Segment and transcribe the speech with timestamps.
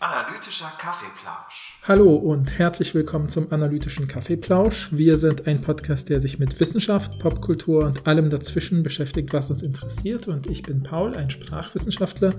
[0.00, 1.78] Analytischer Kaffeeplausch.
[1.84, 4.88] Hallo und herzlich willkommen zum Analytischen Kaffeeplausch.
[4.92, 9.62] Wir sind ein Podcast, der sich mit Wissenschaft, Popkultur und allem dazwischen beschäftigt, was uns
[9.62, 10.28] interessiert.
[10.28, 12.34] Und ich bin Paul, ein Sprachwissenschaftler.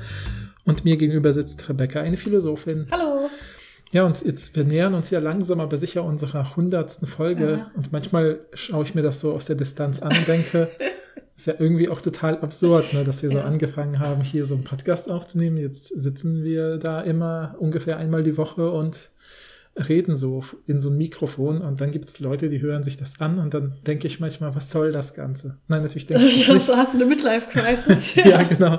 [0.66, 2.86] Und mir gegenüber sitzt Rebecca, eine Philosophin.
[2.92, 3.30] Hallo.
[3.92, 7.52] Ja, und jetzt, wir nähern uns ja langsam, aber sicher unserer hundertsten Folge.
[7.60, 7.72] Ja.
[7.76, 10.70] Und manchmal schaue ich mir das so aus der Distanz an und denke,
[11.44, 13.44] ist ja irgendwie auch total absurd, ne, dass wir so Ja.
[13.44, 15.58] angefangen haben, hier so einen Podcast aufzunehmen.
[15.58, 19.12] Jetzt sitzen wir da immer ungefähr einmal die Woche und
[19.90, 23.20] reden so in so ein Mikrofon und dann gibt es Leute, die hören sich das
[23.20, 25.58] an und dann denke ich manchmal, was soll das Ganze?
[25.68, 28.16] Nein, natürlich denke ich Ja, das so hast du eine Midlife-Crisis.
[28.16, 28.16] nicht.
[28.28, 28.78] Ja, genau.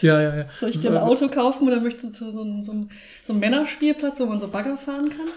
[0.00, 0.44] Ja, ja, ja.
[0.58, 2.88] Soll ich dir ein Auto kaufen oder möchtest du zu so so einem,
[3.26, 5.28] so einem Männerspielplatz, wo man so Bagger fahren kann?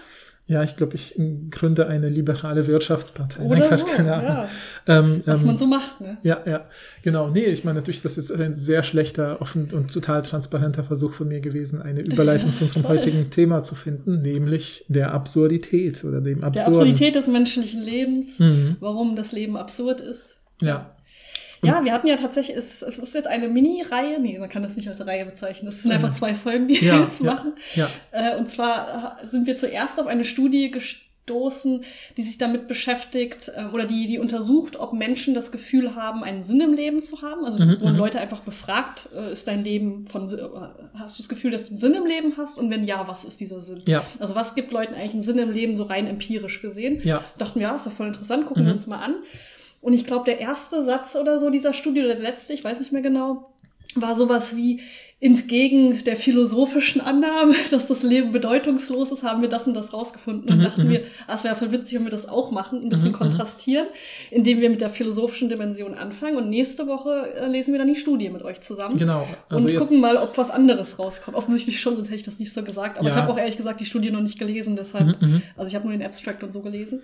[0.46, 1.18] Ja, ich glaube, ich
[1.50, 3.44] gründe eine liberale Wirtschaftspartei.
[3.44, 4.26] Oder Nein, Quatsch, so, keine Ahnung.
[4.28, 4.48] ja.
[4.86, 6.18] Ähm, Was ähm, man so macht, ne?
[6.22, 6.66] Ja, ja,
[7.02, 7.30] genau.
[7.30, 11.14] Nee, ich meine, natürlich ist das jetzt ein sehr schlechter, offen und total transparenter Versuch
[11.14, 16.04] von mir gewesen, eine Überleitung Ja, zu unserem heutigen Thema zu finden, nämlich der Absurdität
[16.04, 16.72] oder dem Der Absurden.
[16.74, 18.76] Absurdität des menschlichen Lebens, Mhm.
[18.80, 20.36] warum das Leben absurd ist.
[20.60, 20.93] Ja.
[21.66, 24.76] Ja, wir hatten ja tatsächlich, es, es ist jetzt eine Mini-Reihe, nee, man kann das
[24.76, 25.96] nicht als Reihe bezeichnen, das sind Mhm.
[25.96, 27.32] einfach zwei Folgen, die Ja, wir jetzt ja.
[27.34, 27.52] machen.
[27.74, 27.88] Ja.
[28.12, 31.84] Äh, und zwar äh, sind wir zuerst auf eine Studie gestoßen,
[32.18, 36.42] die sich damit beschäftigt äh, oder die, die untersucht, ob Menschen das Gefühl haben, einen
[36.42, 37.44] Sinn im Leben zu haben.
[37.46, 37.98] Also Mhm, wurden mhm.
[37.98, 40.24] Leute einfach befragt, ist dein Leben von
[40.94, 42.58] hast du das Gefühl, dass du einen Sinn im Leben hast?
[42.58, 43.82] Und wenn ja, was ist dieser Sinn?
[43.86, 44.04] Ja.
[44.18, 47.00] Also was gibt Leuten eigentlich einen Sinn im Leben, so rein empirisch gesehen?
[47.04, 47.24] Ja.
[47.38, 48.66] Dachten wir, ja, ist doch voll interessant, gucken Mhm.
[48.66, 49.14] wir uns mal an.
[49.84, 52.78] Und ich glaube, der erste Satz oder so dieser Studie, oder der letzte, ich weiß
[52.78, 53.50] nicht mehr genau,
[53.96, 54.80] war sowas wie
[55.20, 60.50] entgegen der philosophischen Annahme, dass das Leben bedeutungslos ist, haben wir das und das rausgefunden
[60.50, 60.90] und Mhm, dachten mhm.
[60.90, 63.18] wir, ah, es wäre voll witzig, wenn wir das auch machen, ein bisschen Mhm, mhm.
[63.18, 63.86] kontrastieren,
[64.30, 67.96] indem wir mit der philosophischen Dimension anfangen und nächste Woche äh, lesen wir dann die
[67.96, 68.96] Studie mit euch zusammen.
[68.98, 69.28] Genau.
[69.50, 71.36] Also und gucken mal, ob was anderes rauskommt.
[71.36, 72.98] Offensichtlich schon, sonst hätte ich das nicht so gesagt.
[72.98, 73.14] Aber Ja.
[73.14, 75.42] ich habe auch ehrlich gesagt die Studie noch nicht gelesen, deshalb Mhm, mhm.
[75.56, 77.02] also ich habe nur den Abstract und so gelesen.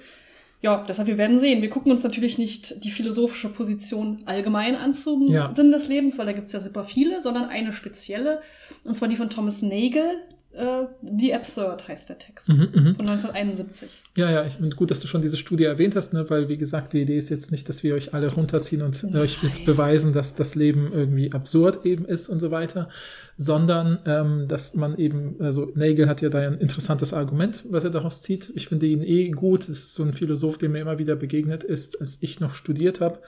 [0.62, 1.62] Ja, deshalb, wir werden sehen.
[1.62, 5.54] Wir gucken uns natürlich nicht die philosophische Position allgemein an zum Ja.
[5.54, 8.42] Sinn des Lebens, weil da gibt es ja super viele, sondern eine spezielle,
[8.84, 10.04] und zwar die von Thomas Nagel.
[10.52, 12.48] Äh, The Absurd heißt der Text.
[12.48, 12.94] Mhm, mhm.
[12.96, 13.88] Von 1971.
[14.16, 16.28] Ja, ja, ich finde gut, dass du schon diese Studie erwähnt hast, ne?
[16.28, 19.16] weil wie gesagt, die Idee ist jetzt nicht, dass wir euch alle runterziehen und Nein.
[19.22, 22.88] euch jetzt beweisen, dass das Leben irgendwie absurd eben ist und so weiter,
[23.36, 27.90] sondern ähm, dass man eben, also Nagel hat ja da ein interessantes Argument, was er
[27.90, 28.52] daraus zieht.
[28.56, 29.68] Ich finde ihn eh gut.
[29.68, 33.00] Das ist so ein Philosoph, der mir immer wieder begegnet ist, als ich noch studiert
[33.00, 33.20] habe.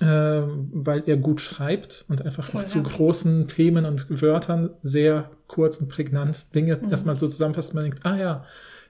[0.00, 2.84] Ähm, weil er gut schreibt und einfach auch zu ja.
[2.84, 6.90] großen Themen und Wörtern sehr kurz und prägnant Dinge Mhm.
[6.90, 8.44] erstmal so zusammenfasst, man denkt, ah ja,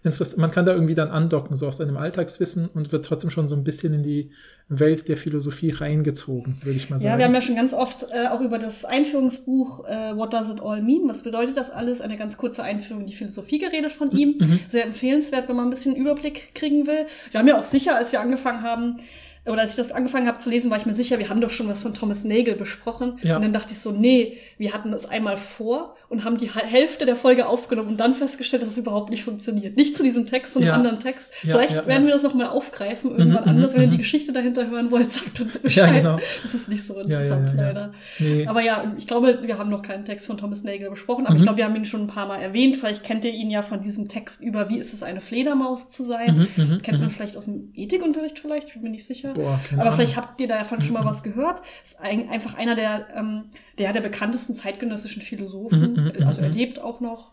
[0.04, 0.38] interessant.
[0.38, 3.56] Man kann da irgendwie dann andocken, so aus seinem Alltagswissen und wird trotzdem schon so
[3.56, 4.30] ein bisschen in die
[4.68, 7.10] Welt der Philosophie reingezogen, würde ich mal sagen.
[7.10, 10.50] Ja, wir haben ja schon ganz oft äh, auch über das Einführungsbuch äh, What Does
[10.50, 11.08] It All Mean?
[11.08, 12.00] Was bedeutet das alles?
[12.00, 14.36] Eine ganz kurze Einführung in die Philosophie geredet von ihm.
[14.38, 14.60] Mhm.
[14.68, 17.06] Sehr empfehlenswert, wenn man ein bisschen Überblick kriegen will.
[17.30, 18.96] Wir haben ja auch sicher, als wir angefangen haben,
[19.44, 21.50] oder als ich das angefangen habe zu lesen, war ich mir sicher, wir haben doch
[21.50, 23.18] schon was von Thomas Nagel besprochen.
[23.22, 23.34] Ja.
[23.36, 27.06] Und dann dachte ich so, nee, wir hatten das einmal vor und haben die Hälfte
[27.06, 29.76] der Folge aufgenommen und dann festgestellt, dass es überhaupt nicht funktioniert.
[29.76, 30.74] Nicht zu diesem Text, sondern Ja.
[30.76, 31.32] anderen Text.
[31.42, 33.72] Ja, Vielleicht werden wir das nochmal aufgreifen, irgendwann Mhm, anders.
[33.72, 33.90] mhm, Wenn ihr mhm.
[33.92, 35.92] die Geschichte dahinter hören wollt, sagt uns Bescheid.
[35.94, 36.18] genau.
[36.44, 37.92] Das ist nicht so interessant, leider.
[38.20, 38.46] Nee.
[38.46, 41.38] Aber ja, ich glaube, wir haben noch keinen Text von Thomas Nagel besprochen, aber Mhm.
[41.38, 42.76] ich glaube, wir haben ihn schon ein paar Mal erwähnt.
[42.76, 46.04] Vielleicht kennt ihr ihn ja von diesem Text über, wie ist es, eine Fledermaus zu
[46.04, 46.48] sein.
[46.56, 49.31] Mhm, mhm, Kennt man vielleicht aus dem Ethikunterricht vielleicht, ich bin mir nicht sicher.
[49.34, 49.94] Boah, keine aber Ahnung.
[49.94, 51.06] vielleicht habt ihr davon schon mal Mhm.
[51.08, 51.62] was gehört.
[51.84, 53.44] Ist ein, einfach einer der, ähm,
[53.78, 55.92] der, der bekanntesten zeitgenössischen Philosophen.
[55.94, 57.32] Mhm, mhm, also er lebt auch noch.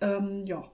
[0.00, 0.64] Ähm, ja.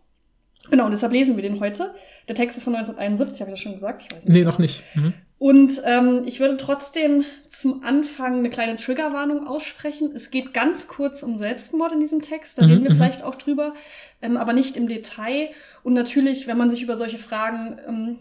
[0.70, 1.94] Genau, und deshalb lesen wir den heute.
[2.28, 4.02] Der Text ist von 1971, habe ich das schon gesagt?
[4.02, 4.82] Ich weiß Nee, noch nicht.
[4.94, 5.14] Mhm.
[5.38, 10.10] und ähm, ich würde trotzdem zum Anfang eine kleine Triggerwarnung aussprechen.
[10.14, 13.36] Es geht ganz kurz um Selbstmord in diesem Text, da Mhm, reden wir vielleicht auch
[13.36, 13.72] drüber,
[14.20, 15.48] ähm, aber nicht im Detail.
[15.82, 18.18] Und natürlich, wenn man sich über solche Fragen ähm,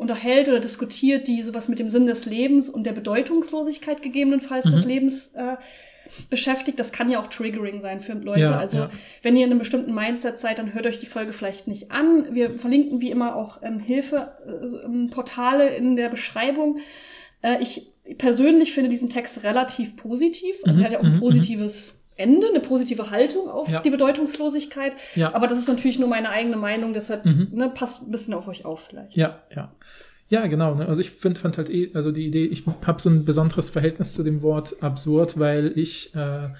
[0.00, 4.70] unterhält oder diskutiert, die sowas mit dem Sinn des Lebens und der Bedeutungslosigkeit gegebenenfalls Mhm.
[4.70, 5.56] des Lebens äh,
[6.28, 8.40] beschäftigt, das kann ja auch triggering sein für Leute.
[8.40, 8.90] Ja, also ja.
[9.22, 12.34] wenn ihr in einem bestimmten Mindset seid, dann hört euch die Folge vielleicht nicht an.
[12.34, 16.78] Wir verlinken wie immer auch ähm, Hilfeportale in der Beschreibung.
[17.42, 17.86] Äh, ich
[18.18, 20.56] persönlich finde diesen Text relativ positiv.
[20.64, 23.80] Also Mhm, er hat ja auch mhm, ein positives Ende, eine positive Haltung auf Ja.
[23.80, 24.94] die Bedeutungslosigkeit.
[25.16, 25.34] Ja.
[25.34, 27.48] Aber das ist natürlich nur meine eigene Meinung, deshalb Mhm.
[27.52, 29.16] ne, passt ein bisschen auf euch auf vielleicht.
[29.16, 29.72] Ja, ja.
[30.28, 30.76] Ja, genau.
[30.76, 30.86] Ne?
[30.86, 34.12] Also ich find, fand halt eh, also die Idee, ich habe so ein besonderes Verhältnis
[34.14, 36.50] zu dem Wort absurd, weil ich, äh,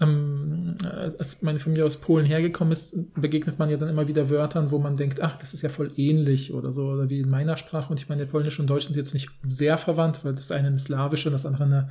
[0.00, 0.76] ähm,
[1.18, 4.78] als meine Familie aus Polen hergekommen ist, begegnet man ja dann immer wieder Wörtern, wo
[4.78, 7.90] man denkt, ach, das ist ja voll ähnlich oder so, oder wie in meiner Sprache.
[7.90, 10.78] Und ich meine, Polnisch und Deutsch sind jetzt nicht sehr verwandt, weil das eine eine
[10.78, 11.88] slawische und das andere eine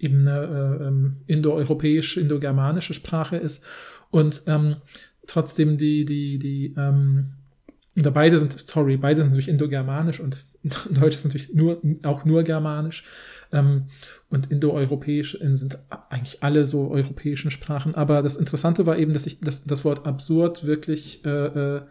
[0.00, 3.64] eben eine äh, ähm, indoeuropäische, indogermanische Sprache ist.
[4.10, 4.76] Und ähm,
[5.26, 7.32] trotzdem die, die, die, ähm,
[7.94, 10.38] da beide sind, sorry, beide sind natürlich indogermanisch und
[10.90, 13.04] Deutsch ist natürlich nur, auch nur germanisch.
[13.52, 13.86] Ähm,
[14.28, 17.94] und indoeuropäisch sind eigentlich alle so europäischen Sprachen.
[17.94, 21.82] Aber das Interessante war eben, dass ich das, das Wort absurd wirklich äh, äh,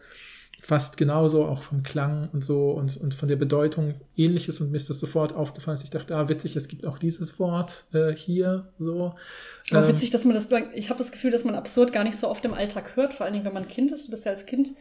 [0.62, 4.78] fast genauso, auch vom Klang und so und, und von der Bedeutung ähnliches und mir
[4.78, 8.14] ist das sofort aufgefallen, dass ich dachte, ah, witzig, es gibt auch dieses Wort äh,
[8.14, 9.16] hier so.
[9.72, 12.18] Aber ähm, witzig, dass man das, ich habe das Gefühl, dass man absurd gar nicht
[12.18, 14.32] so oft im Alltag hört, vor allen Dingen, wenn man Kind ist, du bist ja
[14.32, 14.72] als Kind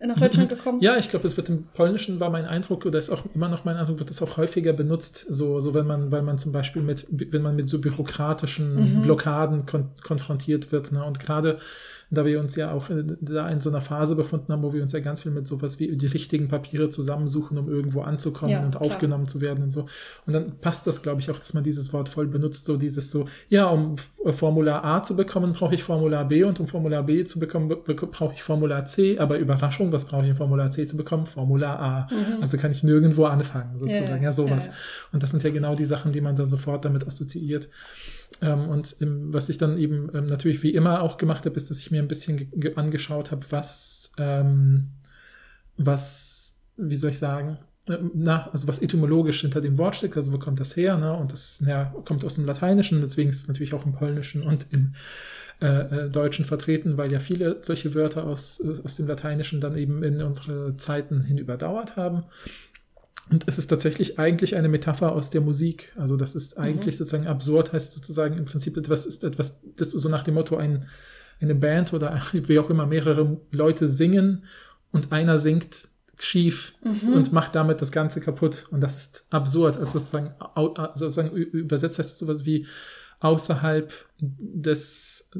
[0.00, 0.80] nach Deutschland gekommen.
[0.80, 3.64] Ja, ich glaube, es wird im Polnischen war mein Eindruck, oder ist auch immer noch
[3.64, 6.82] mein Eindruck, wird es auch häufiger benutzt, so, so wenn man, weil man zum Beispiel
[6.82, 9.02] mit, wenn man mit so bürokratischen mhm.
[9.02, 11.04] Blockaden kon konfrontiert wird, ne?
[11.04, 11.58] Und gerade
[12.10, 14.82] da wir uns ja auch in, da in so einer Phase befunden haben, wo wir
[14.82, 18.64] uns ja ganz viel mit sowas wie die richtigen Papiere zusammensuchen, um irgendwo anzukommen ja,
[18.64, 18.82] und klar.
[18.82, 19.86] aufgenommen zu werden und so.
[20.26, 23.10] Und dann passt das, glaube ich, auch, dass man dieses Wort voll benutzt, so dieses
[23.10, 23.96] so, ja, um
[24.30, 28.34] Formular A zu bekommen, brauche ich Formular B und um Formular B zu bekommen, brauche
[28.34, 31.26] ich Formular C, aber Überraschung, was brauche ich, um Formular C zu bekommen?
[31.26, 32.08] Formular A.
[32.10, 32.40] Mhm.
[32.40, 34.66] Also kann ich nirgendwo anfangen, sozusagen, ja, ja sowas.
[34.66, 34.72] Ja,
[35.12, 37.68] und das sind ja genau die Sachen, die man dann sofort damit assoziiert.
[38.40, 41.70] Ähm, und ähm, was ich dann eben ähm, natürlich wie immer auch gemacht habe, ist,
[41.70, 44.90] dass ich mir ein bisschen angeschaut habe, was, ähm,
[45.76, 47.58] was, wie soll ich sagen,
[47.88, 51.12] äh, na, also was etymologisch hinter dem Wort steckt, also wo kommt das her, ne?
[51.14, 54.66] Und das ja, kommt aus dem Lateinischen, deswegen ist es natürlich auch im Polnischen und
[54.70, 54.94] im
[55.60, 59.76] äh, äh, Deutschen vertreten, weil ja viele solche Wörter aus, äh, aus dem Lateinischen dann
[59.76, 62.22] eben in unsere Zeiten hin überdauert haben.
[63.30, 65.92] Und es ist tatsächlich eigentlich eine Metapher aus der Musik.
[65.96, 66.64] Also das ist mhm.
[66.64, 66.98] eigentlich mhm.
[66.98, 70.86] sozusagen absurd, heißt sozusagen im Prinzip etwas, ist etwas, das so nach dem Motto ein,
[71.40, 74.44] eine Band oder wie auch immer mehrere Leute singen
[74.92, 75.88] und einer singt
[76.20, 77.12] schief mhm.
[77.12, 78.66] und macht damit das Ganze kaputt.
[78.70, 79.76] Und das ist absurd.
[79.76, 80.34] Also sozusagen,
[80.94, 82.66] sozusagen übersetzt heißt es sowas wie
[83.20, 85.30] außerhalb des,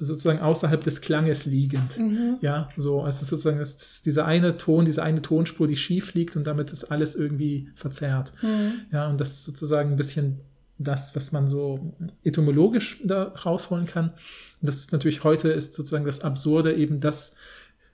[0.00, 1.98] sozusagen außerhalb des Klanges liegend.
[1.98, 2.36] Mhm.
[2.40, 6.36] Ja, so, ist sozusagen es ist dieser eine Ton, diese eine Tonspur, die schief liegt
[6.36, 8.32] und damit ist alles irgendwie verzerrt.
[8.42, 8.72] Mhm.
[8.92, 10.40] Ja, und das ist sozusagen ein bisschen
[10.78, 14.10] das, was man so etymologisch da rausholen kann.
[14.60, 17.34] Und das ist natürlich heute ist sozusagen das Absurde eben das,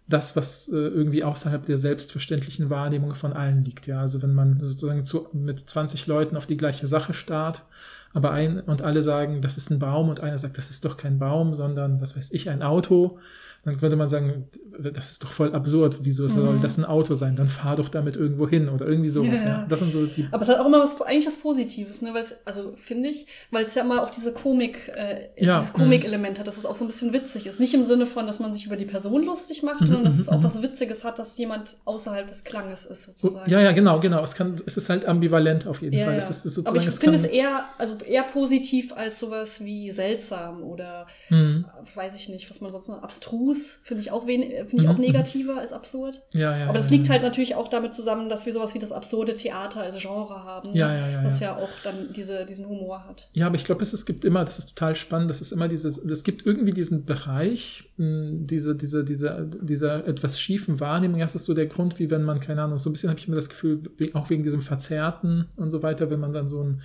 [0.06, 3.86] das, was äh, irgendwie außerhalb der selbstverständlichen Wahrnehmung von allen liegt.
[3.86, 7.64] Ja, also wenn man sozusagen zu, mit 20 Leuten auf die gleiche Sache starrt
[8.14, 10.96] aber ein und alle sagen, das ist ein Baum und einer sagt, das ist doch
[10.96, 13.18] kein Baum, sondern was weiß ich, ein Auto
[13.64, 14.46] dann würde man sagen,
[14.78, 16.28] das ist doch voll absurd, wieso mhm.
[16.28, 17.34] soll das ein Auto sein?
[17.34, 19.40] Dann fahr doch damit irgendwo hin oder irgendwie sowas.
[19.40, 19.66] Ja, ja.
[19.68, 22.12] Das sind so die Aber es hat auch immer was, eigentlich was Positives, ne?
[22.12, 25.60] Weil's, also finde ich, weil es ja immer auch diese Komik, äh, ja.
[25.60, 27.58] dieses Komik-Element hat, dass es auch so ein bisschen witzig ist.
[27.58, 30.18] Nicht im Sinne von, dass man sich über die Person lustig macht, mhm, sondern dass
[30.18, 30.44] es auch mhm.
[30.44, 33.50] was Witziges hat, dass jemand außerhalb des Klanges ist, sozusagen.
[33.50, 34.22] Ja, ja, genau, genau.
[34.22, 36.16] Es kann, es ist halt ambivalent auf jeden Fall.
[36.16, 40.62] Es ist, es Aber ich finde es eher, also eher positiv als sowas wie seltsam
[40.62, 41.64] oder mhm.
[41.94, 44.92] weiß ich nicht, was man sonst noch abstrus Abstrus finde ich auch, find ich auch
[44.92, 45.00] mhm, mhm.
[45.00, 46.22] negativer als absurd.
[46.32, 48.78] Ja, ja, Aber das ja, liegt halt natürlich auch damit zusammen, dass wir sowas wie
[48.78, 51.56] das absurde Theater als Genre haben, ja, ja, ja, was ja.
[51.56, 53.28] auch dann diese, diesen Humor hat.
[53.32, 55.68] Ja, aber ich glaube, es, es gibt immer, das ist total spannend, das ist immer
[55.68, 61.20] dieses, es gibt irgendwie diesen Bereich, diese, diese, diese, dieser etwas schiefen Wahrnehmung.
[61.20, 63.26] Das ist so der Grund, wie wenn man, keine Ahnung, so ein bisschen habe ich
[63.26, 63.82] immer das Gefühl,
[64.14, 66.82] auch wegen diesem Verzerrten und so weiter, wenn man dann so ein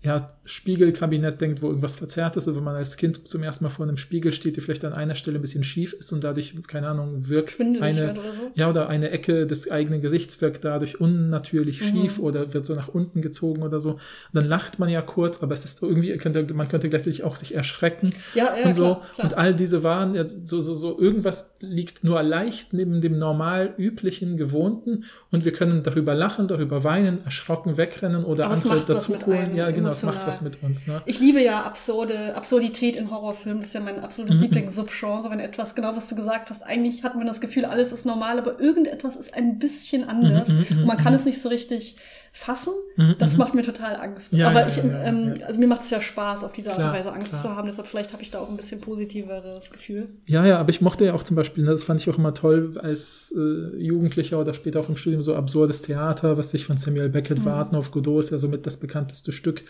[0.00, 3.70] ja, Spiegelkabinett denkt, wo irgendwas verzerrt ist, oder wenn man als Kind zum ersten Mal
[3.70, 6.54] vor einem Spiegel steht, die vielleicht an einer Stelle ein bisschen schief ist und dadurch,
[6.68, 8.52] keine Ahnung, wirkt eine, oder so.
[8.54, 11.84] ja, oder eine Ecke des eigenen Gesichts wirkt dadurch unnatürlich mhm.
[11.86, 13.98] schief oder wird so nach unten gezogen oder so.
[14.32, 17.56] Dann lacht man ja kurz, aber es ist irgendwie, könnte, man könnte gleichzeitig auch sich
[17.56, 18.84] erschrecken ja, ja, und so.
[18.84, 19.24] Klar, klar.
[19.24, 23.74] Und all diese waren ja so, so, so, irgendwas liegt nur leicht neben dem normal
[23.76, 29.56] üblichen, gewohnten und wir können darüber lachen, darüber weinen, erschrocken wegrennen oder andere dazu holen.
[29.56, 30.86] Ja, genau, das macht was mit uns.
[30.86, 31.02] Ne?
[31.06, 33.60] Ich liebe ja absurde, Absurdität in Horrorfilmen.
[33.60, 34.42] Das ist ja mein absolutes mhm.
[34.42, 38.06] Lieblingssubgenre, wenn etwas, genau was du gesagt hast, eigentlich hat man das Gefühl, alles ist
[38.06, 40.48] normal, aber irgendetwas ist ein bisschen anders.
[40.48, 41.18] Mhm, mhm und man kann mhm.
[41.18, 41.96] es nicht so richtig
[42.32, 42.72] fassen.
[42.96, 44.32] Mhm, das macht mir total Angst.
[44.32, 46.78] Ja, aber ja, ich, ja, ähm, also mir macht es ja Spaß, auf diese Art
[46.78, 47.42] und Weise Angst klar.
[47.42, 47.66] zu haben.
[47.66, 50.08] Deshalb vielleicht habe ich da auch ein bisschen positiveres Gefühl.
[50.26, 52.34] Ja, ja, aber ich mochte ja auch zum Beispiel, ne, das fand ich auch immer
[52.34, 56.76] toll als äh, Jugendlicher oder später auch im Studium so absurdes Theater, was sich von
[56.76, 57.44] Samuel Beckett mhm.
[57.44, 59.64] Warten auf Godot ist ja somit das bekannteste Stück,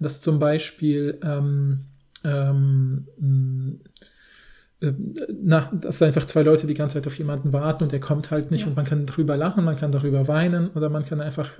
[0.00, 1.86] das zum Beispiel ähm,
[2.24, 3.93] ähm, äh,
[5.42, 8.00] na, das sind einfach zwei Leute, die die ganze Zeit auf jemanden warten und der
[8.00, 8.66] kommt halt nicht ja.
[8.66, 11.50] und man kann darüber lachen, man kann darüber weinen oder man kann einfach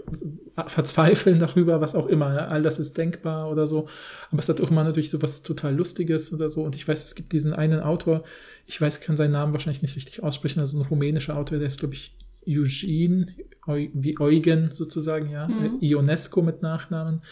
[0.66, 2.48] verzweifeln darüber, was auch immer.
[2.50, 3.88] All das ist denkbar oder so.
[4.30, 6.62] Aber es hat auch immer natürlich so was total Lustiges oder so.
[6.62, 8.24] Und ich weiß, es gibt diesen einen Autor,
[8.66, 11.80] ich weiß, kann seinen Namen wahrscheinlich nicht richtig aussprechen, also ein rumänischer Autor, der ist,
[11.80, 12.16] glaube ich,
[12.46, 13.28] Eugene,
[13.66, 15.78] wie Eugen sozusagen, ja, mhm.
[15.80, 17.22] Ionesco mit Nachnamen.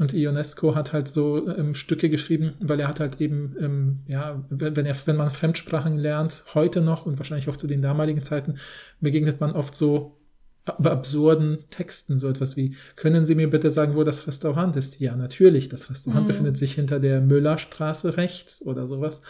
[0.00, 4.42] Und Ionesco hat halt so ähm, Stücke geschrieben, weil er hat halt eben, ähm, ja,
[4.48, 8.54] wenn, er, wenn man Fremdsprachen lernt, heute noch und wahrscheinlich auch zu den damaligen Zeiten,
[9.00, 10.16] begegnet man oft so
[10.64, 15.00] absurden Texten, so etwas wie, können Sie mir bitte sagen, wo das Restaurant ist?
[15.00, 16.28] Ja, natürlich, das Restaurant mhm.
[16.28, 19.20] befindet sich hinter der Müllerstraße rechts oder sowas.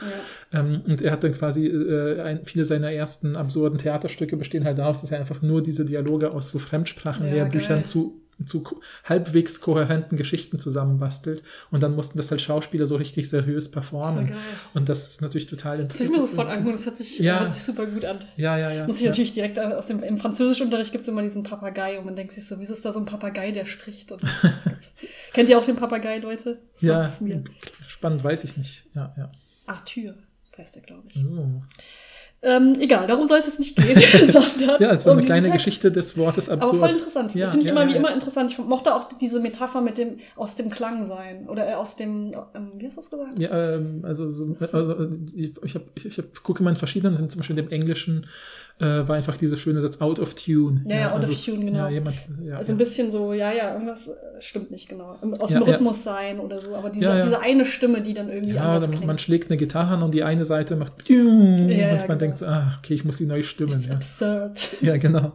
[0.52, 0.60] Ja.
[0.60, 4.78] Ähm, und er hat dann quasi, äh, ein, viele seiner ersten absurden Theaterstücke bestehen halt
[4.78, 10.16] daraus, dass er einfach nur diese Dialoge aus so Fremdsprachenlehrbüchern ja, zu zu halbwegs kohärenten
[10.16, 14.32] Geschichten zusammenbastelt und dann mussten das halt Schauspieler so richtig seriös performen.
[14.75, 16.11] Und das ist natürlich total interessant.
[16.11, 17.40] Das ich mir sofort angucken, das hört sich, ja.
[17.40, 18.18] hört sich super gut an.
[18.37, 18.87] Ja, ja, ja.
[18.87, 19.11] Muss ich ja.
[19.11, 22.47] natürlich direkt aus dem, im Französischunterricht gibt es immer diesen Papagei und man denkt sich
[22.47, 24.12] so, wieso ist da so ein Papagei, der spricht?
[25.32, 26.61] kennt ihr auch den Papagei, Leute?
[26.75, 27.42] Sagt ja,
[27.87, 28.85] spannend, weiß ich nicht.
[28.94, 29.30] Ja, ja.
[29.66, 30.14] Arthur
[30.61, 31.25] heißt der, glaube ich.
[31.25, 31.62] Oh.
[32.42, 33.97] Ähm, egal, darum soll es jetzt nicht gehen,
[34.32, 34.80] sondern.
[34.80, 35.59] ja, es war um eine kleine Text.
[35.59, 36.75] Geschichte des Wortes absurd.
[36.75, 37.35] Aber voll interessant.
[37.35, 38.50] Ja, Finde ich ja, immer ja, wie immer interessant.
[38.50, 41.49] Ich mochte auch diese Metapher mit dem aus dem Klang sein.
[41.49, 43.38] Oder äh, aus dem, ähm, wie hast du das gesagt?
[43.38, 47.40] Ja, ähm, also, so, also ich, ich, hab, ich, ich gucke immer in verschiedenen, zum
[47.40, 48.26] Beispiel dem Englischen
[48.80, 50.82] äh, war einfach dieser schöne Satz out of tune.
[50.87, 51.78] Ja, ja out also, of tune, genau.
[51.78, 55.16] Ja, jemand, ja, also ein bisschen so, ja, ja, irgendwas äh, stimmt nicht genau.
[55.38, 58.78] Aus dem Rhythmus sein oder so, aber diese, diese eine Stimme, die dann irgendwie ja,
[58.78, 62.14] dann, Man schlägt eine Gitarre an und die eine Seite macht und man genau.
[62.14, 63.75] denkt so, ach, okay, ich muss sie neu stimmen.
[63.75, 63.94] It's ja.
[63.94, 64.68] absurd.
[64.80, 65.32] Ja, genau.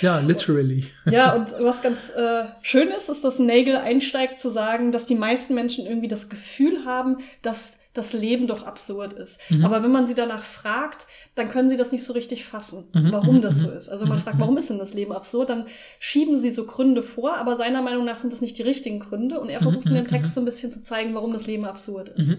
[0.00, 0.86] Ja, literally.
[1.10, 5.14] Ja, und was ganz äh, schön ist, ist, dass Nagel einsteigt zu sagen, dass die
[5.14, 9.38] meisten Menschen irgendwie das Gefühl haben, dass das Leben doch absurd ist.
[9.50, 9.64] Mhm.
[9.64, 13.12] Aber wenn man sie danach fragt, dann können sie das nicht so richtig fassen, mhm.
[13.12, 13.76] warum das so mhm.
[13.76, 13.88] ist.
[13.88, 14.22] Also wenn man mhm.
[14.22, 15.66] fragt, warum ist denn das Leben absurd, dann
[15.98, 19.40] schieben sie so Gründe vor, aber seiner Meinung nach sind das nicht die richtigen Gründe.
[19.40, 22.10] Und er versucht in dem Text so ein bisschen zu zeigen, warum das Leben absurd
[22.10, 22.30] ist.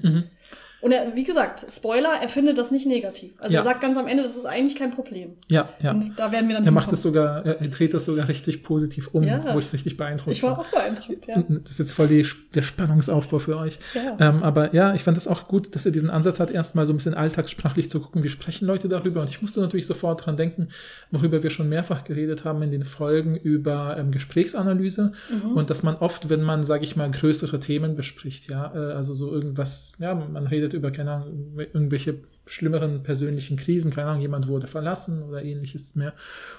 [0.81, 3.34] Und er, wie gesagt, Spoiler, er findet das nicht negativ.
[3.39, 3.62] Also ja.
[3.62, 5.31] er sagt ganz am Ende, das ist eigentlich kein Problem.
[5.48, 5.91] Ja, ja.
[5.91, 6.65] Und da werden wir dann.
[6.65, 9.53] Er macht es sogar, er dreht das sogar richtig positiv um, ja.
[9.53, 11.43] wo ich richtig beeindruckt Ich war auch beeindruckt, ja.
[11.48, 13.79] Das ist jetzt voll die, der Spannungsaufbau für euch.
[13.93, 14.17] Ja.
[14.19, 16.93] Ähm, aber ja, ich fand es auch gut, dass er diesen Ansatz hat, erstmal so
[16.93, 19.22] ein bisschen alltagssprachlich zu gucken, wie sprechen Leute darüber.
[19.22, 20.69] Und ich musste natürlich sofort dran denken,
[21.12, 25.13] worüber wir schon mehrfach geredet haben in den Folgen über ähm, Gesprächsanalyse.
[25.29, 25.51] Mhm.
[25.53, 29.13] Und dass man oft, wenn man, sage ich mal, größere Themen bespricht, ja, äh, also
[29.13, 34.47] so irgendwas, ja, man redet über, keine Ahnung, irgendwelche schlimmeren persönlichen Krisen, keine Ahnung, jemand
[34.47, 36.13] wurde verlassen oder ähnliches mehr.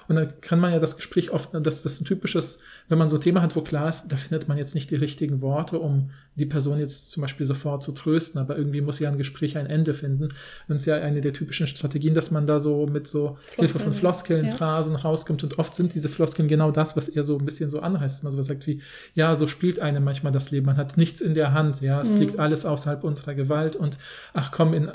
[0.07, 3.09] Und dann kann man ja das Gespräch oft, das, das ist ein typisches, wenn man
[3.09, 5.79] so ein Thema hat, wo klar ist, da findet man jetzt nicht die richtigen Worte,
[5.79, 9.57] um die Person jetzt zum Beispiel sofort zu trösten, aber irgendwie muss ja ein Gespräch
[9.57, 10.29] ein Ende finden.
[10.67, 13.79] Dann ist ja eine der typischen Strategien, dass man da so mit so Floskeln, Hilfe
[13.79, 14.51] von Floskeln, ja.
[14.51, 17.81] Phrasen rauskommt und oft sind diese Floskeln genau das, was er so ein bisschen so
[17.81, 18.23] anheißt.
[18.23, 18.81] Man so sagt wie,
[19.13, 22.13] ja, so spielt einem manchmal das Leben, man hat nichts in der Hand, ja, es
[22.13, 22.21] mhm.
[22.21, 23.97] liegt alles außerhalb unserer Gewalt und
[24.33, 24.91] ach komm, in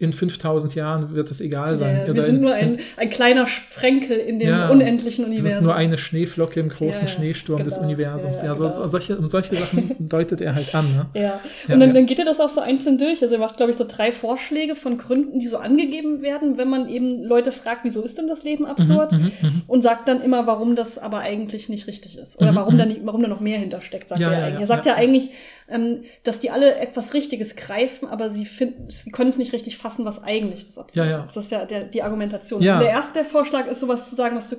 [0.00, 2.04] in 5000 Jahren wird es egal sein.
[2.06, 5.64] Ja, wir sind nur ein, ein kleiner Sprenkel in dem ja, unendlichen Universum.
[5.64, 8.40] nur eine Schneeflocke im großen ja, Schneesturm genau, des Universums.
[8.40, 8.86] Ja, so, genau.
[8.86, 10.84] solche, um solche Sachen deutet er halt an.
[10.94, 11.20] Ne?
[11.20, 13.22] Ja, und dann, dann geht er das auch so einzeln durch.
[13.22, 16.68] Also er macht, glaube ich, so drei Vorschläge von Gründen, die so angegeben werden, wenn
[16.68, 19.10] man eben Leute fragt, wieso ist denn das Leben absurd?
[19.10, 19.62] Mhm, mhm, mhm.
[19.66, 22.40] und sagt dann immer, warum das aber eigentlich nicht richtig ist.
[22.40, 24.60] Oder mhm, warum, da nicht, warum da noch mehr hintersteckt, sagt er eigentlich.
[24.60, 25.30] Er sagt ja, eigentlich,
[25.68, 29.76] ähm, dass die alle etwas Richtiges greifen, aber sie finden, sie können es nicht richtig
[29.76, 31.24] fassen, was eigentlich das Absurde ja, ja.
[31.24, 31.36] ist.
[31.36, 32.62] Das ist ja der, die Argumentation.
[32.62, 32.74] Ja.
[32.74, 34.56] Und der erste Vorschlag ist sowas zu sagen, was du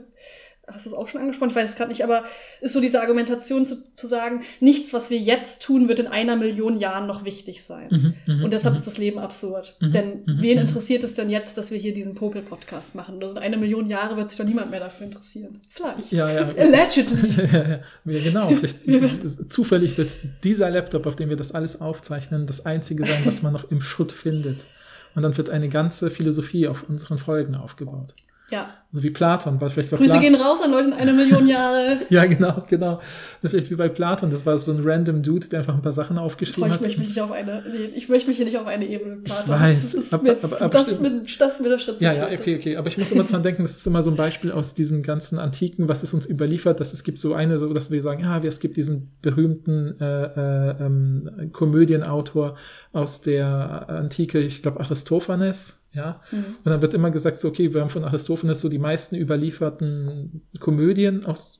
[0.73, 2.23] hast du es auch schon angesprochen, ich weiß es gerade nicht, aber
[2.61, 6.35] ist so diese Argumentation zu, zu sagen, nichts, was wir jetzt tun, wird in einer
[6.35, 7.87] Million Jahren noch wichtig sein.
[7.89, 8.79] Mhm, mhm und deshalb mhm.
[8.79, 9.75] ist das Leben absurd.
[9.79, 13.21] Mhm, denn mhm, wen interessiert es denn jetzt, dass wir hier diesen Popel-Podcast machen?
[13.21, 15.61] Also in einer Million Jahre wird sich doch niemand mehr dafür interessieren.
[15.69, 16.11] Vielleicht.
[16.11, 16.49] Ja, ja.
[16.57, 17.47] Allegedly.
[17.53, 18.49] ja, ja, genau.
[18.55, 23.41] Vielleicht, zufällig wird dieser Laptop, auf dem wir das alles aufzeichnen, das einzige sein, was
[23.41, 24.67] man noch im Schutt findet.
[25.15, 28.13] Und dann wird eine ganze Philosophie auf unseren Folgen aufgebaut.
[28.51, 28.69] Ja.
[28.91, 29.61] So wie Platon.
[29.61, 30.21] Weil vielleicht Grüße Platon.
[30.21, 31.99] gehen raus an Leute in einer Million Jahre.
[32.09, 32.99] ja, genau, genau.
[33.41, 34.31] Vielleicht wie bei Platon.
[34.31, 36.81] Das war so ein random Dude, der einfach ein paar Sachen aufgeschrieben hat.
[36.81, 39.17] Ich möchte mich nicht auf eine, nee, ich möchte mich hier nicht auf eine Ebene
[39.17, 39.55] mit Platon.
[39.55, 39.81] Ich weiß.
[39.81, 42.55] Das ist aber, jetzt, aber, aber das, mit, das mit der Schritt Ja, ja, okay,
[42.55, 42.77] okay.
[42.77, 45.37] Aber ich muss immer dran denken, das ist immer so ein Beispiel aus diesen ganzen
[45.37, 48.39] Antiken, was es uns überliefert, dass es gibt so eine, so dass wir sagen, ja,
[48.39, 52.55] es gibt diesen berühmten äh, äh, ähm, Komödienautor
[52.91, 56.45] aus der Antike, ich glaube Aristophanes, ja, mhm.
[56.63, 60.43] und dann wird immer gesagt, so, okay, wir haben von Aristophanes so die meisten überlieferten
[60.59, 61.59] Komödien aus,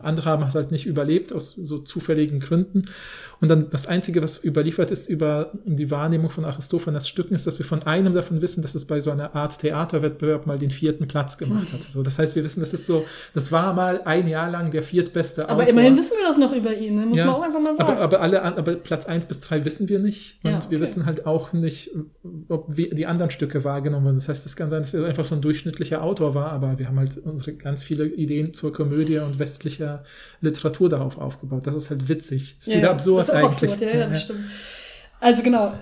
[0.00, 2.86] andere haben es halt nicht überlebt aus so zufälligen Gründen.
[3.40, 7.58] Und dann das Einzige, was überliefert ist über die Wahrnehmung von Aristophanes Stücken, ist, dass
[7.58, 11.06] wir von einem davon wissen, dass es bei so einer Art Theaterwettbewerb mal den vierten
[11.06, 11.82] Platz gemacht hat.
[11.82, 13.04] So, das heißt, wir wissen, das ist so,
[13.34, 15.54] das war mal ein Jahr lang der viertbeste Autor.
[15.54, 17.06] Aber immerhin wissen wir das noch über ihn, ne?
[17.06, 17.92] muss ja, man auch einfach mal sagen.
[17.92, 20.40] Aber, aber, alle, aber Platz eins bis drei wissen wir nicht.
[20.42, 20.66] Und ja, okay.
[20.70, 21.90] wir wissen halt auch nicht,
[22.48, 24.16] ob wie die anderen Stücke wahrgenommen wurden.
[24.16, 26.88] Das heißt, es kann sein, dass er einfach so ein durchschnittlicher Autor war, aber wir
[26.88, 30.04] haben halt unsere ganz viele Ideen zur Komödie und westlicher
[30.40, 31.66] Literatur darauf aufgebaut.
[31.66, 32.56] Das ist halt witzig.
[32.60, 33.72] Das ist Ja, wieder absurd ist eigentlich.
[33.72, 34.40] absurd, ja, ja, das stimmt.
[35.20, 35.74] Also genau,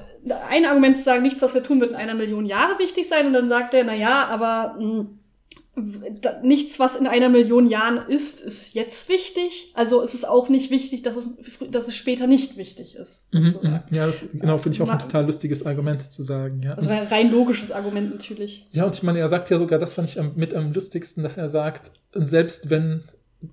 [0.49, 3.27] ein Argument zu sagen, nichts, was wir tun, wird in einer Million Jahre wichtig sein.
[3.27, 5.07] Und dann sagt er, na ja, aber mh, da,
[6.43, 9.73] nichts, was in einer Million Jahren ist, ist jetzt wichtig.
[9.75, 11.29] Also es ist auch nicht wichtig, dass es,
[11.71, 13.27] dass es später nicht wichtig ist.
[13.33, 13.85] Mhm, sozusagen.
[13.91, 13.97] mhm.
[13.97, 16.63] Ja, das genau finde ich auch ein total lustiges Argument zu sagen.
[16.63, 16.75] Ja.
[16.75, 18.69] Also ein rein logisches Argument natürlich.
[18.73, 21.23] Ja, und ich meine, er sagt ja sogar, das fand ich am, mit am lustigsten,
[21.23, 23.03] dass er sagt, selbst wenn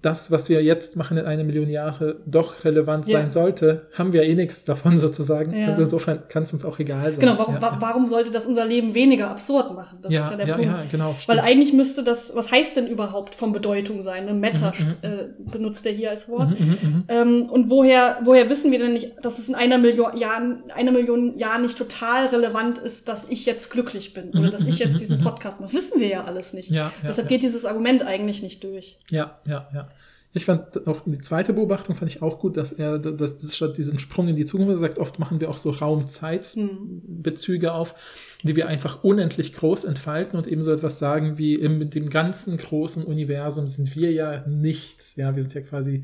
[0.02, 3.20] das, was wir jetzt machen in einer Million Jahre, doch relevant Ja.
[3.20, 5.56] sein sollte, haben wir eh nichts davon sozusagen.
[5.56, 5.74] Ja.
[5.74, 7.20] Und insofern kann es uns auch egal sein.
[7.20, 7.78] Genau, warum, ja, wa ja.
[7.80, 10.00] warum sollte das unser Leben weniger absurd machen?
[10.02, 10.66] Das ja, ist ja der Punkt.
[10.66, 11.16] ja, genau.
[11.28, 14.26] Weil eigentlich müsste das, was heißt denn überhaupt von Bedeutung sein?
[14.26, 14.34] Ne?
[14.34, 14.94] Meta Mhm, mhm.
[15.02, 16.58] äh, benutzt er hier als Wort.
[16.58, 17.04] Mhm, mhm, mhm.
[17.10, 20.92] Ähm, und woher, woher wissen wir denn nicht, dass es in einer Million Jahren, einer
[20.92, 25.00] Million Jahren nicht total relevant ist, dass ich jetzt glücklich bin oder dass ich jetzt
[25.00, 25.34] diesen mhm.
[25.60, 26.72] Das wissen wir ja alles nicht.
[27.06, 28.98] Deshalb geht dieses Argument eigentlich nicht durch.
[29.10, 29.90] Ja, ja, ja.
[30.36, 33.78] Ich fand auch die zweite Beobachtung fand ich auch gut, dass er dass das statt
[33.78, 37.94] diesen Sprung in die Zukunft er sagt, oft machen wir auch so Raum-Zeit-Bezüge auf,
[38.42, 42.58] die wir einfach unendlich groß entfalten und eben so etwas sagen wie in dem ganzen
[42.58, 45.16] großen Universum sind wir ja nichts.
[45.16, 46.04] Ja, wir sind ja quasi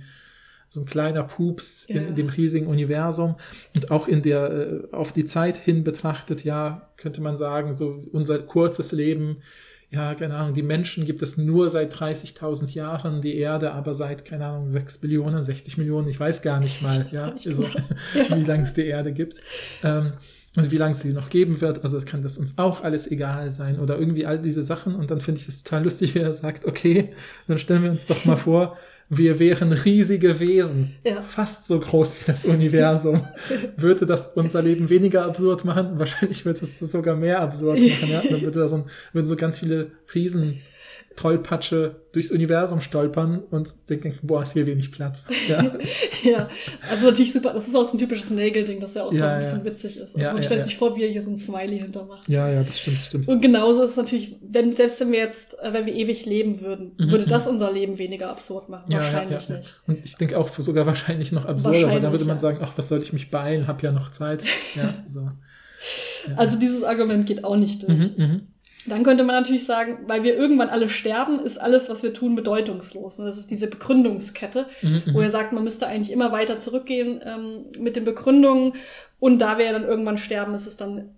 [0.68, 1.96] so ein kleiner Pups Ja.
[1.96, 3.36] in, in dem riesigen Universum
[3.74, 8.06] und auch in der äh, auf die Zeit hin betrachtet, ja, könnte man sagen, so
[8.12, 9.38] unser kurzes Leben
[9.92, 14.24] ja, keine Ahnung, die Menschen gibt es nur seit 30.000 Jahren, die Erde aber seit,
[14.24, 17.64] keine Ahnung, 6 Billionen, 60 Millionen, ich weiß gar nicht mal, ja, Nicht also,
[18.14, 19.42] wie lange es die Erde gibt.
[19.84, 20.14] Ähm,
[20.60, 21.84] und wie lange es sie noch geben wird.
[21.84, 24.96] Also es kann das uns auch alles egal sein oder irgendwie all diese Sachen.
[24.96, 27.10] Und dann finde ich das total lustig, wie er sagt, okay,
[27.48, 28.78] dann stellen wir uns doch mal vor,
[29.12, 31.24] wir wären riesige Wesen, Ja.
[31.28, 33.22] fast so groß wie das Universum.
[33.78, 35.98] würde das unser Leben weniger absurd machen?
[35.98, 38.10] Wahrscheinlich würde es sogar mehr absurd machen.
[38.12, 38.22] Ja?
[38.30, 40.60] Dann würde da so, würden so ganz viele Riesen
[41.20, 45.28] Tollpatsche durchs Universum stolpern und denken, boah, ist hier wenig Platz.
[45.50, 45.64] Ja,
[46.24, 46.50] ja,
[46.90, 47.52] also natürlich super.
[47.54, 49.66] Das ist auch so ein typisches Nagel-Ding, das ja auch so Ja, ein bisschen ja.
[49.66, 50.16] witzig ist.
[50.16, 52.28] Also Ja, man stellt sich vor, wie er hier so ein Smiley hintermacht.
[52.30, 53.28] ja, ja, das stimmt, stimmt.
[53.28, 56.62] Und genauso ist es natürlich, wenn, selbst wenn wir jetzt, äh, wenn wir ewig leben
[56.62, 57.30] würden, Mhm, würde mhm.
[57.30, 58.86] das unser Leben weniger absurd machen.
[58.92, 59.82] Wahrscheinlich nicht.
[59.88, 62.88] Und ich denke auch sogar wahrscheinlich noch absurder, weil da würde man sagen, ach, was
[62.88, 64.44] soll ich mich beeilen, hab ja noch Zeit.
[64.76, 65.30] Ja, so.
[66.36, 67.98] Also dieses Argument geht auch nicht durch.
[67.98, 68.42] mhm, mhm.
[68.86, 72.36] Dann könnte man natürlich sagen, weil wir irgendwann alle sterben, ist alles, was wir tun,
[72.36, 73.20] bedeutungslos.
[73.20, 75.26] Und das ist diese Begründungskette, Mhm, wo mhm.
[75.26, 78.74] er sagt, man müsste eigentlich immer weiter zurückgehen ähm, mit den Begründungen.
[79.20, 81.10] Und da wir ja dann irgendwann sterben, ist es dann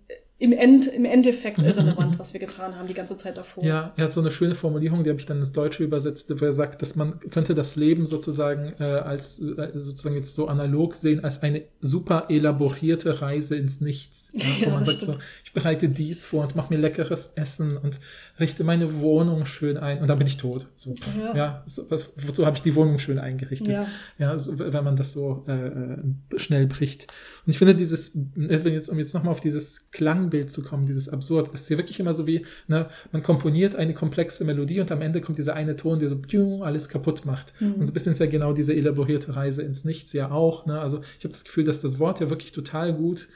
[0.42, 3.64] im, End, im Endeffekt Mhm, irrelevant, was wir getan haben die ganze Zeit davor.
[3.64, 6.44] Ja, er hat so eine schöne Formulierung, die habe ich dann ins Deutsche übersetzt, wo
[6.44, 10.96] er sagt, dass man könnte das Leben sozusagen äh, als äh, sozusagen jetzt so analog
[10.96, 14.32] sehen als eine super elaborierte Reise ins Nichts.
[14.34, 17.78] Ja, wo Ja, man sagt so, ich bereite dies vor und mache mir leckeres Essen
[17.78, 18.00] und
[18.42, 20.68] richte meine Wohnung schön ein und dann bin ich tot.
[20.76, 21.36] So, pff, Ja.
[21.36, 23.70] ja, so, was, wozu habe ich die Wohnung schön eingerichtet?
[23.70, 23.86] Ja.
[24.18, 25.98] Ja, so, wenn man das so äh, äh,
[26.38, 27.08] schnell bricht.
[27.46, 31.08] Und ich finde dieses, wenn jetzt, um jetzt nochmal auf dieses Klangbild zu kommen, dieses
[31.08, 34.92] Absurd, das ist ja wirklich immer so wie, ne, man komponiert eine komplexe Melodie und
[34.92, 37.54] am Ende kommt dieser eine Ton, der so piu, alles kaputt macht.
[37.62, 37.74] Mhm.
[37.76, 40.66] Und so ein bisschen ist ja genau diese elaborierte Reise ins Nichts ja auch.
[40.66, 40.80] Ne?
[40.80, 43.28] Also ich habe das Gefühl, dass das Wort ja wirklich total gut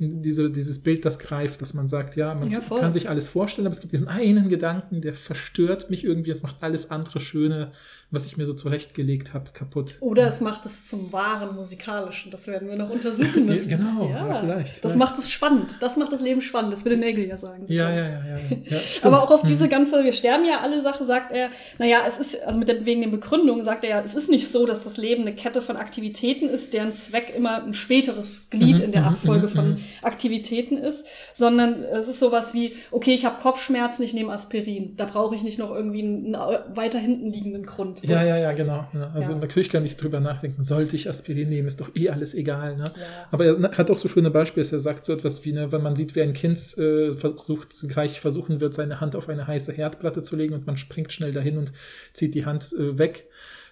[0.00, 3.66] diese, dieses Bild, das greift, dass man sagt, ja, man Ja, kann sich alles vorstellen,
[3.66, 7.72] aber es gibt diesen einen Gedanken, der verstört mich irgendwie und macht alles andere Schöne,
[8.10, 9.96] was ich mir so zurechtgelegt habe, kaputt.
[10.00, 12.30] Oder es macht es zum wahren Musikalischen.
[12.30, 13.68] Das werden wir noch untersuchen müssen.
[13.68, 14.26] genau, ja.
[14.28, 14.98] ja, vielleicht, Das vielleicht.
[14.98, 15.74] macht es spannend.
[15.80, 16.72] Das macht das Leben spannend.
[16.72, 17.64] Das würde Nagel ja sagen.
[17.68, 18.38] Ja, ja, ja, ja.
[18.68, 18.78] ja.
[19.02, 19.68] Aber auch auf diese Mhm.
[19.70, 23.00] ganze, wir sterben ja alle Sache, sagt er, naja, es ist, also mit der, wegen
[23.00, 25.76] den Begründungen sagt er ja, es ist nicht so, dass das Leben eine Kette von
[25.76, 29.78] Aktivitäten ist, deren Zweck immer ein späteres Glied Mhm, in der mhm, Abfolge von.
[30.02, 34.94] Aktivitäten ist, sondern es ist sowas wie, okay, ich habe Kopfschmerzen, ich nehme Aspirin.
[34.96, 36.36] Da brauche ich nicht noch irgendwie einen
[36.74, 37.99] weiter hinten liegenden Grund.
[38.02, 38.86] Ja, ja, ja, genau.
[38.92, 39.38] Ja, also Ja.
[39.38, 42.76] natürlich kann ich drüber nachdenken, sollte ich Aspirin nehmen, ist doch eh alles egal.
[42.76, 42.84] Ne?
[42.84, 42.92] Ja.
[43.30, 45.96] Aber er hat auch so schöne Beispiele, er sagt so etwas wie, ne, wenn man
[45.96, 50.22] sieht, wie ein Kind äh, versucht, gleich versuchen wird, seine Hand auf eine heiße Herdplatte
[50.22, 51.72] zu legen und man springt schnell dahin und
[52.12, 53.28] zieht die Hand äh, weg,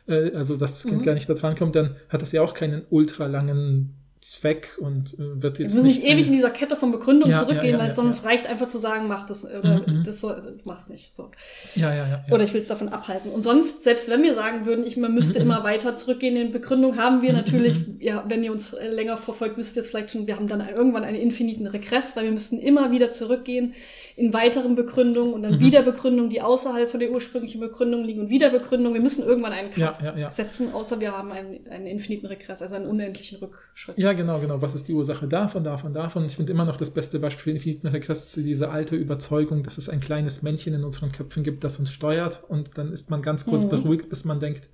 [0.07, 1.05] äh, also dass das Kind Mhm.
[1.05, 3.95] gar nicht da dran kommt, dann hat das ja auch keinen ultralangen
[4.31, 7.41] Zweck und äh, wird Wir jetzt müssen nicht ewig in dieser Kette von Begründungen Ja,
[7.41, 10.05] zurückgehen, ja, ja, weil es reicht einfach zu sagen, mach das oder Mhm, mhm.
[10.05, 11.15] das soll, mach's nicht.
[11.15, 11.31] So.
[11.75, 12.25] Ja, ja, ja.
[12.31, 13.31] Oder ich will es davon abhalten.
[13.31, 16.53] Und sonst, selbst wenn wir sagen würden, ich, man müsste Mhm, immer weiter zurückgehen in
[16.53, 17.97] Begründung, haben wir Mhm, natürlich, mhm.
[18.01, 20.67] ja, wenn ihr uns äh, länger verfolgt, wisst ihr es vielleicht schon, wir haben dann
[20.69, 23.75] irgendwann einen infiniten Regress, weil wir müssten immer wieder zurückgehen
[24.17, 25.61] in weiteren Begründungen und dann Mhm.
[25.61, 28.95] wieder Begründungen, die außerhalb von der ursprünglichen Begründung liegen und wieder Begründungen.
[28.95, 29.99] Wir müssen irgendwann einen Cut
[30.33, 33.97] setzen, außer wir haben einen, einen infiniten Regress, also einen unendlichen Rückschritt.
[33.99, 34.61] Ja, genau, genau.
[34.61, 36.27] Was ist die Ursache davon, davon, davon?
[36.27, 40.01] Ich finde immer noch das beste Beispiel Infinite Regress diese alte Überzeugung, dass es ein
[40.01, 43.65] kleines Männchen in unseren Köpfen gibt, das uns steuert und dann ist man ganz kurz
[43.65, 43.71] mhm.
[43.71, 44.69] beruhigt, bis man denkt,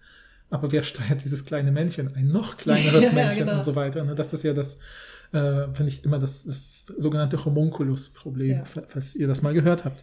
[0.50, 2.14] aber wer steuert dieses kleine Männchen?
[2.14, 3.58] Ein noch kleineres ja, Männchen genau.
[3.58, 4.04] und so weiter.
[4.04, 4.14] Ne?
[4.14, 4.78] Das ist ja das,
[5.32, 8.64] äh, finde ich immer das, das sogenannte Homunculus-Problem, ja.
[8.88, 10.02] falls ihr das mal gehört habt.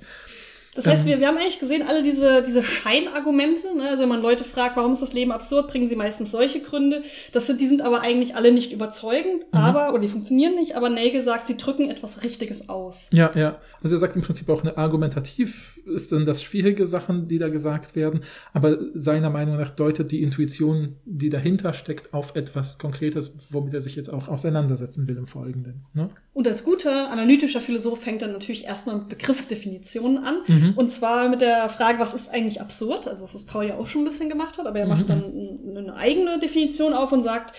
[0.74, 3.90] Das heißt, wir, wir haben eigentlich gesehen, alle diese, diese Scheinargumente, ne?
[3.90, 7.04] also wenn man Leute fragt, warum ist das Leben absurd, bringen sie meistens solche Gründe.
[7.34, 9.60] Das sind, die sind aber eigentlich alle nicht überzeugend, mhm.
[9.60, 13.10] aber, oder die funktionieren nicht, aber Nagel sagt, sie drücken etwas Richtiges aus.
[13.12, 13.60] Ja, ja.
[13.84, 17.50] Also er sagt im Prinzip auch, eine argumentativ ist dann das schwierige Sachen, die da
[17.50, 18.22] gesagt werden,
[18.54, 23.82] aber seiner Meinung nach deutet die Intuition, die dahinter steckt, auf etwas Konkretes, womit er
[23.82, 25.86] sich jetzt auch auseinandersetzen will im Folgenden.
[25.94, 26.10] Ne?
[26.34, 30.36] Und als guter analytischer Philosoph fängt er natürlich erstmal mit Begriffsdefinitionen an.
[30.48, 30.61] Mhm.
[30.62, 30.74] Mhm.
[30.76, 33.08] Und zwar mit der Frage, was ist eigentlich absurd?
[33.08, 35.08] Also das, was Paul ja auch schon ein bisschen gemacht hat, aber er macht mhm.
[35.08, 37.54] dann eine eigene Definition auf und sagt,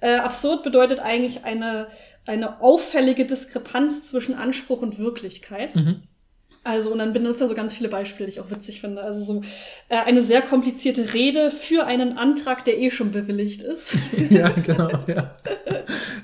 [0.00, 1.88] äh, absurd bedeutet eigentlich eine,
[2.26, 5.74] eine auffällige Diskrepanz zwischen Anspruch und Wirklichkeit.
[5.76, 6.02] Mhm.
[6.64, 9.02] Also, und dann benutzt er so ganz viele Beispiele, die ich auch witzig finde.
[9.02, 9.40] Also so
[9.88, 13.96] äh, eine sehr komplizierte Rede für einen Antrag, der eh schon bewilligt ist.
[14.30, 15.34] ja, genau, ja.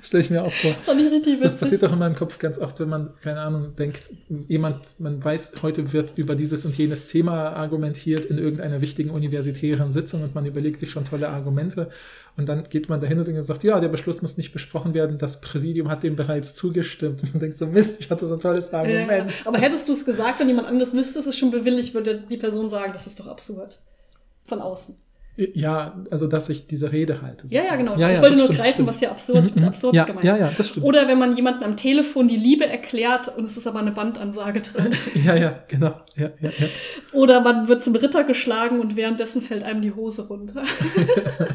[0.00, 0.70] Stelle ich mir auch vor.
[0.70, 1.42] Fand ich richtig witzig.
[1.42, 4.10] Das passiert auch in meinem Kopf ganz oft, wenn man, keine Ahnung, denkt,
[4.46, 9.90] jemand, man weiß, heute wird über dieses und jenes Thema argumentiert in irgendeiner wichtigen universitären
[9.90, 11.90] Sitzung und man überlegt sich schon tolle Argumente
[12.38, 15.40] und dann geht man dahin und sagt, ja, der Beschluss muss nicht besprochen werden, das
[15.40, 17.20] Präsidium hat dem bereits zugestimmt.
[17.24, 19.10] Und man denkt so, Mist, ich hatte so ein tolles Argument.
[19.10, 22.36] Äh, aber hättest du es gesagt und jemand anderes wüsste es schon bewilligt, würde die
[22.36, 23.78] Person sagen, das ist doch absurd.
[24.46, 24.96] Von außen.
[25.54, 27.44] Ja, also dass ich diese Rede halte.
[27.46, 27.64] Sozusagen.
[27.64, 27.96] Ja, ja, genau.
[27.96, 28.88] Ja, ich wollte nur stimmt, greifen, stimmt.
[28.88, 29.68] was hier absurd, mhm, mhm.
[29.68, 30.30] absurd ja, gemeint ist.
[30.30, 30.86] Ja, ja, das stimmt.
[30.86, 34.62] Oder wenn man jemanden am Telefon die Liebe erklärt und es ist aber eine Bandansage
[34.62, 34.96] drin.
[35.24, 35.94] ja, ja, genau.
[36.16, 36.66] Ja, ja, ja.
[37.12, 40.64] Oder man wird zum Ritter geschlagen und währenddessen fällt einem die Hose runter.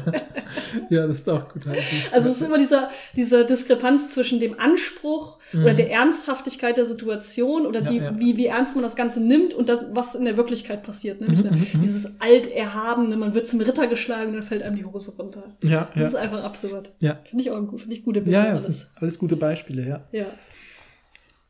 [0.88, 1.64] ja, das ist auch gut.
[2.10, 5.62] Also es ist immer dieser, diese Diskrepanz zwischen dem Anspruch mhm.
[5.62, 9.68] oder der Ernsthaftigkeit der Situation oder die, Wie, wie ernst man das Ganze nimmt und
[9.68, 11.20] das, was in der Wirklichkeit passiert.
[11.20, 14.84] Nämlich mhm, mhm dieses Alterhabene, man wird zum Ritter geschlagen und dann fällt einem die
[14.84, 15.44] Hose runter.
[15.62, 16.06] Ja, das ja.
[16.08, 16.92] ist einfach absurd.
[17.00, 17.18] Ja.
[17.24, 18.40] Finde ich auch gut, finde ich gute Bilder.
[18.40, 20.00] Ja, ja, das sind alles gute Beispiele, ja.
[20.12, 20.26] Ja.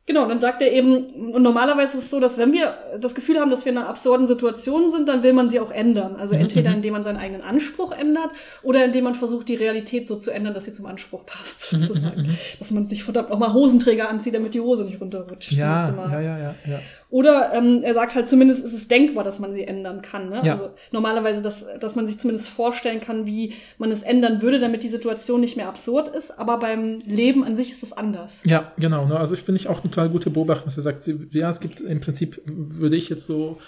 [0.07, 3.39] Genau, dann sagt er eben, und normalerweise ist es so, dass wenn wir das Gefühl
[3.39, 6.15] haben, dass wir in einer absurden Situation sind, dann will man sie auch ändern.
[6.15, 6.75] Also mhm, entweder mhm.
[6.75, 8.29] indem man seinen eigenen Anspruch ändert
[8.61, 11.73] oder indem man versucht, die Realität so zu ändern, dass sie zum Anspruch passt.
[11.73, 12.37] Mhm, sozusagen.
[12.59, 15.51] dass man sich verdammt nochmal Hosenträger anzieht, damit die Hose nicht runterrutscht.
[15.53, 16.79] Ja, ja, ja, ja, ja.
[17.09, 20.29] Oder ähm, er sagt halt zumindest, ist es denkbar, dass man sie ändern kann.
[20.29, 20.41] Ne?
[20.43, 20.53] Ja.
[20.53, 24.83] Also normalerweise, dass, dass man sich zumindest vorstellen kann, wie man es ändern würde, damit
[24.83, 26.37] die Situation nicht mehr absurd ist.
[26.37, 28.39] Aber beim Leben an sich ist das anders.
[28.43, 29.05] Ja, genau.
[29.05, 29.19] Ne?
[29.19, 31.99] Also ich finde ich auch total gute Beobachtung, dass er sagt, ja, es gibt im
[31.99, 33.59] Prinzip, würde ich jetzt so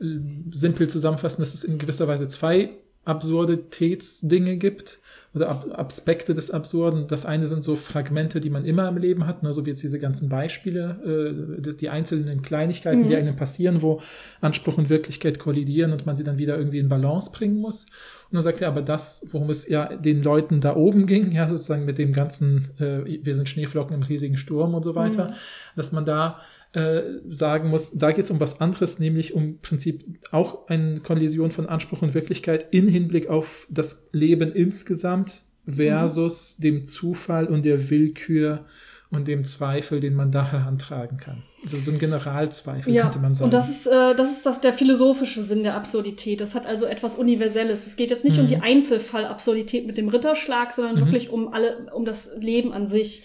[0.00, 0.04] äh,
[0.50, 2.70] simpel zusammenfassen, dass es in gewisser Weise zwei
[3.04, 5.00] Absurditätsdinge gibt
[5.34, 7.06] oder Ab Aspekte des Absurden.
[7.08, 9.82] Das eine sind so Fragmente, die man immer im Leben hat, ne, so wie jetzt
[9.82, 13.06] diese ganzen Beispiele, äh, die, die, einzelnen Kleinigkeiten, mhm.
[13.08, 14.00] die einem passieren, wo
[14.40, 17.82] Anspruch und Wirklichkeit kollidieren und man sie dann wieder irgendwie in Balance bringen muss.
[17.82, 21.48] Und dann sagt er aber das, worum es ja den Leuten da oben ging, ja,
[21.48, 25.34] sozusagen mit dem ganzen, äh, wir sind Schneeflocken im riesigen Sturm und so weiter, mhm.
[25.74, 26.40] dass man da
[26.74, 31.00] äh, sagen muss, da geht es um was anderes, nämlich um im Prinzip auch eine
[31.00, 36.62] Kollision von Anspruch und Wirklichkeit in Hinblick auf das Leben insgesamt versus mhm.
[36.62, 38.64] dem Zufall und der Willkür
[39.10, 41.44] und dem Zweifel, den man da herantragen kann.
[41.64, 43.44] So, so ein Generalzweifel ja, könnte man sagen.
[43.44, 46.40] Und das ist, äh, das ist das der philosophische Sinn der Absurdität.
[46.40, 47.86] Das hat also etwas Universelles.
[47.86, 48.42] Es geht jetzt nicht mhm.
[48.42, 51.00] um die Einzelfallabsurdität mit dem Ritterschlag, sondern mhm.
[51.00, 53.22] wirklich um alle, um das Leben an sich.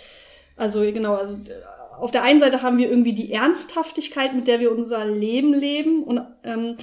[0.55, 1.38] Also genau, also
[1.99, 6.03] auf der einen Seite haben wir irgendwie die Ernsthaftigkeit, mit der wir unser Leben leben
[6.03, 6.75] und, ähm,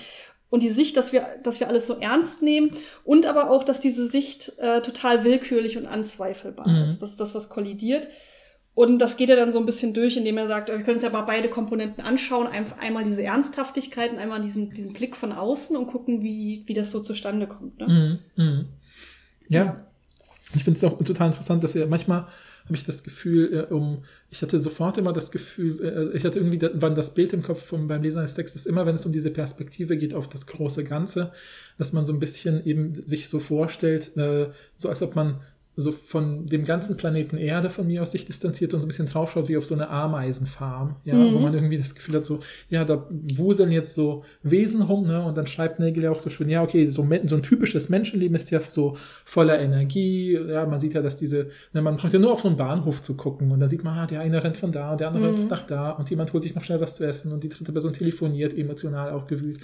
[0.51, 2.71] und die Sicht, dass wir, dass wir alles so ernst nehmen
[3.05, 6.85] und aber auch, dass diese Sicht äh, total willkürlich und anzweifelbar mhm.
[6.85, 7.03] ist.
[7.03, 8.09] Das ist das, was kollidiert.
[8.77, 11.03] Und das geht er dann so ein bisschen durch, indem er sagt, wir können uns
[11.03, 12.47] ja mal beide Komponenten anschauen.
[12.47, 16.75] Einfach einmal diese Ernsthaftigkeit und einmal diesen, diesen Blick von außen und gucken, wie, wie
[16.75, 17.79] das so zustande kommt.
[17.79, 18.21] Ne?
[18.37, 18.45] Mhm.
[18.45, 18.65] Mhm.
[19.49, 19.65] Ja.
[19.65, 19.87] ja.
[20.55, 22.27] Ich finde es auch total interessant, dass er manchmal
[22.67, 26.25] habe ich das Gefühl, äh, um, ich hatte sofort immer das Gefühl, äh, also ich
[26.25, 28.97] hatte irgendwie da, wann das Bild im Kopf vom, beim Lesen eines Textes, immer wenn
[28.97, 31.33] es um diese Perspektive geht auf das große Ganze,
[31.79, 35.41] dass man so ein bisschen eben sich so vorstellt, äh, so als ob man
[35.79, 39.07] so von dem ganzen Planeten Erde von mir aus sich distanziert und so ein bisschen
[39.07, 41.35] draufschaut wie auf so eine Ameisenfarm, ja, mhm.
[41.35, 45.23] wo man irgendwie das Gefühl hat, so, ja, da wuseln jetzt so Wesen rum, ne,
[45.23, 48.35] und dann schreibt Nägel ja auch so schön, ja, okay, so, so ein typisches Menschenleben
[48.35, 52.19] ist ja so voller Energie, ja, man sieht ja, dass diese, ne, man braucht ja
[52.19, 54.57] nur auf so einen Bahnhof zu gucken und dann sieht man, ah, der eine rennt
[54.57, 55.35] von da der andere mhm.
[55.35, 57.73] rennt nach da und jemand holt sich noch schnell was zu essen und die dritte
[57.73, 59.59] Person telefoniert, emotional aufgewühlt,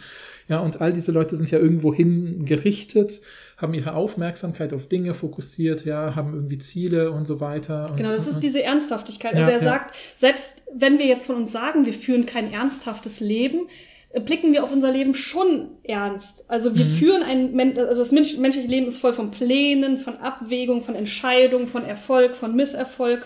[0.47, 3.23] ja, und all diese Leute sind ja irgendwo hingerichtet,
[3.63, 7.91] haben ihre Aufmerksamkeit auf Dinge fokussiert, ja, ja, haben irgendwie Ziele und so weiter.
[7.91, 9.35] Und, Genau, das ist diese Ernsthaftigkeit.
[9.35, 9.65] Ja, Also er ja.
[9.65, 13.69] sagt, selbst wenn wir jetzt von uns sagen, wir führen kein ernsthaftes Leben,
[14.11, 16.51] äh, blicken wir auf unser Leben schon ernst.
[16.51, 16.91] Also wir Mhm.
[16.97, 21.67] führen ein, also das Mensch, menschliche Leben ist voll von Plänen, von Abwägung, von Entscheidungen,
[21.67, 23.23] von Erfolg, von Misserfolg.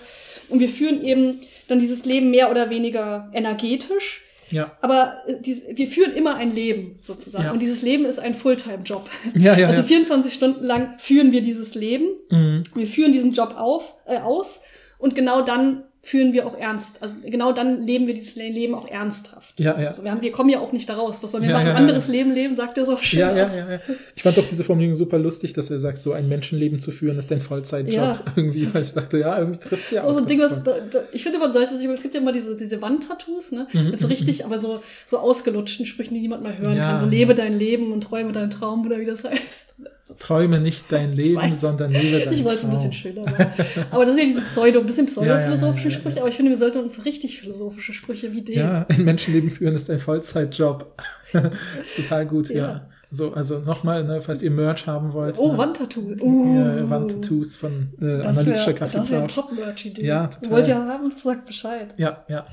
[0.48, 4.22] Und wir führen eben dann dieses Leben mehr oder weniger energetisch.
[4.50, 7.44] Ja, Aber äh, dies, wir führen immer ein Leben sozusagen.
[7.44, 7.52] Ja.
[7.52, 9.08] Und dieses Leben ist ein Fulltime-Job.
[9.34, 9.68] ja, ja.
[9.68, 9.86] also ja.
[9.86, 12.08] 24 Stunden lang führen wir dieses Leben.
[12.30, 12.62] Mhm.
[12.74, 14.60] Wir führen diesen Job auf, äh, aus
[14.98, 17.02] und genau dann führen wir auch ernst.
[17.02, 19.58] Also genau dann leben wir dieses Le- Leben auch ernsthaft.
[19.58, 20.04] Ja, also ja.
[20.04, 21.18] Wir, haben, wir kommen ja auch nicht da raus.
[21.20, 21.66] Was sollen wir Ja, machen?
[21.66, 21.78] ja, ja.
[21.78, 23.18] Anderes Leben leben, sagt er so schön.
[23.18, 23.80] Ja, ja, ja, ja.
[24.14, 27.18] Ich fand doch diese Formulierung super lustig, dass er sagt, so ein Menschenleben zu führen
[27.18, 27.94] ist ein Vollzeitjob.
[27.94, 28.20] Ja.
[28.36, 30.12] Irgendwie, weil ich dachte, ja, irgendwie trifft es ja So, auch.
[30.12, 32.32] so ein Ding, was, da, da, ich finde, man sollte sich, es gibt ja immer
[32.32, 33.66] diese, diese Wandtattoos, ne?
[33.72, 36.90] Mhm, Mit so mhm, richtig, aber so, so ausgelutschten Sprüchen, die niemand mehr hören Ja.
[36.90, 36.98] kann.
[37.00, 39.74] So lebe dein Leben und träume deinen Traum oder wie das heißt.
[40.18, 43.46] Träume nicht dein Leben, sondern lebe dein Ich wollte es ein bisschen schöner machen.
[43.90, 46.36] Aber das sind ja diese Pseudo, ein bisschen pseudo-philosophischen Ja, ja, ja, Sprüche, aber ich
[46.36, 48.58] finde, wir sollten uns richtig philosophische Sprüche wie den.
[48.58, 50.94] Ja, ein Menschenleben führen ist ein Vollzeitjob.
[51.32, 52.88] ist total gut, ja.
[53.10, 55.38] So, also nochmal, ne, falls ihr Merch haben wollt.
[55.38, 56.00] Oh, ne, Wandtattoo.
[56.00, 59.34] äh, Wandtattoos von äh, Das analytischer wäre das wär eine Kaffeeplausch.
[59.34, 60.04] Top-Merch-Idee.
[60.04, 60.50] Ja, total.
[60.50, 61.12] Wollt ihr haben?
[61.22, 61.94] Sagt Bescheid.
[61.96, 62.46] Ja, ja.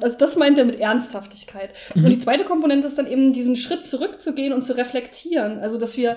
[0.00, 1.70] Also das meint er mit Ernsthaftigkeit.
[1.94, 2.04] Mhm.
[2.04, 5.60] Und die zweite Komponente ist dann eben diesen Schritt zurückzugehen und zu reflektieren.
[5.60, 6.16] Also dass wir,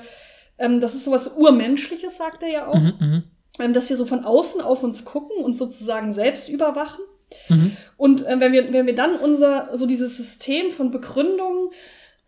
[0.58, 3.24] ähm, das ist sowas Urmenschliches, sagt er ja auch, Mhm, mhm,
[3.60, 7.04] ähm, dass wir so von außen auf uns gucken und sozusagen selbst überwachen.
[7.50, 7.76] mhm.
[7.98, 11.70] Und ähm, wenn, wir, wenn wir dann unser, so dieses System von Begründungen,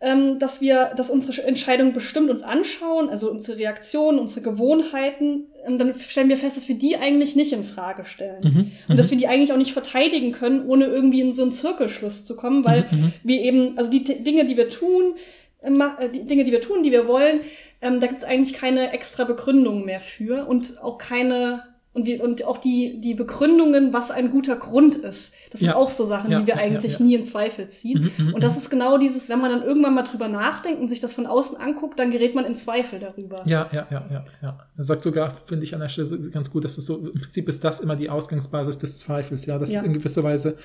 [0.00, 5.76] ähm, dass wir, dass unsere Entscheidung bestimmt uns anschauen, also unsere Reaktionen, unsere Gewohnheiten, ähm,
[5.76, 8.42] dann stellen wir fest, dass wir die eigentlich nicht in Frage stellen.
[8.42, 9.10] Mhm, Und dass mhm.
[9.12, 12.64] wir die eigentlich auch nicht verteidigen können, ohne irgendwie in so einen Zirkelschluss zu kommen,
[12.64, 13.12] weil Mhm, mhm.
[13.24, 15.14] wir eben, also die Dinge, die wir tun,
[15.62, 17.40] äh, äh, die Dinge, die wir tun, die wir wollen,
[17.80, 21.62] ähm, da gibt es eigentlich keine extra Begründung mehr für und auch keine
[21.94, 25.34] und, wir, und auch die, die Begründungen, was ein guter Grund ist.
[25.50, 25.74] Das sind Ja.
[25.74, 28.12] auch so Sachen, Ja, die wir ja, eigentlich nie in Zweifel ziehen.
[28.16, 30.88] Mhm, mhm, Und das ist genau dieses, wenn man dann irgendwann mal drüber nachdenkt und
[30.90, 33.42] sich das von außen anguckt, dann gerät man in Zweifel darüber.
[33.46, 34.58] Ja, ja, ja, ja, ja.
[34.76, 37.48] Er sagt sogar, finde ich an der Stelle ganz gut, dass es so, im Prinzip
[37.48, 40.56] ist das immer die Ausgangsbasis des Zweifels, ja, dass es in gewisser Weise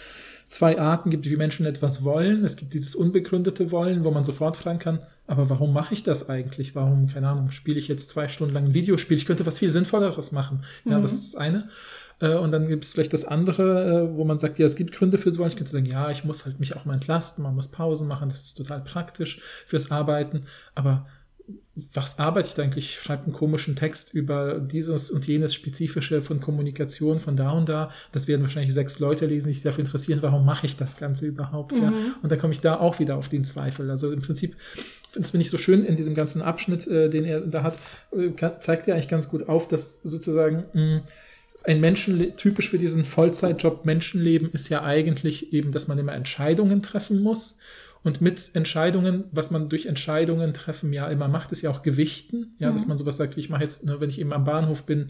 [0.48, 2.44] zwei Arten gibt, wie Menschen etwas wollen.
[2.46, 6.30] Es gibt dieses unbegründete Wollen, wo man sofort fragen kann, aber warum mache ich das
[6.30, 6.76] eigentlich?
[6.76, 9.18] Warum, keine Ahnung, spiele ich jetzt zwei Stunden lang ein Videospiel?
[9.18, 10.64] Ich könnte was viel Sinnvolleres machen.
[10.86, 11.02] Ja, Mhm.
[11.02, 11.70] das ist das eine.
[12.20, 14.94] Äh, Und dann gibt es vielleicht das andere, äh, wo man sagt, ja, es gibt
[14.94, 15.50] Gründe fürs Wollen.
[15.50, 18.30] Ich könnte sagen, ja, ich muss halt mich auch mal entlasten, man muss Pausen machen,
[18.30, 20.46] das ist total praktisch fürs Arbeiten.
[20.76, 21.08] Aber
[21.94, 22.86] was arbeite ich da eigentlich?
[22.96, 27.68] Ich schreibe einen komischen Text über dieses und jenes Spezifische von Kommunikation von da und
[27.68, 27.90] da.
[28.12, 31.26] Das werden wahrscheinlich sechs Leute lesen, die sich dafür interessieren, warum mache ich das Ganze
[31.26, 31.72] überhaupt?
[31.74, 31.90] Ja?
[31.90, 32.16] Mhm.
[32.22, 33.90] Und dann komme ich da auch wieder auf den Zweifel.
[33.90, 34.56] Also im Prinzip,
[35.16, 37.80] das finde ich so schön in diesem ganzen Abschnitt, äh, den er da hat,
[38.12, 41.02] äh, zeigt er eigentlich ganz gut auf, dass sozusagen mh,
[41.66, 46.82] ein Menschen typisch für diesen Vollzeitjob Menschenleben ist ja eigentlich eben, dass man immer Entscheidungen
[46.82, 47.58] treffen muss.
[48.06, 52.54] Und mit Entscheidungen, was man durch Entscheidungen treffen ja immer macht, ist ja auch Gewichten.
[52.60, 52.90] Ja, dass Mhm.
[52.90, 55.08] man sowas sagt, wie ich mache jetzt, ne, wenn ich eben am Bahnhof bin,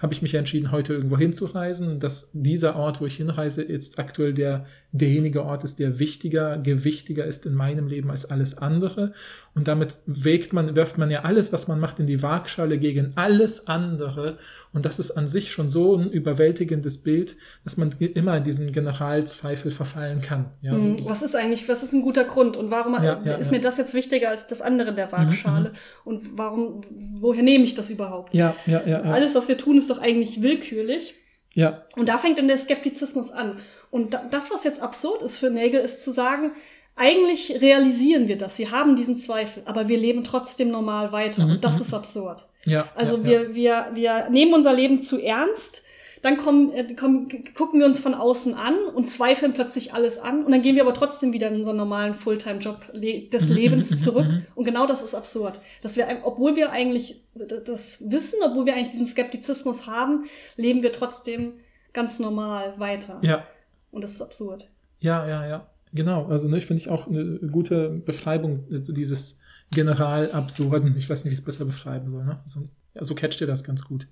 [0.00, 2.00] habe ich mich ja entschieden, heute irgendwo hinzureisen.
[2.00, 7.24] Dass dieser Ort, wo ich hinreise, jetzt aktuell der, derjenige Ort ist, der wichtiger, gewichtiger
[7.24, 9.12] ist in meinem Leben als alles andere.
[9.54, 13.12] Und damit wägt man, wirft man ja alles, was man macht, in die Waagschale gegen
[13.16, 14.36] alles andere.
[14.74, 18.70] Und das ist an sich schon so ein überwältigendes Bild, dass man immer in diesen
[18.72, 20.50] Generalzweifel verfallen kann.
[20.60, 20.98] Ja, Mhm.
[20.98, 23.60] so- Was ist eigentlich, was ist ein guter Grund und warum Ja, ja, ist mir
[23.60, 25.70] das jetzt wichtiger als das andere in der Waagschale?
[25.70, 25.74] Mhm,
[26.04, 26.82] Und warum,
[27.20, 28.34] woher nehme ich das überhaupt?
[28.34, 29.00] ja, ja, ja.
[29.02, 31.14] Alles, was wir tun, ist doch eigentlich willkürlich.
[31.54, 31.82] ja.
[31.96, 33.58] Und da fängt dann der Skeptizismus an.
[33.92, 36.50] Und da, das, was jetzt absurd ist für Nagel, ist zu sagen,
[36.96, 38.58] eigentlich realisieren wir das.
[38.58, 41.44] Wir haben diesen Zweifel, aber wir leben trotzdem normal weiter.
[41.44, 41.82] Mhm, Und das mhm.
[41.82, 42.46] ist absurd.
[42.64, 45.82] Ja, Also ja, wir, wir, wir nehmen unser Leben zu ernst,
[46.22, 50.44] dann kommen, äh, kommen, gucken wir uns von außen an und zweifeln plötzlich alles an
[50.44, 53.98] und dann gehen wir aber trotzdem wieder in unseren normalen Fulltime-Job des Mhm, Lebens mhm,
[53.98, 54.26] zurück.
[54.54, 55.60] Und genau das ist absurd.
[55.82, 60.24] Dass wir, obwohl wir eigentlich das wissen, obwohl wir eigentlich diesen Skeptizismus haben,
[60.56, 61.54] leben wir trotzdem
[61.92, 63.18] ganz normal weiter.
[63.22, 63.44] ja,
[63.92, 64.68] Und das ist absurd.
[64.98, 65.68] ja, ja, ja.
[65.94, 66.26] Genau.
[66.26, 69.38] Also ne, finde ich auch eine gute Beschreibung so dieses
[69.72, 70.96] Generalabsurden.
[70.96, 72.24] Ich weiß nicht, wie ich es besser beschreiben soll.
[72.24, 72.40] Ne?
[72.46, 74.06] So, ja, so catcht ihr das ganz gut.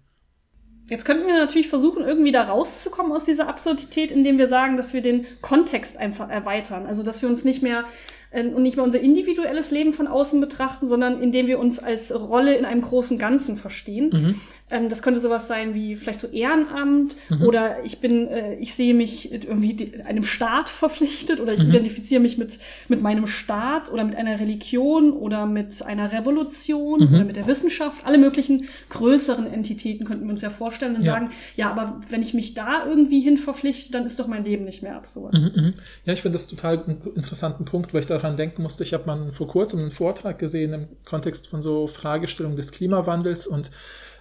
[0.88, 4.92] Jetzt könnten wir natürlich versuchen, irgendwie da rauszukommen aus dieser Absurdität, indem wir sagen, dass
[4.92, 6.84] wir den Kontext einfach erweitern.
[6.84, 7.84] Also, dass wir uns nicht mehr
[8.32, 12.54] und nicht mehr unser individuelles Leben von außen betrachten, sondern indem wir uns als Rolle
[12.56, 14.10] in einem großen Ganzen verstehen.
[14.12, 14.34] Mhm.
[14.70, 17.42] Ähm, das könnte sowas sein wie vielleicht so Ehrenamt Mhm.
[17.42, 21.70] oder ich bin, äh, ich sehe mich irgendwie einem Staat verpflichtet oder ich Mhm.
[21.70, 27.14] identifiziere mich mit, mit meinem Staat oder mit einer Religion oder mit einer Revolution Mhm.
[27.14, 28.06] oder mit der Wissenschaft.
[28.06, 31.14] Alle möglichen größeren Entitäten könnten wir uns ja vorstellen und Ja.
[31.14, 34.64] sagen, ja, aber wenn ich mich da irgendwie hin verpflichte, dann ist doch mein Leben
[34.64, 35.34] nicht mehr absurd.
[35.34, 35.74] Mhm, mhm.
[36.04, 38.84] Ja, ich finde das total einen interessanten Punkt, weil ich daran denken musste.
[38.84, 43.46] Ich habe mal vor kurzem einen Vortrag gesehen im Kontext von so Fragestellungen des Klimawandels
[43.46, 43.70] und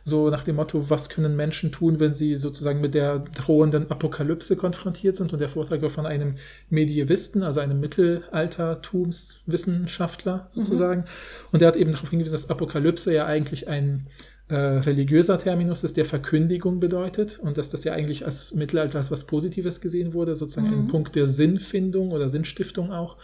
[0.05, 4.55] so nach dem Motto, was können Menschen tun, wenn sie sozusagen mit der drohenden Apokalypse
[4.55, 5.33] konfrontiert sind?
[5.33, 6.35] Und der Vortrag war von einem
[6.69, 11.05] Medievisten, also einem Mittelaltertumswissenschaftler sozusagen.
[11.51, 14.07] Und der hat eben darauf hingewiesen, dass Apokalypse ja eigentlich ein
[14.47, 19.11] äh, religiöser Terminus ist, der Verkündigung bedeutet und dass das ja eigentlich als Mittelalter als
[19.11, 20.87] was Positives gesehen wurde, sozusagen ein Mhm.
[20.87, 23.17] Punkt der Sinnfindung oder Sinnstiftung auch.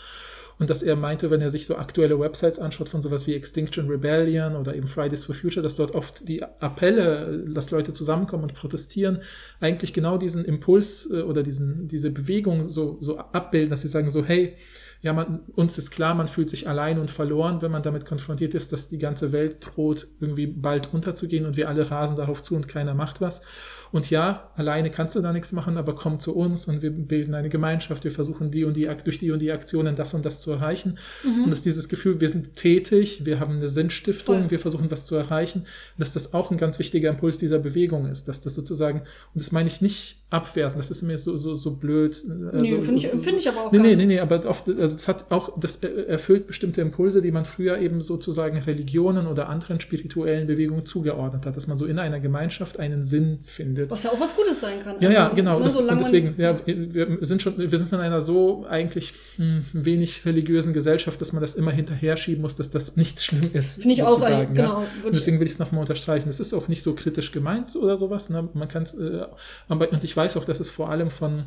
[0.58, 3.89] Und dass er meinte, wenn er sich so aktuelle Websites anschaut von sowas wie Extinction
[3.89, 8.54] Rebellion oder eben Fridays for Future, dass dort oft die Appelle, dass Leute zusammenkommen und
[8.54, 9.20] protestieren,
[9.60, 14.10] eigentlich genau diesen Impuls äh, oder diesen, diese Bewegung so, so abbilden, dass sie sagen
[14.10, 14.56] so, hey,
[15.02, 18.56] ja, man, uns ist klar, man fühlt sich allein und verloren, wenn man damit konfrontiert
[18.56, 22.56] ist, dass die ganze Welt droht, irgendwie bald unterzugehen und wir alle rasen darauf zu
[22.56, 23.44] und keiner macht was.
[23.91, 27.36] Und ja, alleine kannst du da nichts machen, aber komm zu uns und wir bilden
[27.36, 30.41] eine Gemeinschaft, wir versuchen die und die, durch die und die Aktionen das und das
[30.45, 30.97] zu erreichen.
[31.43, 34.51] Und dass dieses Gefühl, wir sind tätig, wir haben eine Sinnstiftung, Voll.
[34.51, 35.65] wir versuchen was zu erreichen,
[35.97, 39.51] dass das auch ein ganz wichtiger Impuls dieser Bewegung ist, dass das sozusagen, und das
[39.51, 42.15] meine ich nicht abwerten, das ist mir so, so, so blöd.
[42.54, 44.95] äh, Nee, finde ich, finde ich aber auch Nee, nee, nee, nee, aber oft, also
[44.95, 49.48] es hat auch, das er- erfüllt bestimmte Impulse, die man früher eben sozusagen Religionen oder
[49.50, 53.89] anderen spirituellen Bewegungen zugeordnet hat, dass man so in einer Gemeinschaft einen Sinn findet.
[53.91, 54.98] Was ja auch was Gutes sein kann.
[55.00, 55.58] Ja, ja, Also, genau.
[55.60, 59.63] ne, Das, und deswegen, ja, wir sind schon, wir sind in einer so eigentlich hm,
[59.74, 63.76] wenig religiösen Gesellschaft, dass man das immer hinterher schieben muss, dass das nichts schlimm ist.
[63.82, 64.54] Finde ich auch, genau.
[64.54, 64.84] Ja.
[64.95, 66.28] würde Und deswegen will ich es nochmal unterstreichen.
[66.28, 68.30] Das ist auch nicht so kritisch gemeint oder sowas.
[68.30, 68.50] Ne?
[68.54, 69.26] Man kann äh,
[69.67, 71.45] aber und ich weiß auch, dass es vor allem von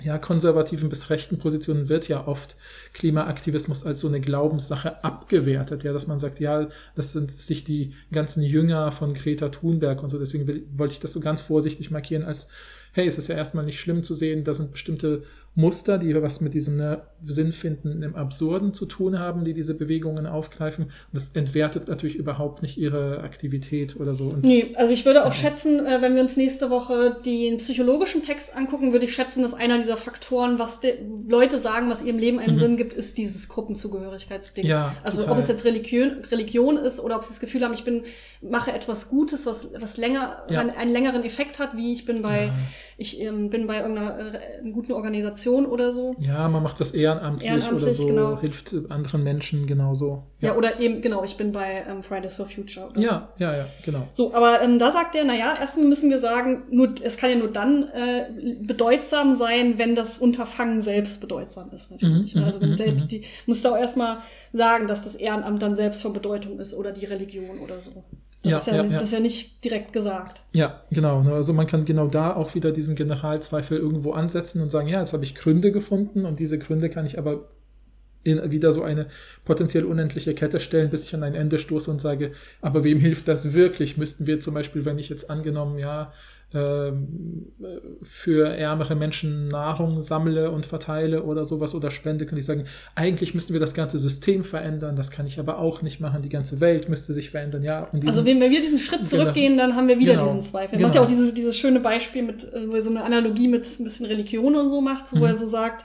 [0.00, 2.56] ja, konservativen bis rechten Positionen wird ja oft
[2.92, 7.94] Klimaaktivismus als so eine Glaubenssache abgewertet, ja, dass man sagt, ja, das sind sich die
[8.10, 11.90] ganzen Jünger von Greta Thunberg und so, deswegen will, wollte ich das so ganz vorsichtig
[11.90, 12.48] markieren als,
[12.92, 16.40] hey, es ist ja erstmal nicht schlimm zu sehen, da sind bestimmte Muster, die was
[16.40, 20.90] mit diesem ne, Sinnfinden im Absurden zu tun haben, die diese Bewegungen aufgreifen.
[21.12, 24.28] Das entwertet natürlich überhaupt nicht ihre Aktivität oder so.
[24.28, 25.32] Und Nee, also ich würde auch Ja.
[25.32, 29.52] schätzen, äh, wenn wir uns nächste Woche den psychologischen Text angucken, würde ich schätzen, dass
[29.52, 30.80] einer dieser Faktoren, was
[31.28, 32.58] Leute sagen, was ihrem Leben einen Mhm.
[32.60, 34.64] Sinn gibt, ist dieses Gruppenzugehörigkeitsding.
[34.66, 35.34] Ja, also total.
[35.36, 38.04] ob es jetzt Religion, Religion ist oder ob sie das Gefühl haben, ich bin,
[38.40, 40.60] mache etwas Gutes, was, was länger, Ja.
[40.60, 42.54] einen, einen längeren Effekt hat, wie ich bin bei, Ja.
[43.02, 46.14] Ich ähm, bin bei irgendeiner äh, guten Organisation oder so.
[46.18, 48.40] Ja, man macht was ehrenamtlich, Ehrenamtlich, oder so, genau.
[48.40, 50.22] hilft anderen Menschen genauso.
[50.40, 52.88] Ja, oder eben, genau, ich bin bei ähm, Fridays for Future.
[52.88, 53.02] Oder so.
[53.02, 54.08] ja, ja, ja, genau.
[54.12, 57.36] So, aber ähm, da sagt er, naja, erstmal müssen wir sagen, nur, es kann ja
[57.36, 61.90] nur dann äh, bedeutsam sein, wenn das Unterfangen selbst bedeutsam ist.
[61.90, 62.34] Natürlich.
[62.34, 63.08] Mhm, also mhm, wenn mhm, selbst mhm.
[63.08, 64.18] die, musst du auch erstmal
[64.52, 68.04] sagen, dass das Ehrenamt dann selbst von Bedeutung ist oder die Religion oder so.
[68.42, 70.42] Das, Ja, ist, ja, ja, das ist ja nicht direkt gesagt.
[70.52, 71.22] Ja, genau.
[71.22, 75.00] ne, Also man kann genau da auch wieder diesen Generalzweifel irgendwo ansetzen und sagen, ja,
[75.00, 77.48] jetzt habe ich Gründe gefunden und diese Gründe kann ich aber
[78.24, 79.06] in wieder so eine
[79.44, 83.26] potenziell unendliche Kette stellen, bis ich an ein Ende stoße und sage, aber wem hilft
[83.28, 83.96] das wirklich?
[83.96, 86.10] Müssten wir zum Beispiel, wenn ich jetzt angenommen, ja,
[88.02, 93.34] für ärmere Menschen Nahrung sammle und verteile oder sowas oder spende, könnte ich sagen, eigentlich
[93.34, 96.60] müssten wir das ganze System verändern, das kann ich aber auch nicht machen, die ganze
[96.60, 97.84] Welt müsste sich verändern, ja.
[97.92, 99.10] Also diesen- wenn wir diesen Schritt Genau.
[99.10, 100.24] zurückgehen, dann haben wir wieder Genau.
[100.26, 100.74] diesen Zweifel.
[100.74, 100.88] Er Genau.
[100.88, 103.64] macht ja auch dieses, dieses schöne Beispiel mit, äh, wo er so eine Analogie mit
[103.78, 105.24] ein bisschen Religion und so macht, wo Mhm.
[105.24, 105.84] er so sagt,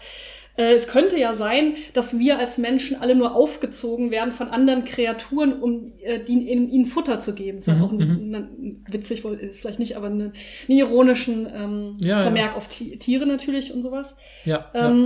[0.58, 4.84] äh, es könnte ja sein, dass wir als Menschen alle nur aufgezogen werden von anderen
[4.86, 7.60] Kreaturen, um äh, die, ihnen, ihnen Futter zu geben.
[7.60, 10.22] Das ist Mhm, ja auch ein, ein, witzig, wohl ist vielleicht nicht, aber einen,
[10.68, 12.22] einen ironischen ähm, Ja, ja.
[12.22, 14.16] Vermerk auf Ti- Tiere natürlich und sowas.
[14.44, 15.02] ja, ja.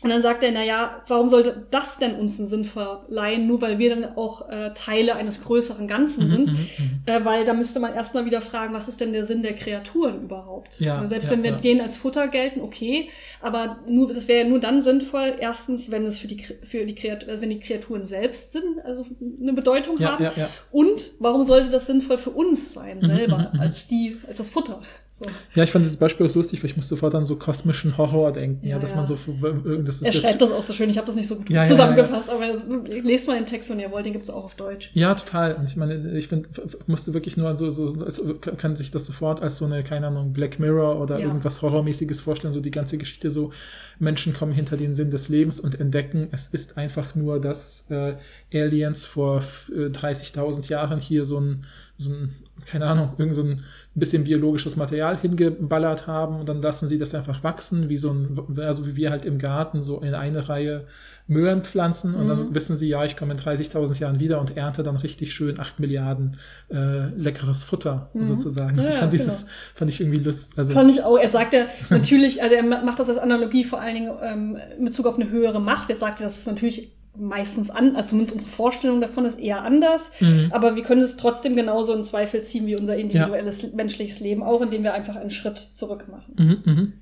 [0.00, 3.60] Und dann sagt er, na ja, warum sollte das denn uns einen Sinn verleihen, nur
[3.60, 6.52] weil wir dann auch äh, Teile eines größeren Ganzen Mhm, sind?
[6.52, 7.02] mhm, mhm.
[7.06, 10.22] Äh, weil da müsste man erstmal wieder fragen, was ist denn der Sinn der Kreaturen
[10.22, 10.78] überhaupt?
[10.78, 11.56] Ja, Und Selbst ja, wenn wir ja.
[11.56, 13.08] denen als Futter gelten, okay,
[13.40, 16.94] aber nur, das wäre ja nur dann sinnvoll, erstens, wenn es für die, für die
[16.94, 19.04] Kreaturen, also wenn die Kreaturen selbst sind, also
[19.42, 20.24] eine Bedeutung haben.
[20.70, 24.80] Und warum sollte das sinnvoll für uns sein, Mhm, selber, als die, als das Futter?
[25.18, 25.30] So.
[25.54, 27.98] Ja, ich fand dieses Beispiel auch so lustig, weil ich musste sofort an so kosmischen
[27.98, 28.96] Horror denken, ja, Ja, dass ja.
[28.96, 31.50] man so ist Er schreibt das auch so schön, ich habe das nicht so gut
[31.50, 32.44] Ja, zusammengefasst, aber
[32.86, 34.90] lest mal den Text, wenn ihr wollt, den gibt es auch auf Deutsch.
[34.94, 35.54] Ja, total.
[35.56, 36.48] Und ich meine, ich finde,
[36.86, 40.32] musste wirklich nur so, so, also kann sich das sofort als so eine, keine Ahnung,
[40.32, 43.50] Black Mirror oder irgendwas Horrormäßiges vorstellen, so die ganze Geschichte so,
[43.98, 48.14] Menschen kommen hinter den Sinn des Lebens und entdecken, es ist einfach nur, dass äh,
[48.54, 51.64] Aliens vor äh, 30.000 Jahren hier so ein,
[51.96, 52.34] so ein,
[52.66, 53.62] keine Ahnung, irgend so ein
[53.94, 58.38] bisschen biologisches Material hingeballert haben und dann lassen sie das einfach wachsen, wie so ein,
[58.58, 60.86] also wie wir halt im Garten so in eine Reihe
[61.26, 62.54] Möhren pflanzen und dann Mhm.
[62.54, 65.78] wissen sie, ja, ich komme in 30.000 Jahren wieder und ernte dann richtig schön 8
[65.78, 66.38] Milliarden
[66.70, 68.24] äh, leckeres Futter Mhm.
[68.24, 68.78] sozusagen.
[68.78, 69.52] Ja, ich fand dieses, genau.
[69.74, 70.58] fand ich irgendwie lustig.
[70.58, 71.18] Also, Fand ich auch.
[71.18, 74.58] Er sagt ja natürlich, also er ma- macht das als Analogie vor allen Dingen ähm,
[74.78, 75.90] in Bezug auf eine höhere Macht.
[75.90, 79.62] Er sagt ja, das ist natürlich meistens an, also zumindest unsere Vorstellung davon ist eher
[79.62, 80.10] anders.
[80.20, 80.48] Mhm.
[80.50, 84.60] Aber wir können es trotzdem genauso in Zweifel ziehen wie unser individuelles menschliches Leben, auch
[84.60, 86.34] indem wir einfach einen Schritt zurück machen.
[86.36, 86.92] Mhm, mhm.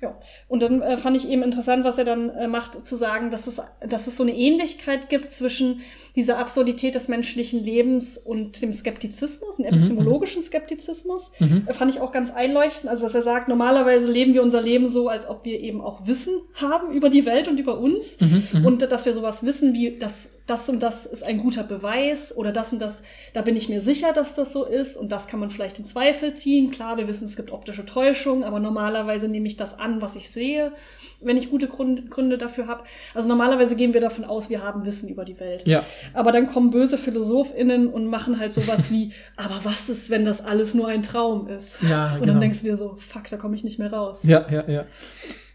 [0.00, 0.16] Ja.
[0.46, 3.48] Und dann äh, fand ich eben interessant, was er dann äh, macht, zu sagen, dass
[3.48, 5.80] es, dass es so eine Ähnlichkeit gibt zwischen
[6.14, 11.32] dieser Absurdität des menschlichen Lebens und dem Skeptizismus, dem epistemologischen Skeptizismus.
[11.40, 11.64] Mhm.
[11.66, 12.88] Äh, fand ich auch ganz einleuchtend.
[12.88, 16.06] Also, dass er sagt, normalerweise leben wir unser Leben so, als ob wir eben auch
[16.06, 18.20] Wissen haben über die Welt und über uns.
[18.20, 18.66] Mhm, mhm.
[18.66, 22.52] Und dass wir sowas wissen wie, dass das und das ist ein guter Beweis oder
[22.52, 23.02] das und das,
[23.34, 25.84] da bin ich mir sicher, dass das so ist und das kann man vielleicht in
[25.84, 26.70] Zweifel ziehen.
[26.70, 30.30] Klar, wir wissen, es gibt optische Täuschung, aber normalerweise nehme ich das an, was ich
[30.30, 30.72] sehe,
[31.20, 32.84] wenn ich gute Gründe, Gründe dafür habe.
[33.14, 35.66] Also normalerweise gehen wir davon aus, wir haben Wissen über die Welt.
[35.66, 35.84] ja,
[36.14, 40.40] Aber dann kommen böse PhilosophInnen und machen halt sowas wie, aber was ist, wenn das
[40.40, 41.76] alles nur ein Traum ist?
[41.82, 42.32] ja, Und genau.
[42.32, 44.20] dann denkst du dir so, fuck, da komme ich nicht mehr raus.
[44.22, 44.86] Ja, ja, ja.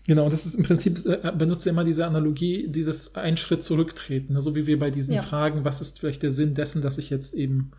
[0.06, 4.34] Genau, das ist im Prinzip, äh, benutzt er immer diese Analogie, dieses einen Schritt zurücktreten.
[4.34, 4.42] ne?
[4.42, 5.22] So wie wir bei diesen Ja.
[5.22, 7.72] Fragen, was ist vielleicht der Sinn dessen, dass ich jetzt eben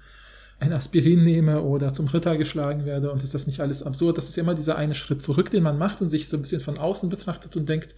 [0.61, 4.16] ein Aspirin nehme oder zum Ritter geschlagen werde und ist das nicht alles absurd?
[4.16, 6.61] Das ist immer dieser eine Schritt zurück, den man macht und sich so ein bisschen
[6.61, 7.95] von außen betrachtet und denkt,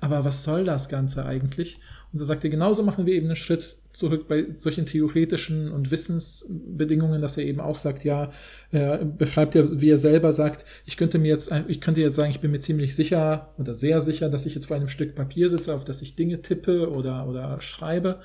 [0.00, 1.78] aber was soll das Ganze eigentlich?
[2.12, 5.90] Und da sagt er, genauso machen wir eben einen Schritt zurück bei solchen theoretischen und
[5.92, 8.32] Wissensbedingungen, dass er eben auch sagt, ja,
[8.72, 12.30] er beschreibt ja, wie er selber sagt, ich könnte mir jetzt, ich könnte jetzt sagen,
[12.30, 15.48] ich bin mir ziemlich sicher oder sehr sicher, dass ich jetzt vor einem Stück Papier
[15.48, 18.18] sitze, auf das ich Dinge tippe oder, oder schreibe.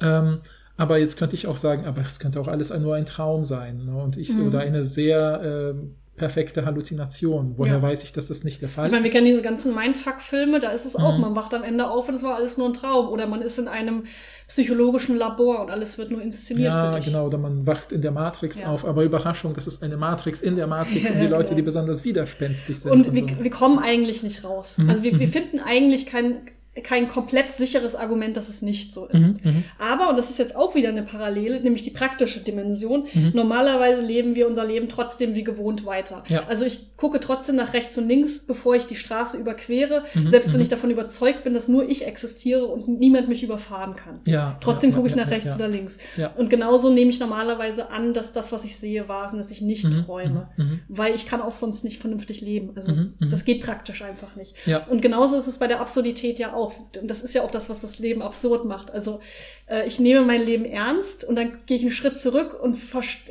[0.00, 0.38] Ähm,
[0.76, 3.84] aber jetzt könnte ich auch sagen, aber es könnte auch alles nur ein Traum sein.
[3.84, 3.94] Ne?
[3.96, 4.46] Und ich Mhm.
[4.46, 7.54] oder eine sehr ähm, perfekte Halluzination.
[7.56, 7.82] Woher Ja.
[7.82, 9.14] weiß ich, dass das nicht der Fall Ich meine, wir ist?
[9.14, 11.20] kennen diese ganzen Mindfuck-Filme, da ist es auch, Mhm.
[11.22, 13.08] man wacht am Ende auf und es war alles nur ein Traum.
[13.08, 14.04] Oder man ist in einem
[14.46, 18.58] psychologischen Labor und alles wird nur inszeniert Ja, genau, oder man wacht in der Matrix
[18.60, 18.66] Ja.
[18.66, 21.56] auf, aber Überraschung, das ist eine Matrix in der Matrix und die Leute, genau.
[21.56, 22.90] die besonders widerspenstig sind.
[22.92, 23.42] Und wir, so.
[23.44, 24.76] wir kommen eigentlich nicht raus.
[24.78, 25.32] Mhm, Also wir, wir mhm.
[25.32, 26.42] finden eigentlich kein,
[26.82, 29.44] kein komplett sicheres Argument, dass es nicht so ist.
[29.44, 29.64] Mhm, mhm.
[29.78, 33.32] Aber, und das ist jetzt auch wieder eine Parallele, nämlich die praktische Dimension, Mhm.
[33.34, 36.22] normalerweise leben wir unser Leben trotzdem wie gewohnt weiter.
[36.28, 36.44] Ja.
[36.48, 40.48] Also ich gucke trotzdem nach rechts und links, bevor ich die Straße überquere, Mhm, selbst
[40.50, 40.62] wenn mhm.
[40.62, 44.20] ich davon überzeugt bin, dass nur ich existiere und niemand mich überfahren kann.
[44.26, 45.96] Ja, Trotzdem ja, gucke ich nach rechts oder links.
[46.36, 49.50] Und genauso nehme ich normalerweise an, dass das, was ich sehe, wahr ist und dass
[49.50, 50.48] ich nicht Mhm, träume.
[50.56, 50.80] mhm, mhm.
[50.88, 52.70] Weil ich kann auch sonst nicht vernünftig leben.
[52.76, 53.30] Also Mhm, mhm.
[53.30, 54.54] das geht praktisch einfach nicht.
[54.88, 56.69] Und genauso ist es bei der Absurdität ja auch.
[57.00, 58.90] Und das ist ja auch das, was das Leben absurd macht.
[58.90, 59.20] Also
[59.66, 62.76] äh, ich nehme mein Leben ernst und dann gehe ich einen Schritt zurück und,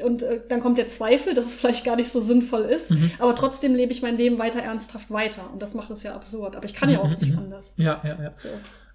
[0.03, 2.91] und äh, dann kommt der Zweifel, dass es vielleicht gar nicht so sinnvoll ist.
[2.91, 3.11] Mhm.
[3.19, 5.49] Aber trotzdem lebe ich mein Leben weiter ernsthaft weiter.
[5.51, 6.55] Und das macht es ja absurd.
[6.55, 7.73] Aber ich kann ja auch Mhm, nicht anders.
[7.77, 8.33] Ja, ja, ja.
[8.37, 8.49] So.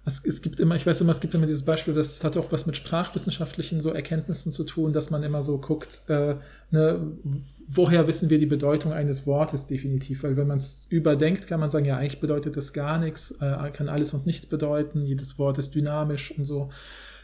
[0.05, 2.51] Es, es gibt immer, ich weiß immer, es gibt immer dieses Beispiel, das hat auch
[2.51, 6.35] was mit sprachwissenschaftlichen so Erkenntnissen zu tun, dass man immer so guckt, äh,
[6.69, 7.17] ne,
[7.67, 10.23] woher wissen wir die Bedeutung eines Wortes definitiv?
[10.23, 13.71] Weil wenn man es überdenkt, kann man sagen, ja, eigentlich bedeutet das gar nichts, äh,
[13.71, 16.69] kann alles und nichts bedeuten, jedes Wort ist dynamisch und so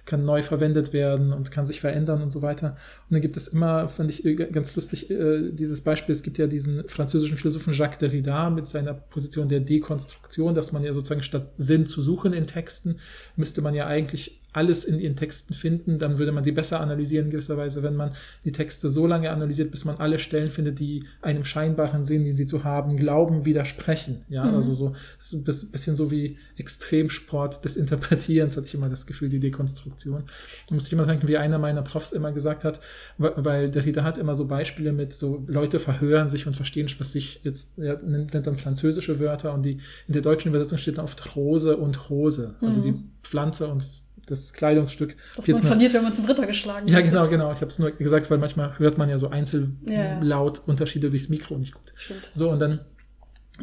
[0.05, 2.71] kann neu verwendet werden und kann sich verändern und so weiter.
[3.09, 6.37] Und dann gibt es immer, fand ich äh, ganz lustig, äh, dieses Beispiel, es gibt
[6.37, 11.23] ja diesen französischen Philosophen Jacques Derrida mit seiner Position der Dekonstruktion, dass man ja sozusagen
[11.23, 12.97] statt Sinn zu suchen in Texten,
[13.35, 17.25] müsste man ja eigentlich alles in ihren Texten finden, dann würde man sie besser analysieren
[17.25, 18.11] in gewisser Weise, wenn man
[18.43, 22.35] die Texte so lange analysiert, bis man alle Stellen findet, die einem scheinbaren Sinn, den
[22.37, 24.25] sie zu haben, glauben, widersprechen.
[24.29, 24.55] Ja, Mhm.
[24.55, 29.05] also so, das ist ein bisschen so wie Extremsport des Interpretierens, hatte ich immer das
[29.05, 30.23] Gefühl, die Dekonstruktion.
[30.67, 32.79] Da muss ich immer denken, wie einer meiner Profs immer gesagt hat,
[33.17, 37.13] weil- der Rieder hat immer so Beispiele mit so, Leute verhören sich und verstehen, was
[37.13, 39.77] sich jetzt, er nennt nennt dann französische Wörter und die
[40.07, 42.83] in der deutschen Übersetzung steht dann oft Rose und Rose, also Mhm.
[42.83, 42.93] die
[43.23, 43.85] Pflanze und
[44.31, 45.15] das Kleidungsstück.
[45.35, 47.09] Das man verliert, wenn man zum Ritter geschlagen ja, wird.
[47.09, 47.51] genau, genau.
[47.51, 49.37] Ich habe es nur gesagt, weil manchmal hört man ja so Ja, ja.
[49.37, 51.93] Einzellaut-Unterschiede durchs Mikro nicht gut.
[51.95, 52.29] Stimmt.
[52.33, 52.79] So, und dann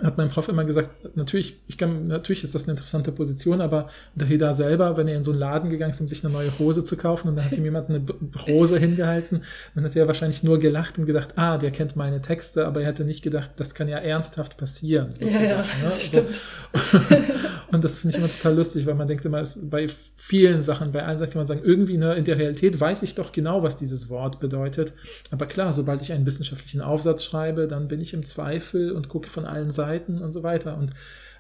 [0.03, 3.89] hat mein Prof immer gesagt, natürlich, ich kann, natürlich ist das eine interessante Position, aber
[4.15, 6.85] da selber, wenn er in so einen Laden gegangen ist, um sich eine neue Hose
[6.85, 8.05] zu kaufen und dann hat ihm jemand eine
[8.47, 9.43] Hose hingehalten,
[9.75, 12.89] dann hat er wahrscheinlich nur gelacht und gedacht, ah, der kennt meine Texte, aber er
[12.89, 15.15] hätte nicht gedacht, das kann ja ernsthaft passieren.
[15.19, 15.93] Ja, ja, ne?
[15.99, 16.41] stimmt.
[16.75, 16.99] So.
[17.73, 21.05] und das finde ich immer total lustig, weil man denkt immer, bei vielen Sachen, bei
[21.05, 23.77] allen Sachen kann man sagen, irgendwie ne, in der Realität weiß ich doch genau, was
[23.77, 24.93] dieses Wort bedeutet.
[25.31, 29.31] Aber klar, sobald ich einen wissenschaftlichen Aufsatz schreibe, dann bin ich im Zweifel und gucke
[29.31, 30.77] von allen Seiten und so weiter.
[30.77, 30.93] Und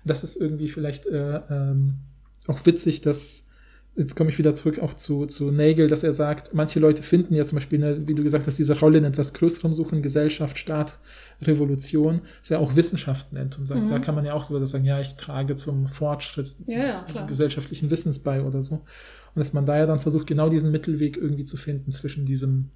[0.04, 1.94] das ist irgendwie vielleicht äh, ähm,
[2.46, 3.48] auch witzig, dass
[3.98, 7.34] jetzt komme ich wieder zurück auch zu, zu Nagel, dass er sagt, manche Leute finden
[7.34, 10.56] ja zum Beispiel, ne, wie du gesagt hast, diese Rolle in etwas Größerem suchen, Gesellschaft,
[10.56, 10.98] Staat,
[11.42, 13.88] Revolution, dass er auch Wissenschaft nennt und sagt, mhm.
[13.88, 17.26] da kann man ja auch so sagen, ja, ich trage zum Fortschritt ja, des ja,
[17.26, 18.74] gesellschaftlichen Wissens bei oder so.
[18.74, 22.70] Und dass man da ja dann versucht, genau diesen Mittelweg irgendwie zu finden zwischen diesem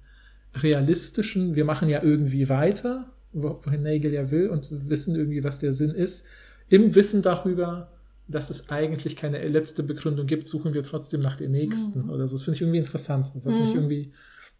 [0.55, 5.73] realistischen, wir machen ja irgendwie weiter wohin Nagel ja will und wissen irgendwie, was der
[5.73, 6.25] Sinn ist.
[6.69, 7.91] Im Wissen darüber,
[8.27, 12.09] dass es eigentlich keine letzte Begründung gibt, suchen wir trotzdem nach der nächsten mhm.
[12.09, 12.35] oder so.
[12.35, 13.31] Das finde ich irgendwie interessant.
[13.33, 13.61] Das hat mhm.
[13.61, 14.11] mich irgendwie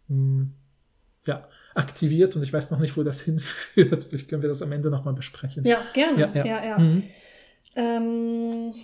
[0.08, 0.52] mh, hm,
[1.26, 4.04] ja, aktiviert und ich weiß noch nicht, wo das hinführt.
[4.04, 5.64] Vielleicht können wir das am Ende nochmal besprechen.
[5.64, 6.20] Ja, gerne.
[6.20, 6.44] Ja, ja.
[6.44, 6.78] ja, ja.
[6.78, 7.02] Mhm.
[7.76, 8.74] Ähm,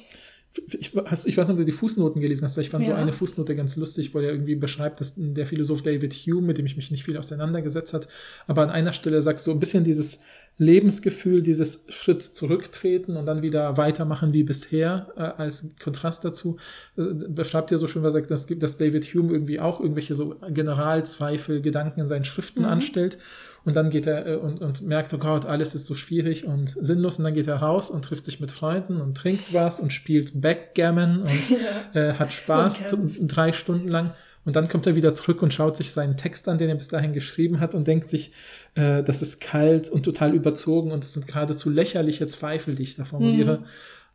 [0.79, 2.95] ich, hast, ich weiß nicht, ob du die Fußnoten gelesen hast, weil ich fand ja.
[2.95, 6.59] so eine Fußnote ganz lustig, wo er irgendwie beschreibt, dass der Philosoph David Hume, mit
[6.59, 8.09] dem ich mich nicht viel auseinandergesetzt hat,
[8.47, 10.21] aber an einer Stelle sagt so ein bisschen dieses
[10.59, 16.59] Lebensgefühl, dieses Schritt zurücktreten und dann wieder weitermachen wie bisher, äh, als Kontrast dazu,
[16.99, 20.15] äh, beschreibt er so schön, was er sagt, dass, dass David Hume irgendwie auch irgendwelche
[20.15, 22.69] so Generalzweifel, Gedanken in seinen Schriften mhm.
[22.69, 23.19] anstellt
[23.65, 26.77] und dann geht er äh, und, und merkt, oh Gott, alles ist so schwierig und
[26.81, 27.19] sinnlos.
[27.19, 30.41] Und dann geht er raus und trifft sich mit Freunden und trinkt was und spielt
[30.41, 31.51] Backgammon und
[31.95, 32.11] ja.
[32.11, 32.85] äh, hat Spaß
[33.23, 34.13] drei Stunden lang.
[34.47, 36.89] Und dann kommt er wieder zurück und schaut sich seinen Text an, den er bis
[36.89, 38.33] dahin geschrieben hat und denkt sich,
[38.75, 42.97] äh, das ist kalt und total überzogen und das sind geradezu lächerliche Zweifel, die ich
[42.97, 43.59] da formuliere.
[43.59, 43.65] Mhm.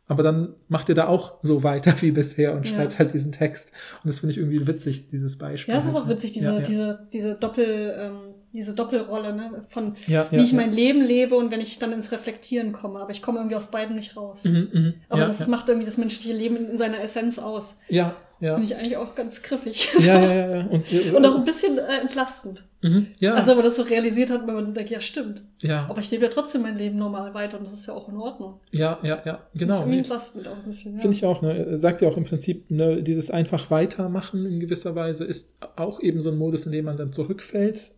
[0.08, 2.98] Aber dann macht er da auch so weiter wie bisher und schreibt ja.
[3.00, 3.72] halt diesen Text.
[4.02, 5.74] Und das finde ich irgendwie witzig, dieses Beispiel.
[5.74, 6.60] Ja, das ist auch witzig, diese, ja, ja.
[6.60, 9.64] diese, diese Doppel, ähm, diese Doppelrolle, ne?
[9.68, 13.00] Von wie ich mein Leben lebe und wenn ich dann ins Reflektieren komme.
[13.00, 14.44] Aber ich komme irgendwie aus beiden nicht raus.
[14.44, 14.92] Mhm, mh.
[15.08, 17.76] Aber das macht irgendwie das menschliche Leben in, in seiner Essenz aus.
[17.88, 18.54] Ja, ja.
[18.54, 19.88] Finde ich eigentlich auch ganz griffig.
[20.00, 20.56] Ja, ja, ja.
[20.56, 20.66] ja.
[20.70, 22.64] Und, und auch ein bisschen äh, entlastend.
[22.82, 23.34] Mhm, ja.
[23.34, 25.42] Also, wenn man das so realisiert hat, wenn man so denkt, ja, stimmt.
[25.62, 25.86] Ja.
[25.88, 28.16] Aber ich lebe ja trotzdem mein Leben normal weiter und das ist ja auch in
[28.16, 28.60] Ordnung.
[28.70, 29.82] Ja, ja, ja, genau.
[29.82, 30.94] Finde entlastend auch ein bisschen.
[30.94, 31.00] Ja.
[31.00, 31.40] Finde ich auch.
[31.40, 31.66] Ne?
[31.66, 36.00] Er sagt ja auch im Prinzip, ne, dieses einfach weitermachen in gewisser Weise ist auch
[36.00, 37.94] eben so ein Modus, in dem man dann zurückfällt.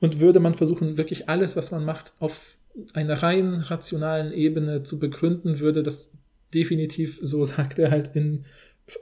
[0.00, 2.56] Und würde man versuchen, wirklich alles, was man macht, auf
[2.94, 6.10] einer rein rationalen Ebene zu begründen, würde das
[6.54, 8.44] definitiv, so sagt er halt, in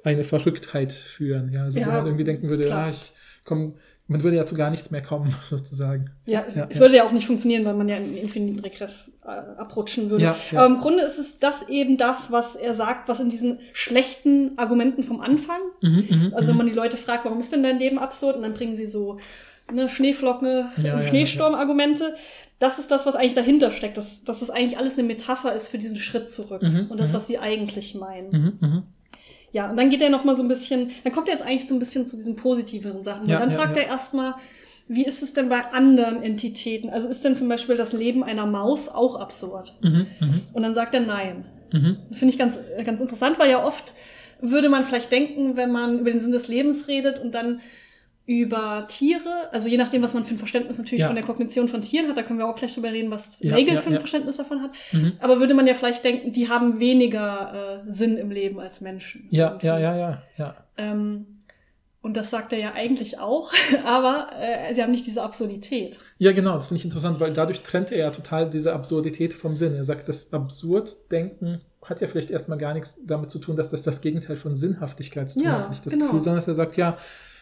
[0.04, 1.52] eine Verrücktheit führen.
[1.52, 3.12] Ja, also ja, wo man irgendwie denken würde, ja, ich
[3.44, 3.74] komme,
[4.06, 6.11] man würde ja zu gar nichts mehr kommen, sozusagen.
[6.26, 6.80] Ja, es, ja, es ja.
[6.80, 10.34] würde ja auch nicht funktionieren, weil man ja in den infiniten Regress äh, abrutschen würde.
[10.52, 14.59] Aber im Grunde ist es das eben das, was er sagt, was in diesen schlechten
[14.59, 16.59] Argumenten vom Anfang, mhm, mhm also wenn mhm.
[16.59, 19.18] man die Leute fragt, warum ist denn dein Leben absurd, und dann bringen sie so
[19.72, 22.14] ne, Schneeflocken und Schneesturm-Argumente.
[22.58, 25.68] Das ist das, was eigentlich dahinter steckt, dass, dass das eigentlich alles eine Metapher ist
[25.68, 27.14] für diesen Schritt zurück mhm, und das, mhm.
[27.14, 28.58] was sie eigentlich meinen.
[28.60, 28.82] Mhm,
[29.52, 31.66] ja, und dann geht er noch mal so ein bisschen, dann kommt er jetzt eigentlich
[31.66, 33.28] so ein bisschen zu diesen positiveren Sachen.
[33.28, 33.84] Ja, und dann ja, fragt ja.
[33.84, 34.34] er erstmal,
[34.88, 36.90] wie ist es denn bei anderen Entitäten?
[36.90, 39.74] Also ist denn zum Beispiel das Leben einer Maus auch absurd?
[39.82, 40.06] Mhm.
[40.52, 41.44] Und dann sagt er nein.
[41.72, 41.98] Mhm.
[42.08, 43.94] Das finde ich ganz, ganz interessant, weil ja oft
[44.40, 47.60] würde man vielleicht denken, wenn man über den Sinn des Lebens redet und dann
[48.29, 51.07] über Tiere, also je nachdem, was man für ein Verständnis natürlich ja.
[51.07, 53.53] von der Kognition von Tieren hat, da können wir auch gleich drüber reden, was ja,
[53.53, 54.72] Nagel ja, für ein Verständnis davon hat.
[54.93, 55.14] Mhm.
[55.18, 59.26] Aber würde man ja vielleicht denken, die haben weniger äh, Sinn im Leben als Menschen.
[59.31, 59.66] Ja, irgendwie.
[59.66, 60.57] ja, ja, ja, ja.
[60.76, 61.39] Ähm,
[62.03, 63.51] und das sagt er ja eigentlich auch,
[63.87, 65.99] aber äh, sie haben nicht diese Absurdität.
[66.18, 69.57] Ja, genau, das finde ich interessant, weil dadurch trennt er ja total diese Absurdität vom
[69.57, 69.74] Sinn.
[69.74, 73.85] Er sagt, das Absurddenken hat ja vielleicht erstmal gar nichts damit zu tun, dass das
[73.85, 75.70] das Gegenteil von Sinnhaftigkeit zu tun hat.
[75.70, 76.07] Nicht das genau.
[76.07, 76.99] Gefühl, sondern dass er sagt, ja,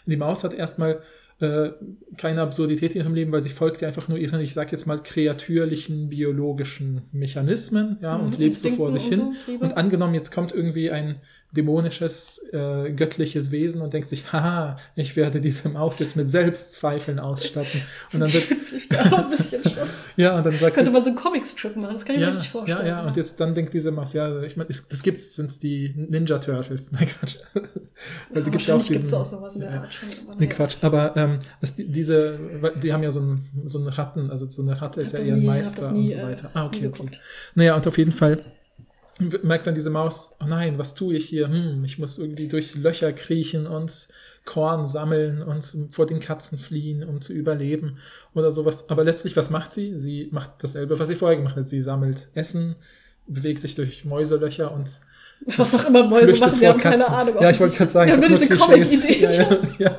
[0.06, 1.00] die Maus hat erstmal
[1.38, 1.70] äh,
[2.16, 4.86] keine Absurdität in ihrem Leben, weil sie folgt ja einfach nur ihren, ich sag jetzt
[4.86, 9.34] mal, kreatürlichen biologischen Mechanismen, ja, mhm, und lebt so vor sich hin.
[9.44, 11.16] So, und angenommen, jetzt kommt irgendwie ein
[11.56, 17.18] dämonisches, äh, göttliches Wesen und denkt sich, haha, ich werde diese Maus jetzt mit Selbstzweifeln
[17.18, 17.82] ausstatten.
[18.12, 18.46] Und dann wird.
[20.16, 22.34] ja, und dann sagt Könnte man so einen Comicstrip machen, das kann ich ja, mir
[22.34, 22.86] richtig vorstellen.
[22.86, 25.92] Ja, ja, und jetzt dann denkt diese Maus, ja, ich meine, das gibt's, sind die
[25.96, 26.90] Ninja Turtles.
[26.92, 27.36] Nein, Quatsch.
[28.30, 30.08] Weil ja, gibt's auch diesen, gibt's auch sowas in der Art schon.
[30.38, 30.76] Nee, Quatsch.
[30.82, 32.38] Aber ähm, das, diese,
[32.82, 35.36] die haben ja so einen so einen Ratten, also so eine Ratte ist ja ihr
[35.36, 36.50] Meister nie, und so weiter.
[36.54, 37.08] Ah, okay, okay.
[37.54, 38.42] Naja, und auf jeden Fall
[39.18, 41.48] merkt dann diese Maus, oh nein, was tue ich hier?
[41.48, 44.08] Hm, ich muss irgendwie durch Löcher kriechen und
[44.44, 47.98] Korn sammeln und vor den Katzen fliehen, um zu überleben
[48.34, 48.88] oder sowas.
[48.88, 49.98] Aber letztlich, was macht sie?
[49.98, 51.68] Sie macht dasselbe, was sie vorher gemacht hat.
[51.68, 52.76] Sie sammelt Essen,
[53.26, 55.00] bewegt sich durch Mäuselöcher und
[55.44, 57.34] was auch immer Mäuse machen, wir haben keine Ahnung.
[57.40, 59.22] Ja, ich wollte gerade sagen, wir haben nur diese Comic-Idee.
[59.22, 59.90] Ja, ja, ja.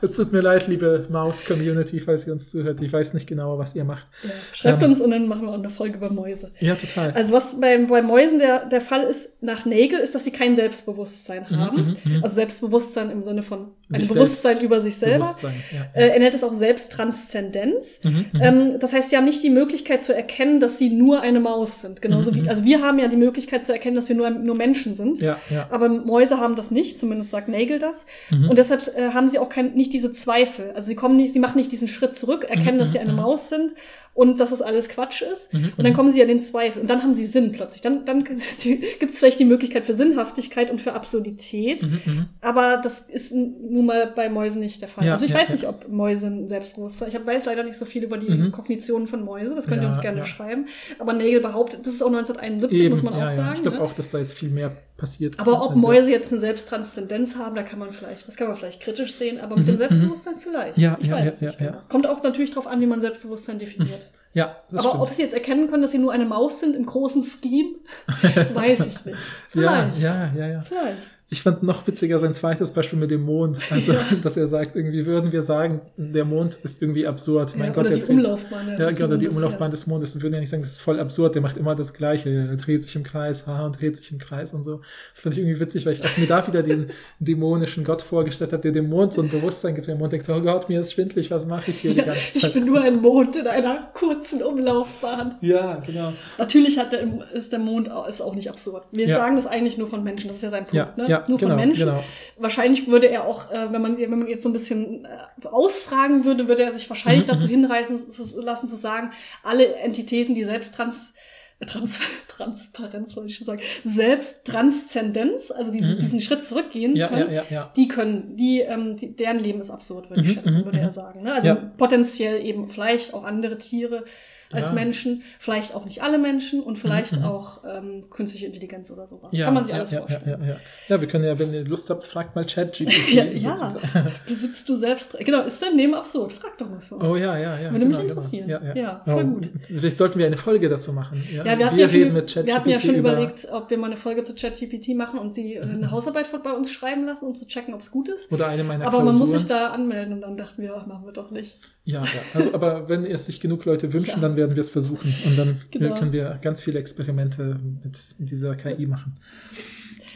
[0.00, 2.80] Es tut mir leid, liebe Maus-Community, falls ihr uns zuhört.
[2.82, 4.06] Ich weiß nicht genau, was ihr macht.
[4.22, 6.52] Ja, schreibt ähm, uns und dann machen wir auch eine Folge über Mäuse.
[6.60, 7.10] Ja, total.
[7.12, 10.54] Also was bei, bei Mäusen der, der Fall ist nach Nagel, ist, dass sie kein
[10.54, 11.96] Selbstbewusstsein Mhm, haben.
[12.04, 12.22] mhm, mhm.
[12.24, 15.34] Also Selbstbewusstsein im Sinne von ein Sich Bewusstsein selbst- über sich selber.
[15.42, 15.48] Ja,
[15.78, 15.84] ja.
[15.94, 18.00] Äh, er nennt es auch Selbsttranszendenz.
[18.02, 18.40] Mhm, mhm.
[18.40, 21.80] Ähm, das heißt, sie haben nicht die Möglichkeit zu erkennen, dass sie nur eine Maus
[21.82, 22.02] sind.
[22.02, 24.54] Genauso Mhm, wie, also wir haben ja die Möglichkeit zu erkennen, dass wir nur, nur
[24.54, 25.18] Menschen sind.
[25.18, 25.66] ja, ja.
[25.70, 28.06] Aber Mäuse haben das nicht, zumindest sagt Nagel das.
[28.30, 28.50] Mhm.
[28.50, 30.72] Und deshalb äh, haben sie auch kein, nicht diese Zweifel.
[30.74, 33.04] Also sie kommen nicht, sie machen nicht diesen Schritt zurück, erkennen, Mhm, dass sie mhm,
[33.04, 33.18] eine mhm.
[33.18, 33.74] Maus sind
[34.16, 35.52] und dass es alles Quatsch ist.
[35.52, 35.96] Mhm, Und dann mhm.
[35.96, 36.80] kommen sie ja den Zweifel.
[36.80, 37.82] Und dann haben sie Sinn plötzlich.
[37.82, 41.82] Dann, dann gibt es vielleicht die Möglichkeit für Sinnhaftigkeit und für Absurdität.
[41.82, 42.26] Mhm, mhm.
[42.40, 45.04] Aber das ist nun mal bei Mäusen nicht der Fall.
[45.04, 45.54] Ja, also ich ja, weiß ja.
[45.54, 47.10] nicht, ob Mäuse ein Selbstbewusstsein.
[47.10, 48.52] Ich weiß leider nicht so viel über die Mhm.
[48.52, 49.54] Kognitionen von Mäuse.
[49.54, 50.66] Das könnt ihr uns gerne schreiben.
[50.98, 53.52] Aber Nagel behauptet, das ist auch 1971, Eben, muss man auch sagen.
[53.54, 53.82] Ich glaube ne?
[53.82, 55.40] auch, dass da jetzt viel mehr passiert ist.
[55.40, 58.80] Aber ob Mäuse jetzt eine Selbsttranszendenz haben, da kann man vielleicht, das kann man vielleicht
[58.80, 60.78] kritisch sehen, aber mit Mhm, dem Selbstbewusstsein vielleicht.
[60.78, 61.72] Ja, ich weiß nicht genau.
[61.90, 64.05] Kommt auch natürlich darauf an, wie man Selbstbewusstsein definiert.
[64.36, 65.02] Ja, das aber stimmt.
[65.02, 67.76] ob sie jetzt erkennen können, dass sie nur eine Maus sind im großen Scheme,
[68.54, 69.06] weiß ich nicht.
[69.06, 69.16] ja,
[69.48, 69.98] Vielleicht.
[69.98, 70.60] ja, ja, ja.
[70.60, 70.98] Vielleicht.
[71.28, 73.58] Ich fand noch witziger sein zweites Beispiel mit dem Mond.
[73.70, 73.98] Also, Ja.
[74.22, 77.54] dass er sagt, irgendwie würden wir sagen, der Mond ist irgendwie absurd.
[77.56, 78.68] Mein Ja, Gott, oder der die dreht- Umlaufbahn.
[78.78, 79.70] Ja, des genau, die Mondes, Umlaufbahn ja.
[79.70, 80.14] des Mondes.
[80.14, 81.34] Wir würden ja nicht sagen, das ist voll absurd.
[81.34, 82.30] Der macht immer das Gleiche.
[82.30, 84.82] Er dreht sich im Kreis, haha, und dreht sich im Kreis und so.
[85.14, 88.52] Das fand ich irgendwie witzig, weil ich auch mir da wieder den dämonischen Gott vorgestellt
[88.52, 89.88] habe, der dem Mond so ein Bewusstsein gibt.
[89.88, 92.40] Der Mond denkt, oh Gott, mir ist schwindlig, was mache ich hier die ganze ich
[92.42, 92.52] Zeit?
[92.54, 95.34] bin nur ein Mond in einer kurzen Umlaufbahn.
[95.40, 96.12] ja, genau.
[96.38, 97.00] Natürlich hat der,
[97.32, 98.84] ist der Mond auch, ist auch nicht absurd.
[98.92, 100.28] Wir sagen das eigentlich nur von Menschen.
[100.28, 100.96] Das ist ja sein Punkt.
[100.96, 101.15] Ne?
[101.22, 101.86] Ja, nur genau, von Menschen.
[101.86, 102.04] genau.
[102.38, 106.24] Wahrscheinlich würde er auch, äh, wenn, man, wenn man jetzt so ein bisschen äh, ausfragen
[106.24, 109.10] würde, würde er sich wahrscheinlich Mhm, dazu hinreißen zu, lassen zu sagen,
[109.42, 111.12] alle Entitäten, die selbst trans,
[111.60, 111.98] äh, trans,
[112.28, 115.98] Transparenz, wollte ich schon sagen, selbst Transzendenz, also diese, Mhm.
[115.98, 119.70] diesen Schritt zurückgehen Ja, können, ja, ja, die können, die, ähm, die, deren Leben ist
[119.70, 120.84] absurd, würde ich Mhm, schätzen, mhm, würde mhm.
[120.84, 121.22] er sagen.
[121.22, 121.32] Ne?
[121.32, 124.04] Also potenziell eben vielleicht auch andere Tiere
[124.52, 124.72] als Ja.
[124.72, 127.24] Menschen, vielleicht auch nicht alle Menschen und vielleicht Mhm, mhm.
[127.24, 129.30] auch ähm, künstliche Intelligenz oder sowas.
[129.32, 130.40] Ja, Kann man sich ja, alles ja, vorstellen.
[130.40, 130.56] Ja, ja, ja.
[130.88, 133.08] ja, wir können ja, wenn ihr Lust habt, fragt mal ChatGPT.
[133.14, 133.80] Ja, ja.
[134.26, 135.16] Besitzt du selbst.
[135.18, 136.32] Genau, ist dein Leben absurd?
[136.32, 137.04] Frag doch mal für uns.
[137.04, 137.72] Oh ja, ja, ja.
[137.72, 138.48] Würde mich genau, interessieren.
[138.48, 138.74] Genau.
[138.74, 139.50] Ja, voll Oh, gut.
[139.68, 141.22] Vielleicht sollten wir eine Folge dazu machen.
[141.32, 143.48] Ja, Ja, wir hatten, wir ja schon, mit ChatGPT wir hatten ja schon über, überlegt,
[143.52, 147.04] ob wir mal eine Folge zu ChatGPT machen und sie eine Hausarbeit bei uns schreiben
[147.06, 148.30] lassen, um zu checken, ob es gut ist.
[148.32, 149.38] oder eine meiner Aber man muss Klausuren.
[149.38, 151.58] sich da anmelden und dann dachten wir, ach, machen wir doch nicht.
[151.86, 152.02] Ja.
[152.34, 154.20] Also, aber wenn es sich genug Leute wünschen, Ja.
[154.20, 155.14] dann werden wir es versuchen.
[155.24, 155.94] Und dann Genau.
[155.94, 159.14] können wir ganz viele Experimente mit dieser KI machen.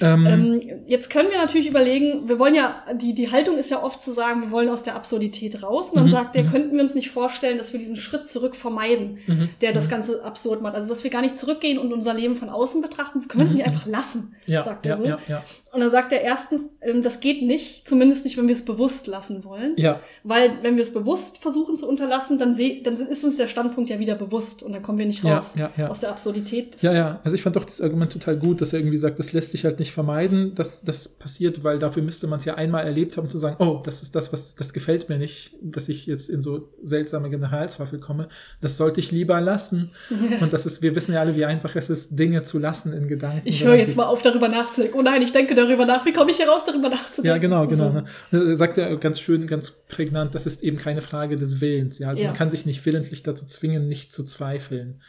[0.03, 3.83] Ähm, Ähm, jetzt können wir natürlich überlegen, wir wollen ja, die, die Haltung ist ja
[3.83, 5.91] oft zu sagen, wir wollen aus der Absurdität raus.
[5.91, 6.51] Und dann Mhm, sagt er, mhm.
[6.51, 9.89] könnten wir uns nicht vorstellen, dass wir diesen Schritt zurück vermeiden, mhm, der das.
[9.91, 10.75] Ganze absurd macht.
[10.75, 13.29] Also, dass wir gar nicht zurückgehen und unser Leben von außen betrachten.
[13.29, 15.05] Können wir das Mhm, nicht einfach lassen, sagt er so.
[15.05, 18.55] ja, ja, Und dann sagt er erstens, ähm, das geht nicht, zumindest nicht, wenn wir
[18.55, 19.75] es bewusst lassen wollen.
[19.77, 23.47] ja, Weil wenn wir es bewusst versuchen zu unterlassen, dann, seh, dann ist uns der
[23.47, 25.89] Standpunkt ja wieder bewusst und dann kommen wir nicht Ja, raus ja, ja.
[25.89, 26.77] aus der Absurdität.
[26.83, 27.21] ja, ja.
[27.23, 29.64] Also ich fand doch das Argument total gut, dass er irgendwie sagt, das lässt sich
[29.64, 33.29] halt nicht vermeiden, dass das passiert, weil dafür müsste man es ja einmal erlebt haben,
[33.29, 36.43] zu sagen, oh, das ist das, was, das gefällt mir nicht, dass ich jetzt in
[36.43, 38.29] so seltsame Generalzweifel komme.
[38.61, 39.91] Das sollte ich lieber lassen.
[40.41, 43.07] Und das ist, wir wissen ja alle, wie einfach es ist, Dinge zu lassen in
[43.07, 43.43] Gedanken.
[43.45, 44.99] Ich höre jetzt mal auf, darüber nachzudenken.
[44.99, 46.05] Oh nein, ich denke darüber nach.
[46.07, 47.27] Wie komme ich heraus, darüber nachzudenken?
[47.27, 48.05] Ja, genau, genau.
[48.31, 48.37] So.
[48.39, 48.51] Ne?
[48.51, 51.99] Er sagt ja ganz schön, ganz prägnant, das ist eben keine Frage des Willens.
[51.99, 52.29] Ja, also Ja.
[52.29, 55.01] man kann sich nicht willentlich dazu zwingen, nicht zu zweifeln.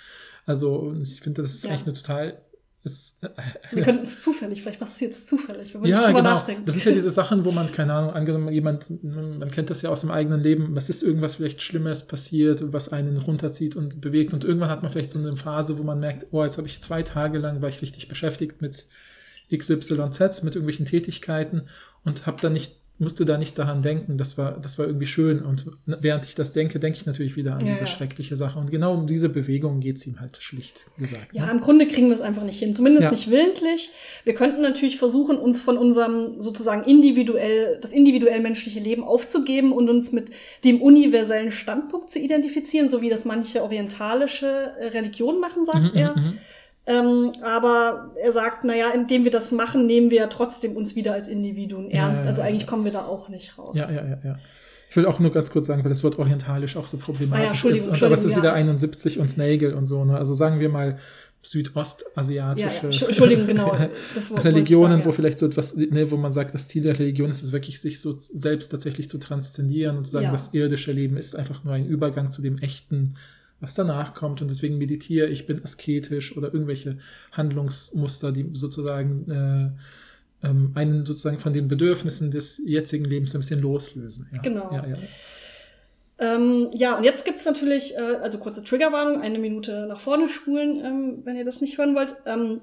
[0.45, 1.71] Also ich finde, das ist Ja.
[1.71, 2.41] eigentlich eine total.
[2.83, 3.19] Es,
[3.71, 6.33] Wir könnten es zufällig, vielleicht passiert es zufällig, wenn wir ja, nicht drüber genau.
[6.33, 6.65] nachdenken.
[6.65, 9.91] Das sind ja diese Sachen, wo man, keine Ahnung, angenommen, jemand, man kennt das ja
[9.91, 14.33] aus dem eigenen Leben, es ist irgendwas vielleicht Schlimmes passiert, was einen runterzieht und bewegt.
[14.33, 16.81] Und irgendwann hat man vielleicht so eine Phase, wo man merkt, oh, jetzt habe ich
[16.81, 18.87] zwei Tage lang, war ich richtig beschäftigt mit
[19.55, 21.63] XYZ, mit irgendwelchen Tätigkeiten
[22.05, 24.17] und habe dann nicht, musste da nicht daran denken.
[24.19, 25.41] Das war, das war irgendwie schön.
[25.41, 27.87] Und während ich das denke, denke ich natürlich wieder an Ja, diese ja.
[27.87, 28.59] schreckliche Sache.
[28.59, 31.29] Und genau um diese Bewegung geht es ihm halt schlicht gesagt.
[31.33, 31.51] Ja, ne?
[31.53, 32.75] im Grunde kriegen wir es einfach nicht hin.
[32.75, 33.11] Zumindest Ja.
[33.11, 33.89] nicht willentlich.
[34.23, 39.89] Wir könnten natürlich versuchen, uns von unserem sozusagen individuell, das individuell menschliche Leben aufzugeben und
[39.89, 40.29] uns mit
[40.63, 46.15] dem universellen Standpunkt zu identifizieren, so wie das manche orientalische Religionen machen, sagt Mhm, er.
[46.15, 46.37] mhm, mhm.
[46.87, 51.13] Ähm, aber er sagt, naja, indem wir das machen, nehmen wir ja trotzdem uns wieder
[51.13, 52.23] als Individuen ernst.
[52.23, 52.67] ja, also ja, eigentlich ja.
[52.67, 53.75] kommen wir da auch nicht raus.
[53.75, 54.39] Ja, ja, ja, ja.
[54.89, 57.47] Ich will auch nur ganz kurz sagen, weil das Wort orientalisch auch so Ah problematisch
[57.47, 58.01] Entschuldigung, ist.
[58.01, 58.53] Und, aber es ist wieder ja.
[58.53, 60.03] 71 und Nagel und so.
[60.03, 60.17] Ne?
[60.17, 60.97] Also sagen wir mal,
[61.43, 63.45] südostasiatische Ja, ja.
[63.45, 63.77] Genau.
[64.35, 65.15] Religionen, sagen, wo ja.
[65.15, 68.01] vielleicht so etwas, ne, wo man sagt, das Ziel der Religion ist es wirklich, sich
[68.01, 71.85] so selbst tatsächlich zu transzendieren und zu sagen, das irdische Leben ist einfach nur ein
[71.85, 73.15] Übergang zu dem echten,
[73.61, 76.97] was danach kommt und deswegen meditiere ich, bin asketisch oder irgendwelche
[77.31, 83.61] Handlungsmuster, die sozusagen äh, ähm, einen sozusagen von den Bedürfnissen des jetzigen Lebens ein bisschen
[83.61, 84.27] loslösen.
[84.33, 84.41] Ja.
[84.41, 84.71] Genau.
[84.73, 84.97] Ja, ja.
[86.17, 90.29] Ähm, ja, und jetzt gibt es natürlich, äh, also kurze Triggerwarnung, eine Minute nach vorne
[90.29, 92.15] spulen, ähm, wenn ihr das nicht hören wollt.
[92.25, 92.61] Ähm,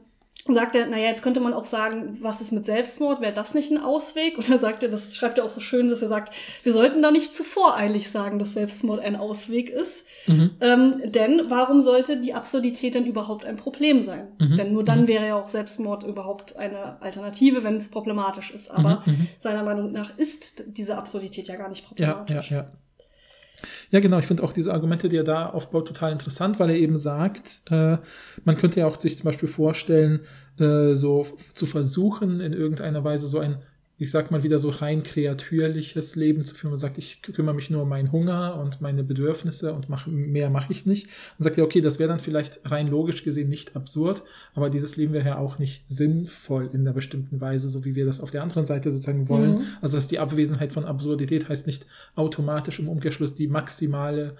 [0.55, 3.21] sagt er, naja, jetzt könnte man auch sagen, was ist mit Selbstmord?
[3.21, 4.39] Wäre das nicht ein Ausweg?
[4.39, 6.33] Und dann sagt er, das schreibt er auch so schön, dass er sagt,
[6.63, 10.05] wir sollten da nicht zu voreilig sagen, dass Selbstmord ein Ausweg ist.
[10.27, 10.51] Mhm.
[10.61, 14.29] Ähm, denn warum sollte die Absurdität denn überhaupt ein Problem sein?
[14.39, 14.57] Mhm.
[14.57, 15.09] Denn nur dann Mhm.
[15.09, 18.71] wäre ja auch Selbstmord überhaupt eine Alternative, wenn es problematisch ist.
[18.71, 19.29] Aber Mhm, mhm.
[19.39, 22.51] seiner Meinung nach ist diese Absurdität ja gar nicht problematisch.
[22.51, 22.63] ja, ja.
[22.63, 22.73] Ja,
[24.01, 24.19] genau.
[24.19, 27.63] Ich finde auch diese Argumente, die er da aufbaut, total interessant, weil er eben sagt,
[27.71, 27.99] äh,
[28.45, 30.21] man könnte ja auch sich zum Beispiel vorstellen,
[30.59, 33.59] äh, so zu versuchen, in irgendeiner Weise so ein,
[34.01, 36.71] ich sag mal wieder so rein kreatürliches Leben zu führen.
[36.71, 40.07] Man sagt, ich kü- kümmere mich nur um meinen Hunger und meine Bedürfnisse und mach,
[40.07, 41.07] mehr mache ich nicht.
[41.37, 44.23] Dann sagt er, okay, das wäre dann vielleicht rein logisch gesehen nicht absurd,
[44.55, 48.07] aber dieses Leben wäre ja auch nicht sinnvoll in einer bestimmten Weise, so wie wir
[48.07, 49.57] das auf der anderen Seite sozusagen wollen.
[49.57, 49.63] Mhm.
[49.81, 54.37] Also dass die Abwesenheit von Absurdität heißt nicht automatisch im Umkehrschluss die maximale,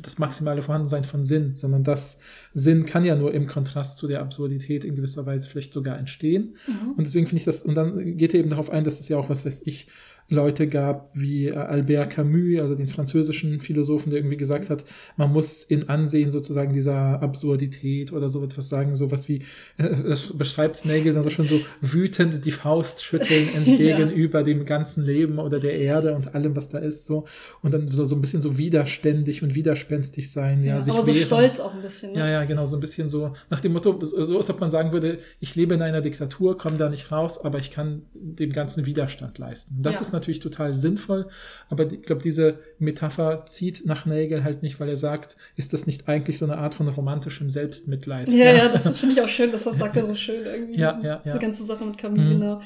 [0.00, 2.18] das maximale Vorhandensein von Sinn, sondern das
[2.54, 6.56] Sinn kann ja nur im Kontrast zu der Absurdität in gewisser Weise vielleicht sogar entstehen.
[6.66, 6.92] Mhm.
[6.92, 9.18] Und deswegen finde ich das, und dann geht er eben darauf ein, dass es ja
[9.18, 9.88] auch, was weiß ich,
[10.28, 14.84] Leute gab wie äh, Albert Camus, also den französischen Philosophen, der irgendwie gesagt hat,
[15.16, 19.42] man muss in Ansehen sozusagen dieser Absurdität oder so etwas sagen, sowas wie,
[19.78, 25.04] äh, das beschreibt Nagel dann so schon so wütend die Faust schütteln entgegenüber dem ganzen
[25.04, 27.26] Leben oder der Erde und allem, was da ist, so.
[27.62, 31.02] Und dann so, so ein bisschen so widerständig und widerspenstig sein, ja, Ja, sich aber
[31.06, 31.26] so wehren.
[31.26, 32.12] stolz auch ein bisschen.
[32.12, 32.18] Ne?
[32.18, 34.70] Ja, ja, genau, so ein bisschen so nach dem Motto, so so als ob man
[34.70, 38.52] sagen würde, ich lebe in einer Diktatur, komme da nicht raus, aber ich kann dem
[38.52, 39.76] Ganzen Widerstand leisten.
[39.82, 40.00] Das Ja.
[40.00, 41.28] ist natürlich total sinnvoll,
[41.70, 45.86] aber ich glaube, diese Metapher zieht nach Nagel halt nicht, weil er sagt, ist das
[45.86, 48.28] nicht eigentlich so eine Art von romantischem Selbstmitleid?
[48.28, 50.78] Ja, ja, das ist- finde ich auch schön, das sagt er so schön irgendwie.
[50.80, 51.20] Ja, diesen- ja, ja.
[51.24, 52.28] Diese ganze Sache mit Camus, Mhm.
[52.40, 52.62] genau.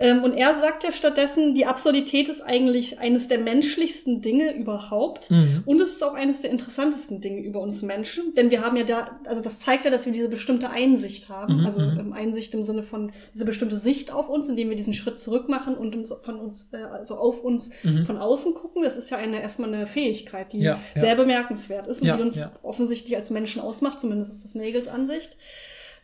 [0.00, 5.30] Ähm, und er sagt ja stattdessen, die Absurdität ist eigentlich eines der menschlichsten Dinge überhaupt.
[5.30, 5.62] Mhm.
[5.66, 8.82] Und es ist auch eines der interessantesten Dinge über uns Menschen, denn wir haben ja
[8.82, 12.12] da, also das zeigt ja, dass wir diese bestimmte Einsicht haben, Mhm, also mhm.
[12.12, 15.76] Einsicht im Sinne von diese bestimmte Sicht auf uns, indem wir diesen Schritt zurück machen
[15.76, 18.04] und uns von uns, äh, also auf uns Mhm.
[18.04, 18.82] von außen gucken.
[18.82, 21.00] Das ist ja eine erstmal eine Fähigkeit, die Ja, ja.
[21.00, 24.88] sehr bemerkenswert ist und Ja, die uns offensichtlich als Menschen ausmacht, zumindest ist das Nagels
[24.88, 25.36] Ansicht.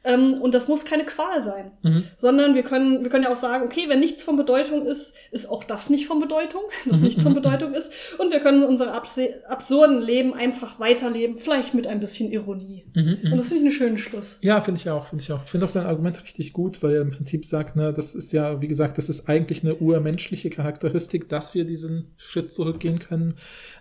[0.03, 2.05] Ähm, und das muss keine Qual sein, Mhm.
[2.17, 5.47] sondern wir können, wir können ja auch sagen, okay, wenn nichts von Bedeutung ist, ist
[5.47, 7.93] auch das nicht von Bedeutung, dass nichts von mhm, Bedeutung ist.
[8.19, 12.87] Und wir können unser abse- absurden Leben einfach weiterleben, vielleicht mit ein bisschen Ironie.
[12.95, 13.33] Mhm, mhm.
[13.33, 14.37] Und das finde ich einen schönen Schluss.
[14.41, 15.45] Ja, finde ich auch, finde ich auch.
[15.45, 18.33] Ich finde auch sein Argument richtig gut, weil er im Prinzip sagt, ne, das ist
[18.33, 23.35] ja, wie gesagt, das ist eigentlich eine urmenschliche Charakteristik, dass wir diesen Schritt zurückgehen können,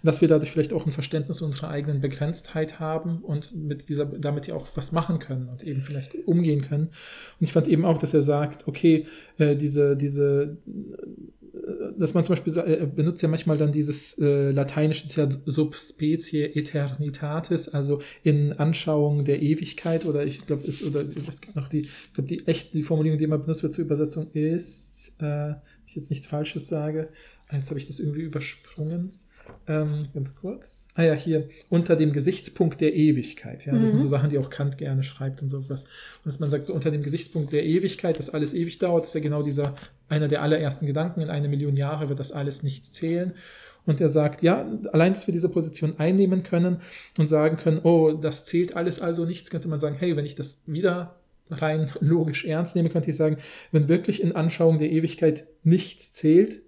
[0.03, 4.47] dass wir dadurch vielleicht auch ein Verständnis unserer eigenen Begrenztheit haben und mit dieser, damit
[4.47, 6.87] ja auch was machen können und eben vielleicht umgehen können.
[6.87, 9.05] Und ich fand eben auch, dass er sagt, okay,
[9.37, 15.07] äh, diese, diese, äh, dass man zum Beispiel äh, benutzt ja manchmal dann dieses lateinische
[15.45, 21.67] Subspecie Eternitatis, also in Anschauung der Ewigkeit oder ich glaube ist oder es gibt noch
[21.67, 25.23] die, ich glaube die echt die Formulierung, die immer benutzt wird zur Übersetzung ist, äh,
[25.23, 27.09] wenn ich jetzt nichts Falsches sage,
[27.51, 29.19] jetzt habe ich das irgendwie übersprungen.
[29.67, 30.87] Ähm, ganz kurz.
[30.95, 33.65] Ah ja, hier unter dem Gesichtspunkt der Ewigkeit.
[33.65, 33.87] Ja, das Mhm.
[33.87, 35.83] sind so Sachen, die auch Kant gerne schreibt und sowas.
[35.83, 39.15] Und dass man sagt, so unter dem Gesichtspunkt der Ewigkeit, dass alles ewig dauert, ist
[39.15, 39.75] ja genau dieser,
[40.07, 41.21] einer der allerersten Gedanken.
[41.21, 43.33] In eine Million Jahre wird das alles nichts zählen.
[43.85, 46.77] Und er sagt, ja, allein, dass wir diese Position einnehmen können
[47.17, 50.35] und sagen können, oh, das zählt alles also nichts, könnte man sagen, hey, wenn ich
[50.35, 51.15] das wieder
[51.49, 53.37] rein logisch ernst nehme, könnte ich sagen,
[53.71, 56.61] wenn wirklich in Anschauung der Ewigkeit nichts zählt,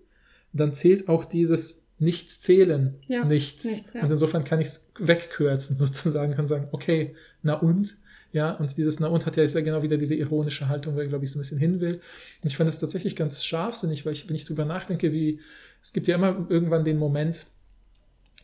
[0.53, 3.63] dann zählt auch dieses Nichtszählen Ja, nichts.
[3.63, 4.03] nichts, ja.
[4.03, 7.95] Und insofern kann ich es wegkürzen, sozusagen, kann sagen, okay, na und?
[8.33, 11.07] Ja, und dieses Na und hat ja, ja genau wieder diese ironische Haltung, wo er,
[11.07, 11.95] glaube ich, so ein bisschen hin will.
[11.95, 15.39] Und ich fand es tatsächlich ganz scharfsinnig, weil ich, wenn ich drüber nachdenke, wie,
[15.83, 17.45] es gibt ja immer irgendwann den Moment,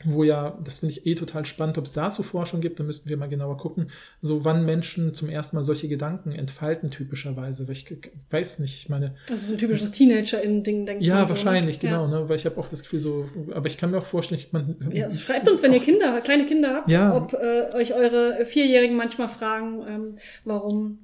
[0.05, 3.09] wo ja, das finde ich eh total spannend, ob es dazu Forschung gibt, da müssten
[3.09, 3.87] wir mal genauer gucken,
[4.21, 7.67] so wann Menschen zum ersten Mal solche Gedanken entfalten, typischerweise.
[7.67, 7.85] Weil ich
[8.29, 11.07] weiß nicht, ich meine, Das ist ein typisches Teenager-Ding, denke ich.
[11.07, 11.89] ja, so, wahrscheinlich, ne?
[11.89, 12.29] genau, ne?
[12.29, 14.75] Weil ich habe auch das Gefühl so, aber ich kann mir auch vorstellen, ich, man,
[14.93, 17.15] Ja, also schreibt uns, wenn ihr Kinder, kleine Kinder habt, Ja.
[17.15, 20.99] ob äh, euch eure Vierjährigen manchmal fragen, ähm, warum,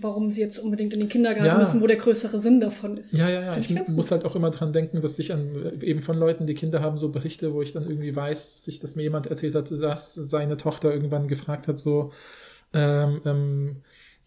[0.00, 1.58] warum sie jetzt unbedingt in den Kindergarten Ja.
[1.58, 3.12] müssen, wo der größere Sinn davon ist.
[3.12, 3.56] Ja, ja, ja.
[3.58, 6.54] Ich, ich muss halt auch immer dran denken, dass ich an eben von Leuten, die
[6.54, 9.54] Kinder haben, so Berichte, wo ich dann irgendwie weiß, dass, ich, dass mir jemand erzählt
[9.54, 12.12] hat, dass seine Tochter irgendwann gefragt hat, so,
[12.74, 13.76] ähm, ähm,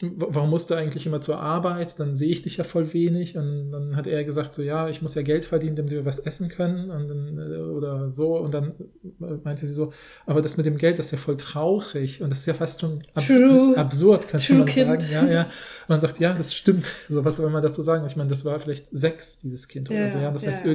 [0.02, 2.00] warum musst du eigentlich immer zur Arbeit?
[2.00, 3.38] Dann sehe ich dich ja voll wenig.
[3.38, 6.20] Und dann hat er gesagt, so ja, ich muss ja Geld verdienen, damit wir was
[6.20, 6.90] essen können.
[6.92, 8.38] Und dann, äh, oder so.
[8.38, 8.74] Und dann
[9.22, 9.94] äh, meinte sie so,
[10.26, 12.22] aber das mit dem Geld, das ist ja voll traurig.
[12.22, 13.78] Und das ist ja fast schon abs True.
[13.78, 15.02] absurd, könnte True man Kind.
[15.02, 15.14] sagen.
[15.14, 15.42] Ja, ja.
[15.44, 16.92] Und man sagt, ja, das stimmt.
[17.08, 18.06] So, was soll man dazu sagen?
[18.06, 20.18] Ich meine, das war vielleicht sechs, dieses Kind oder Ja, so.
[20.20, 20.72] Ja, das ja, heißt, ja.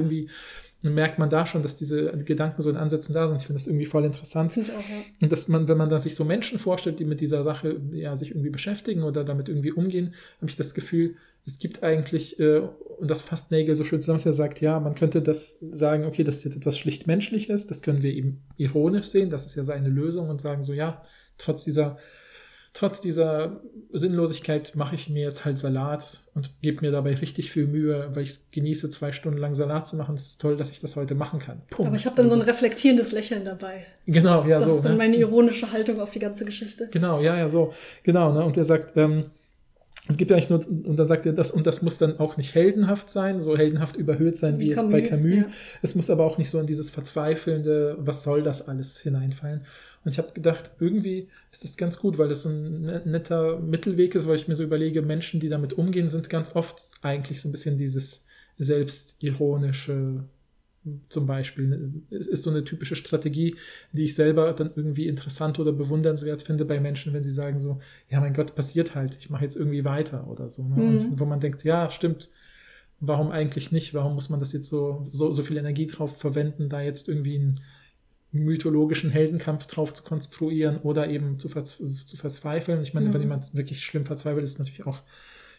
[0.82, 3.38] Irgendwie merkt man da schon, dass diese Gedanken so in Ansätzen da sind.
[3.38, 4.52] Ich finde das irgendwie voll interessant.
[4.52, 5.04] Auch, ja.
[5.20, 8.16] Und dass man, wenn man da sich so Menschen vorstellt, die mit dieser Sache ja
[8.16, 11.16] sich irgendwie beschäftigen oder damit irgendwie umgehen, habe ich das Gefühl,
[11.46, 12.60] es gibt eigentlich, äh,
[12.98, 16.04] und das fasst Nagel so schön zusammen, dass er sagt, ja, man könnte das sagen,
[16.04, 19.56] okay, das ist jetzt etwas schlicht Menschliches, das können wir eben ironisch sehen, das ist
[19.56, 21.02] ja seine Lösung und sagen so, ja,
[21.38, 21.98] trotz dieser,
[22.72, 23.60] trotz dieser
[23.92, 28.22] Sinnlosigkeit mache ich mir jetzt halt Salat und gebe mir dabei richtig viel Mühe, weil
[28.22, 30.14] ich es genieße, zwei Stunden lang Salat zu machen.
[30.14, 31.62] Es ist toll, dass ich das heute machen kann.
[31.70, 31.88] Punkt.
[31.88, 33.86] Aber ich habe dann so ein Also, reflektierendes Lächeln dabei.
[34.06, 34.76] Genau, ja, das so.
[34.76, 34.98] ist dann ne?
[34.98, 36.88] meine ironische Haltung auf die ganze Geschichte.
[36.90, 37.72] Genau, ja, ja, so.
[38.04, 38.44] Genau, ne?
[38.44, 39.26] Und er sagt, ähm,
[40.08, 42.36] es gibt ja eigentlich nur, und dann sagt er, das, und das muss dann auch
[42.36, 45.34] nicht heldenhaft sein, so heldenhaft überhöht sein wie, Wie jetzt bei Camus, Camus.
[45.36, 45.56] ja.
[45.82, 49.62] Es muss aber auch nicht so in dieses verzweifelnde, was soll das alles hineinfallen.
[50.04, 53.58] Und ich habe gedacht, irgendwie ist das ganz gut, weil das so ein ne- netter
[53.60, 57.40] Mittelweg ist, weil ich mir so überlege, Menschen, die damit umgehen, sind ganz oft eigentlich
[57.40, 58.24] so ein bisschen dieses
[58.56, 60.24] selbstironische,
[61.10, 61.66] zum Beispiel.
[61.66, 63.56] ne, Es ist so eine typische Strategie,
[63.92, 67.80] die ich selber dann irgendwie interessant oder bewundernswert finde bei Menschen, wenn sie sagen so,
[68.08, 70.62] ja mein Gott, passiert halt, ich mache jetzt irgendwie weiter oder so.
[70.62, 70.76] Ne?
[70.76, 70.88] Mhm.
[70.88, 72.30] Und wo man denkt, ja, stimmt,
[73.00, 73.92] warum eigentlich nicht?
[73.92, 77.36] Warum muss man das jetzt so, so, so viel Energie drauf verwenden, da jetzt irgendwie
[77.36, 77.60] einen
[78.32, 82.82] mythologischen Heldenkampf drauf zu konstruieren oder eben zu, verz zu verzweifeln?
[82.82, 83.14] Ich meine, Mhm.
[83.14, 84.98] wenn jemand wirklich schlimm verzweifelt, ist es natürlich auch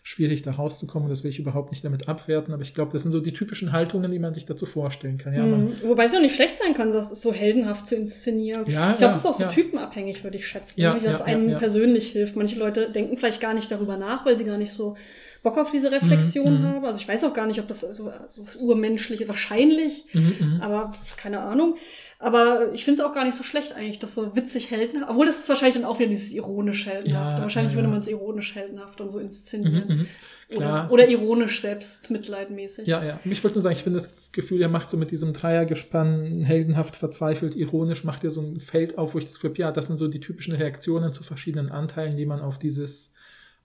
[0.04, 1.10] schwierig, da rauszukommen.
[1.10, 3.72] Das will ich überhaupt nicht damit abwerten, aber ich glaube, das sind so die typischen
[3.72, 5.36] Haltungen, die man sich dazu vorstellen kann.
[5.36, 5.74] Ja, Mhm.
[5.84, 8.64] Wobei es ja nicht schlecht sein kann, das so heldenhaft zu inszenieren.
[8.66, 11.22] Ja, ich glaube, ja, das ist auch so typenabhängig, würde ich schätzen, Ja, wie das
[11.22, 12.36] einem persönlich hilft.
[12.36, 14.96] Manche Leute denken vielleicht gar nicht darüber nach, weil sie gar nicht so
[15.44, 16.68] Bock auf diese Reflexion Mhm, mhm.
[16.68, 16.86] haben.
[16.86, 20.62] Also ich weiß auch gar nicht, ob das so, so das urmenschliche, wahrscheinlich, Mhm, mhm.
[20.62, 21.76] aber keine Ahnung.
[22.20, 25.10] Aber ich finde es auch gar nicht so schlecht eigentlich, das so witzig heldenhaft.
[25.10, 27.38] Obwohl das ist wahrscheinlich dann auch wieder dieses ironisch heldenhaft.
[27.40, 29.88] Ja, wahrscheinlich ja, würde man es ironisch heldenhaft dann so inszenieren.
[29.88, 30.08] mhm.
[30.50, 32.86] Klar, Oder, oder ironisch selbst mitleidmäßig.
[32.86, 33.20] Ja, ja.
[33.24, 36.98] Ich wollte nur sagen, ich finde das Gefühl, er macht so mit diesem Dreiergespann heldenhaft,
[36.98, 39.88] verzweifelt, ironisch, macht er so ein Feld auf, wo ich das Gefühl habe, ja, das
[39.88, 43.14] sind so die typischen Reaktionen zu verschiedenen Anteilen, die man auf dieses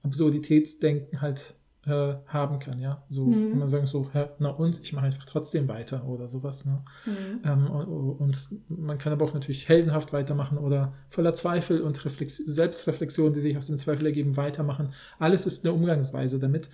[0.05, 1.55] Absurditätsdenken halt
[1.87, 3.05] äh, haben kann, ja.
[3.09, 3.53] So, Mhm.
[3.53, 6.83] wenn man sagen so, hä, na und, ich mache einfach trotzdem weiter oder sowas, ne.
[7.05, 7.41] Mhm.
[7.45, 12.37] Ähm, und, und man kann aber auch natürlich heldenhaft weitermachen oder voller Zweifel und Reflex
[12.37, 14.91] Selbstreflexion, die sich aus dem Zweifel ergeben, weitermachen.
[15.19, 16.69] Alles ist eine Umgangsweise damit.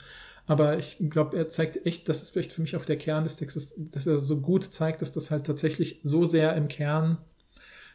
[0.46, 3.36] Aber ich glaube, er zeigt echt, das ist vielleicht für mich auch der Kern des
[3.36, 7.18] Textes, dass er so gut zeigt, dass das halt tatsächlich so sehr im Kern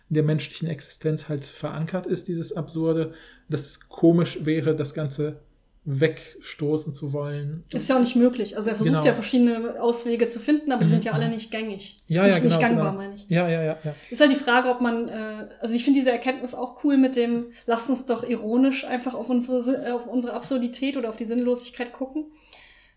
[0.09, 3.11] der menschlichen Existenz halt verankert ist, dieses Absurde,
[3.49, 5.41] dass es komisch wäre, das Ganze
[5.89, 7.63] wegstoßen zu wollen.
[7.73, 8.57] Ist ja auch nicht möglich.
[8.57, 9.05] Also er versucht Genau.
[9.07, 11.33] ja verschiedene Auswege zu finden, aber die Mhm, sind ja alle mhm.
[11.35, 12.01] nicht gängig.
[12.07, 12.97] Ja, nicht, ja, nicht genau, gangbar, genau.
[13.01, 13.29] meine ich.
[13.29, 13.95] Ja, ja, ja, ja.
[14.09, 17.15] Ist halt die Frage, ob man, äh, also ich finde diese Erkenntnis auch cool mit
[17.15, 21.25] dem, lass uns doch ironisch einfach auf unsere, äh, auf unsere Absurdität oder auf die
[21.25, 22.25] Sinnlosigkeit gucken.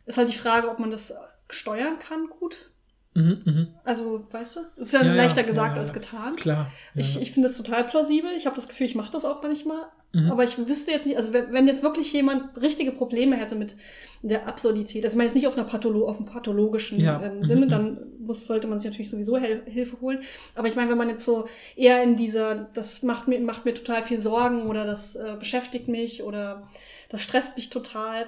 [0.07, 1.15] Ist halt die Frage, ob man das
[1.49, 2.71] steuern kann gut.
[3.15, 3.69] Mhm, mhm.
[3.85, 6.37] Also, weißt du, ist ja, Ja, leichter ja, gesagt ja, als getan.
[6.37, 6.71] Klar.
[6.95, 8.31] Ich, ich finde das total plausibel.
[8.37, 9.87] Ich habe das Gefühl, ich mache das auch manchmal.
[10.13, 10.31] Mhm.
[10.31, 13.77] Aber ich wüsste jetzt nicht, also wenn jetzt wirklich jemand richtige Probleme hätte mit
[14.23, 17.45] der Absurdität, also ich meine jetzt nicht auf einer Patholo auf einem pathologischen ähm, Mhm,
[17.47, 17.71] Sinne, mhm.
[17.71, 20.23] dann muss, sollte man sich natürlich sowieso Hel Hilfe holen.
[20.55, 21.47] Aber ich meine, wenn man jetzt so
[21.77, 25.89] eher in dieser, das macht mir, macht mir total viel Sorgen oder das äh, beschäftigt
[25.89, 26.69] mich oder
[27.09, 28.27] das stresst mich total.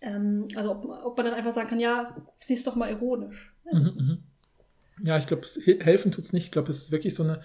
[0.00, 3.53] Ähm, also ob, ob man dann einfach sagen kann, ja, sieh's doch mal ironisch.
[3.72, 4.18] Mhm, mhm.
[5.04, 5.42] Ja, ich glaube,
[5.80, 6.44] helfen tut's nicht.
[6.46, 7.40] Ich glaube, es ist wirklich so eine,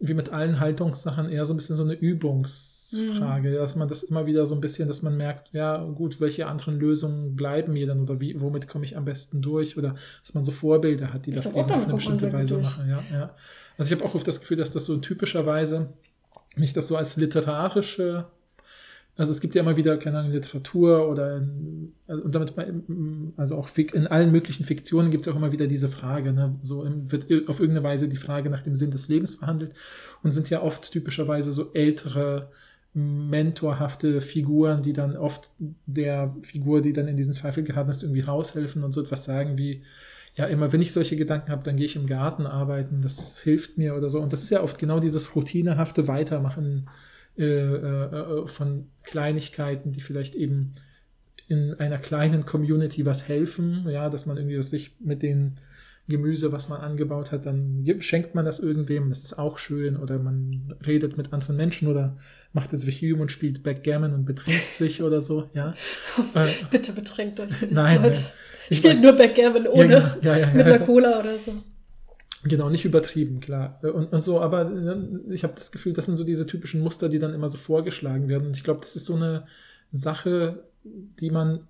[0.00, 3.54] wie mit allen Haltungssachen, eher so ein bisschen so eine Übungsfrage, Mhm.
[3.54, 6.78] dass man das immer wieder so ein bisschen, dass man merkt, ja, gut, welche anderen
[6.78, 10.44] Lösungen bleiben mir dann oder wie, womit komme ich am besten durch oder dass man
[10.44, 12.64] so Vorbilder hat, die Ich das eben auf eine bestimmte Weise durch.
[12.66, 12.88] machen.
[12.88, 13.34] Ja, ja.
[13.78, 15.88] Also ich habe auch oft das Gefühl, dass das so typischerweise
[16.56, 18.26] nicht das so als literarische
[19.16, 22.54] also es gibt ja immer wieder, keine Ahnung, Literatur oder in, also, und damit
[23.36, 26.56] also auch in allen möglichen Fiktionen gibt es auch immer wieder diese Frage, ne?
[26.62, 29.74] So wird ir- auf irgendeine Weise die Frage nach dem Sinn des Lebens verhandelt
[30.22, 32.50] und sind ja oft typischerweise so ältere,
[32.94, 35.50] mentorhafte Figuren, die dann oft
[35.86, 39.56] der Figur, die dann in diesen Zweifel geraten ist, irgendwie raushelfen und so etwas sagen
[39.56, 39.82] wie,
[40.36, 43.78] ja, immer wenn ich solche Gedanken habe, dann gehe ich im Garten arbeiten, das hilft
[43.78, 44.20] mir oder so.
[44.20, 46.88] Und das ist ja oft genau dieses routinehafte Weitermachen
[47.36, 50.74] äh, äh, äh, von Kleinigkeiten, die vielleicht eben
[51.48, 55.58] in einer kleinen Community was helfen, ja, dass man irgendwie sich mit den
[56.06, 60.18] Gemüse, was man angebaut hat, dann schenkt man das irgendwem, das ist auch schön, oder
[60.18, 62.16] man redet mit anderen Menschen oder
[62.52, 65.74] macht es wie Hume und spielt Backgammon und betrinkt sich oder so, ja.
[66.70, 67.50] Bitte betrinkt euch.
[67.70, 68.20] Nein, Leute.
[68.70, 71.52] Ich spiele nur Backgammon ohne, ja, ja, ja, mit einer Cola oder so.
[72.44, 73.80] Genau, nicht übertrieben, klar.
[73.82, 74.70] Und, und so, aber
[75.30, 78.28] ich habe das Gefühl, das sind so diese typischen Muster, die dann immer so vorgeschlagen
[78.28, 78.48] werden.
[78.48, 79.46] Und ich glaube, das ist so eine
[79.92, 81.66] Sache, die man,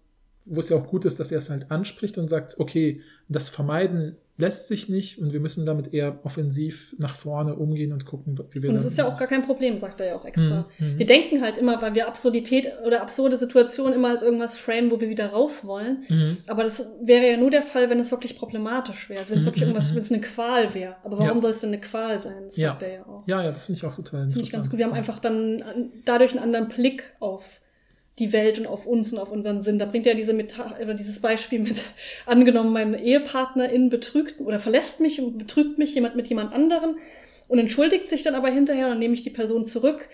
[0.47, 3.49] wo es ja auch gut ist, dass er es halt anspricht und sagt, okay, das
[3.49, 8.37] vermeiden lässt sich nicht und wir müssen damit eher offensiv nach vorne umgehen und gucken,
[8.51, 10.69] wie wir Und das ist ja auch gar kein Problem, sagt er ja auch extra.
[10.79, 10.99] Mhm.
[10.99, 15.01] Wir denken halt immer, weil wir Absurdität oder absurde Situationen immer als irgendwas frame, wo
[15.01, 16.03] wir wieder raus wollen.
[16.09, 16.37] Mhm.
[16.49, 19.21] Aber das wäre ja nur der Fall, wenn es wirklich problematisch wäre.
[19.21, 19.49] Also wenn es mhm.
[19.49, 19.97] wirklich irgendwas, mhm.
[19.97, 20.97] wenn es eine Qual wäre.
[21.05, 21.41] Aber warum ja.
[21.41, 22.43] soll es denn eine Qual sein?
[22.47, 22.71] Das ja.
[22.71, 23.23] sagt er ja auch.
[23.27, 24.33] Ja, ja, das finde ich auch total interessant.
[24.33, 24.79] Finde ich ganz gut.
[24.79, 25.63] Wir haben einfach dann
[26.05, 27.61] dadurch einen anderen Blick auf
[28.19, 29.79] die Welt und auf uns und auf unseren Sinn.
[29.79, 31.85] Da bringt ja diese Meta oder dieses Beispiel mit,
[32.27, 36.97] angenommen, mein Ehepartnerin betrügt oder verlässt mich und betrügt mich jemand mit jemand anderen
[37.49, 40.09] und entschuldigt sich dann aber hinterher und dann nehme ich die Person zurück.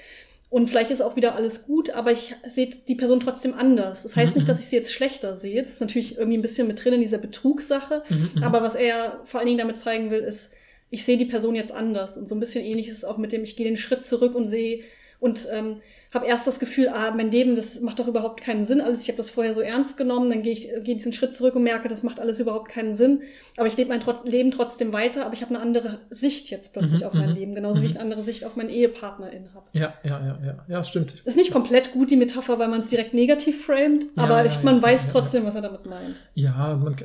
[0.48, 4.02] Und vielleicht ist auch wieder alles gut, aber ich sehe die Person trotzdem anders.
[4.02, 4.38] Das heißt mhm.
[4.38, 5.62] nicht, dass ich sie jetzt schlechter sehe.
[5.62, 8.02] Das ist natürlich irgendwie ein bisschen mit drin in dieser Betrugssache.
[8.08, 8.30] Mhm.
[8.34, 8.42] mhm.
[8.42, 10.50] Aber was er vor allen Dingen damit zeigen will, ist,
[10.90, 12.16] ich sehe die Person jetzt anders.
[12.16, 14.34] Und so ein bisschen ähnlich ist es auch mit dem, ich gehe den Schritt zurück
[14.34, 14.82] und sehe
[15.20, 15.80] und ähm,
[16.12, 19.02] habe erst das Gefühl, ah, mein Leben, das macht doch überhaupt keinen Sinn alles.
[19.02, 21.62] Ich habe das vorher so ernst genommen, dann gehe ich gehe diesen Schritt zurück und
[21.62, 23.20] merke, das macht alles überhaupt keinen Sinn.
[23.56, 26.72] Aber ich lebe mein trotz, Leben trotzdem weiter, aber ich habe eine andere Sicht jetzt
[26.72, 27.98] plötzlich mhm, auf mein mhm, Leben, genauso wie ich mhm.
[27.98, 29.66] eine andere Sicht auf meinen Ehepartnerin habe.
[29.72, 31.14] Ja, ja, ja, ja, ja, stimmt.
[31.24, 34.64] Ist nicht komplett gut die Metapher, weil man es direkt negativ framed, ja, aber ich,
[34.64, 36.16] man ja, weiß ja, trotzdem, was er damit meint.
[36.34, 36.96] Ja, man,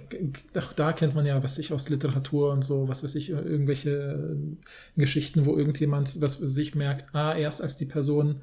[0.57, 3.89] auch da kennt man ja, was ich aus Literatur und so, was weiß ich, irgendwelche
[3.89, 8.41] äh, Geschichten, wo irgendjemand, was für sich merkt, ah, erst als die Person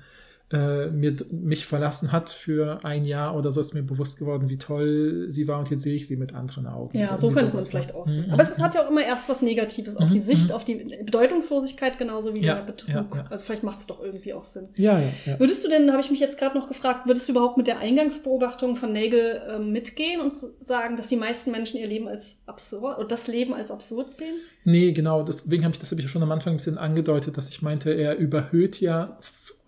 [0.52, 4.58] äh, mir, mich verlassen hat für ein Jahr oder so, ist mir bewusst geworden, wie
[4.58, 6.98] toll sie war und jetzt sehe ich sie mit anderen Augen.
[6.98, 8.26] Ja, so könnte man es vielleicht auch sehen.
[8.26, 8.32] Mhm.
[8.32, 10.12] Aber es hat ja auch immer erst was Negatives, auch mhm.
[10.12, 10.54] die Sicht mhm.
[10.54, 12.94] auf die Bedeutungslosigkeit genauso wie ja, der Betrug.
[12.94, 13.24] Ja, ja.
[13.30, 14.68] Also vielleicht macht es doch irgendwie auch Sinn.
[14.76, 15.40] Ja, ja, ja.
[15.40, 17.78] Würdest du denn, habe ich mich jetzt gerade noch gefragt, würdest du überhaupt mit der
[17.78, 22.98] Eingangsbeobachtung von Nagel äh, mitgehen und sagen, dass die meisten Menschen ihr Leben als absurd
[22.98, 24.34] oder das Leben als absurd sehen?
[24.64, 27.48] Nee, genau, deswegen habe ich das habe ich schon am Anfang ein bisschen angedeutet, dass
[27.48, 29.18] ich meinte, er überhöht ja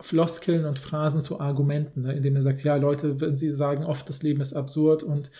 [0.04, 4.06] Floskeln und Phrasen zu Argumenten, ne, indem er sagt, ja, Leute, wenn sie sagen oft,
[4.06, 5.30] das Leben ist absurd und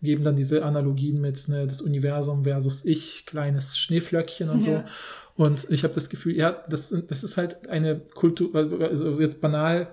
[0.00, 4.78] geben dann diese Analogien mit ne, das Universum versus ich, kleines Schneeflöckchen und ja.
[5.36, 5.42] so.
[5.42, 9.88] Und ich habe das Gefühl, ja, das, das ist halt eine Kultur, also jetzt banal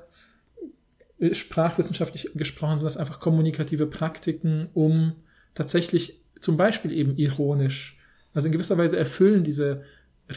[1.19, 5.13] äh, sprachwissenschaftlich gesprochen sind das einfach kommunikative Praktiken, um
[5.55, 7.97] tatsächlich zum Beispiel eben ironisch,
[8.33, 9.83] also in gewisser Weise erfüllen diese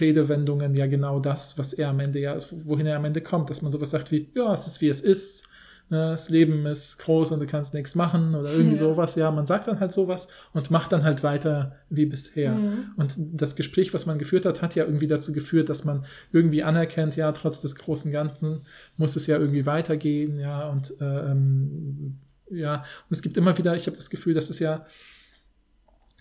[0.01, 3.63] Redewendungen ja genau das, was er am Ende ja, wohin er am Ende kommt, dass
[3.63, 5.49] man sowas sagt wie, ja, es ist wie es ist,
[5.91, 8.81] ne, das Leben ist groß und du kannst nichts machen oder irgendwie ja.
[8.81, 12.53] sowas, ja, man sagt dann halt sowas und macht dann halt weiter wie bisher.
[12.53, 12.93] Mhm.
[12.97, 16.63] Und das Gespräch, was man geführt hat, hat ja irgendwie dazu geführt, dass man irgendwie
[16.63, 18.63] anerkennt, ja, trotz des großen Ganzen
[18.97, 22.19] muss es ja irgendwie weitergehen, ja, und äh, ähm,
[22.51, 24.87] ja, und es gibt immer wieder, ich habe das Gefühl, dass es ja,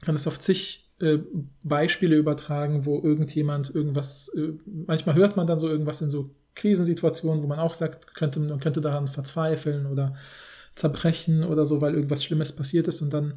[0.01, 1.19] kann es auf zig äh,
[1.63, 7.43] Beispiele übertragen, wo irgendjemand irgendwas, äh, manchmal hört man dann so irgendwas in so Krisensituationen,
[7.43, 10.15] wo man auch sagt, könnte, man könnte daran verzweifeln oder
[10.75, 13.33] zerbrechen oder so, weil irgendwas Schlimmes passiert ist und dann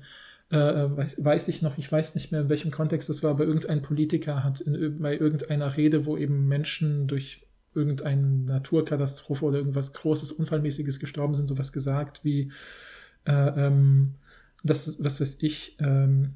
[0.51, 3.45] äh, weiß, weiß, ich noch, ich weiß nicht mehr, in welchem Kontext das war, aber
[3.45, 9.93] irgendein Politiker hat in, bei irgendeiner Rede, wo eben Menschen durch irgendeine Naturkatastrophe oder irgendwas
[9.93, 12.53] Großes, Unfallmäßiges gestorben sind, sowas gesagt wie,
[13.27, 14.15] äh, ähm,
[14.63, 16.35] das, was weiß ich, ähm,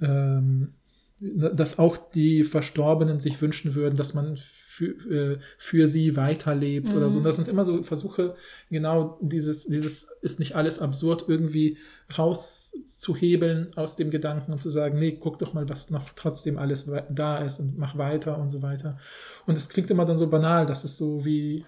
[0.00, 0.74] ähm,
[1.20, 6.96] dass auch die Verstorbenen sich wünschen würden, dass man für, äh, für sie weiterlebt mhm.
[6.96, 7.18] oder so.
[7.18, 8.34] Und das sind immer so Versuche,
[8.70, 11.78] genau dieses, dieses ist nicht alles absurd, irgendwie
[12.18, 16.90] rauszuhebeln aus dem Gedanken und zu sagen, nee, guck doch mal, was noch trotzdem alles
[17.08, 18.98] da ist und mach weiter und so weiter.
[19.46, 21.64] Und es klingt immer dann so banal, dass es so wie,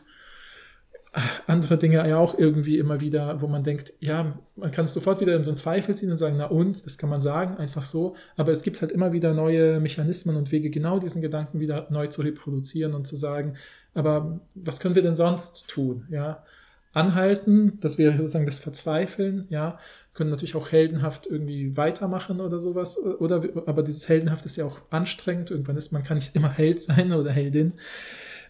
[1.46, 5.20] andere Dinge ja auch irgendwie immer wieder, wo man denkt, ja, man kann es sofort
[5.20, 7.84] wieder in so einen Zweifel ziehen und sagen, na und, das kann man sagen, einfach
[7.84, 8.16] so.
[8.36, 12.08] Aber es gibt halt immer wieder neue Mechanismen und Wege, genau diesen Gedanken wieder neu
[12.08, 13.54] zu reproduzieren und zu sagen,
[13.94, 16.04] aber was können wir denn sonst tun?
[16.10, 16.44] Ja,
[16.92, 19.78] anhalten, das wäre sozusagen das Verzweifeln, ja,
[20.14, 24.78] können natürlich auch heldenhaft irgendwie weitermachen oder sowas, oder, aber dieses heldenhaft ist ja auch
[24.90, 27.74] anstrengend, irgendwann ist, man kann nicht immer Held sein oder Heldin.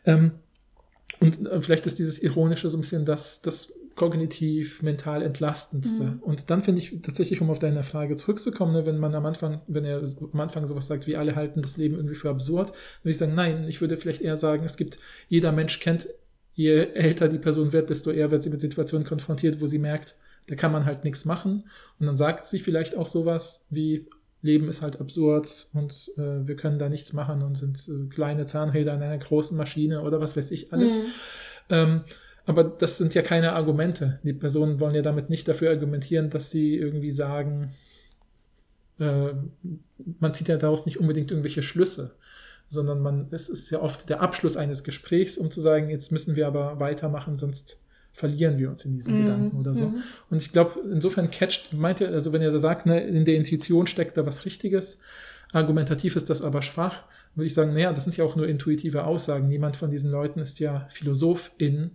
[0.05, 0.33] Ähm,
[1.21, 6.05] und äh, vielleicht ist dieses Ironische so ein bisschen das, das kognitiv, mental entlastendste.
[6.05, 6.19] Mhm.
[6.21, 9.63] Und dann finde ich tatsächlich, um auf deine Frage zurückzukommen, ne, wenn man am Anfang,
[9.67, 10.03] wenn er
[10.33, 12.71] am Anfang sowas sagt, wie alle halten das Leben irgendwie für absurd,
[13.03, 14.99] würde ich sagen, nein, ich würde vielleicht eher sagen, es gibt,
[15.29, 16.09] jeder Mensch kennt,
[16.53, 20.17] je älter die Person wird, desto eher wird sie mit Situationen konfrontiert, wo sie merkt,
[20.47, 21.65] da kann man halt nichts machen.
[21.99, 24.07] Und dann sagt sie vielleicht auch sowas wie,
[24.43, 28.47] Leben ist halt absurd und äh, wir können da nichts machen und sind äh, kleine
[28.47, 30.97] Zahnräder in einer großen Maschine oder was weiß ich alles.
[30.97, 31.05] Mhm.
[31.71, 32.01] Ähm,
[32.47, 34.21] aber das sind ja keine Argumente.
[34.23, 37.73] Die Personen wollen ja damit nicht dafür argumentieren, dass sie irgendwie sagen,
[39.01, 39.33] äh,
[40.21, 42.15] man zieht ja daraus nicht unbedingt irgendwelche Schlüsse,
[42.69, 46.37] sondern man, es ist ja oft der Abschluss eines Gesprächs, um zu sagen, jetzt müssen
[46.37, 47.83] wir aber weitermachen, sonst
[48.17, 49.25] verlieren wir uns in diesen Mhm.
[49.25, 49.87] Gedanken oder so.
[49.87, 50.03] Mhm.
[50.31, 53.37] Und ich glaube, insofern catcht, meint ihr, also wenn ihr da sagt, ne, in der
[53.37, 54.99] Intuition steckt da was Richtiges,
[55.53, 57.05] argumentativ ist das aber schwach,
[57.35, 59.49] würde ich sagen, naja, das sind ja auch nur intuitive Aussagen.
[59.49, 61.91] Niemand von diesen Leuten ist ja Philosophin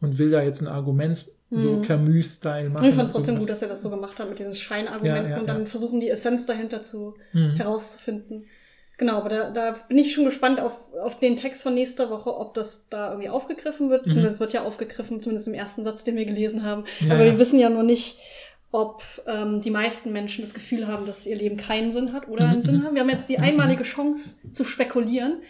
[0.00, 1.82] und will da jetzt ein Argument so Mhm.
[1.82, 2.86] Camus-Style machen.
[2.88, 5.24] Ich fand es trotzdem gut, irgendwas- dass er das so gemacht hat mit diesen Scheinargumenten
[5.30, 7.50] Ja, ja, und dann versuchen, die Essenz dahinter zu Mhm.
[7.56, 8.46] herauszufinden.
[8.98, 12.34] Genau, aber da, da bin ich schon gespannt auf, auf den Text von nächster Woche,
[12.34, 14.06] ob das da irgendwie aufgegriffen wird.
[14.06, 14.24] Mhm.
[14.24, 16.84] Es wird ja aufgegriffen, zumindest im ersten Satz, den wir gelesen haben.
[17.00, 18.18] Ja, aber wir wissen ja nur nicht,
[18.72, 22.48] ob ähm, die meisten Menschen das Gefühl haben, dass ihr Leben keinen Sinn hat oder
[22.48, 22.94] einen Mhm, Sinn haben.
[22.94, 25.42] Wir haben jetzt die Mhm, einmalige Chance zu spekulieren,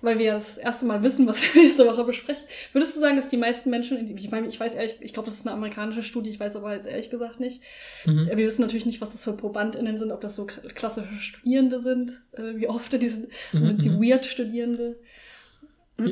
[0.00, 2.44] weil wir das erste Mal wissen, was wir nächste Woche besprechen.
[2.72, 5.38] Würdest du sagen, dass die meisten Menschen, ich meine, ich weiß ehrlich, ich glaube, das
[5.38, 7.62] ist eine amerikanische Studie, ich weiß aber jetzt ehrlich gesagt nicht.
[8.04, 8.26] Mhm.
[8.26, 12.20] Wir wissen natürlich nicht, was das für ProbandInnen sind, ob das so klassische Studierende sind,
[12.32, 14.02] äh, wie oft die sind, Mhm, die mhm.
[14.02, 14.96] Weird-Studierende.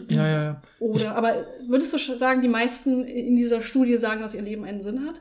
[0.08, 0.62] Ja, ja, ja.
[0.80, 4.82] Oder, aber würdest du sagen, die meisten in dieser Studie sagen, dass ihr Leben einen
[4.82, 5.20] Sinn hat?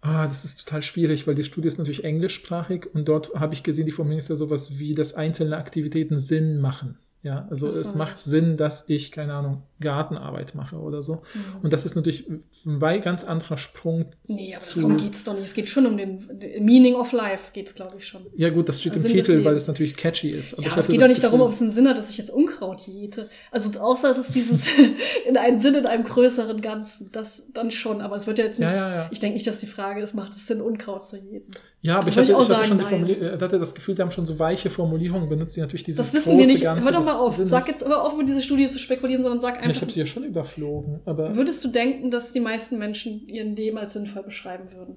[0.00, 3.62] Ah, das ist total schwierig, weil die Studie ist natürlich englischsprachig und dort habe ich
[3.62, 6.98] gesehen, die Formulierung ist ja sowas wie, dass einzelne Aktivitäten Sinn machen.
[7.22, 7.96] Ja, also so, es ja.
[7.96, 11.14] macht Sinn, dass ich, keine Ahnung, Gartenarbeit mache oder so.
[11.34, 11.60] Mhm.
[11.64, 12.28] Und das ist natürlich
[12.64, 14.80] ein ganz anderer Sprung Nee, aber zu.
[14.80, 15.44] darum geht's doch nicht.
[15.44, 16.24] Es geht schon um den,
[16.60, 18.26] Meaning of Life, geht's, glaube ich, schon.
[18.36, 20.52] Ja, gut, das steht im Sinn des Titel, weil es natürlich catchy ist.
[20.52, 21.98] Ja, aber es hatte geht das doch nicht darum, Gefühl- ob es einen Sinn hat,
[21.98, 23.28] dass ich jetzt Unkraut jäte.
[23.50, 24.68] Also außer es ist dieses
[25.28, 27.10] in einen Sinn in einem größeren Ganzen.
[27.12, 28.00] Das dann schon.
[28.02, 28.70] Aber es wird ja jetzt nicht.
[28.70, 29.08] Ja, ja, ja.
[29.10, 31.50] Ich denke nicht, dass die Frage ist, macht es Sinn, Unkraut zu jäten?
[31.86, 33.22] Ja, aber Also ich hatte, ich hatte schon die nein.
[33.22, 36.12] Äh, hatte das Gefühl, die haben schon so weiche Formulierungen benutzt, die natürlich dieses Das
[36.12, 36.62] wissen wir nicht.
[36.62, 37.36] Ganze Hör doch mal auf.
[37.36, 39.76] Sinnes- Sag jetzt aber auf, über diese Studie zu spekulieren, sondern sag Ja, einfach.
[39.76, 43.54] ich habe sie ja schon überflogen, aber Würdest du denken, dass die meisten Menschen ihren
[43.56, 44.96] Leben als sinnvoll beschreiben würden?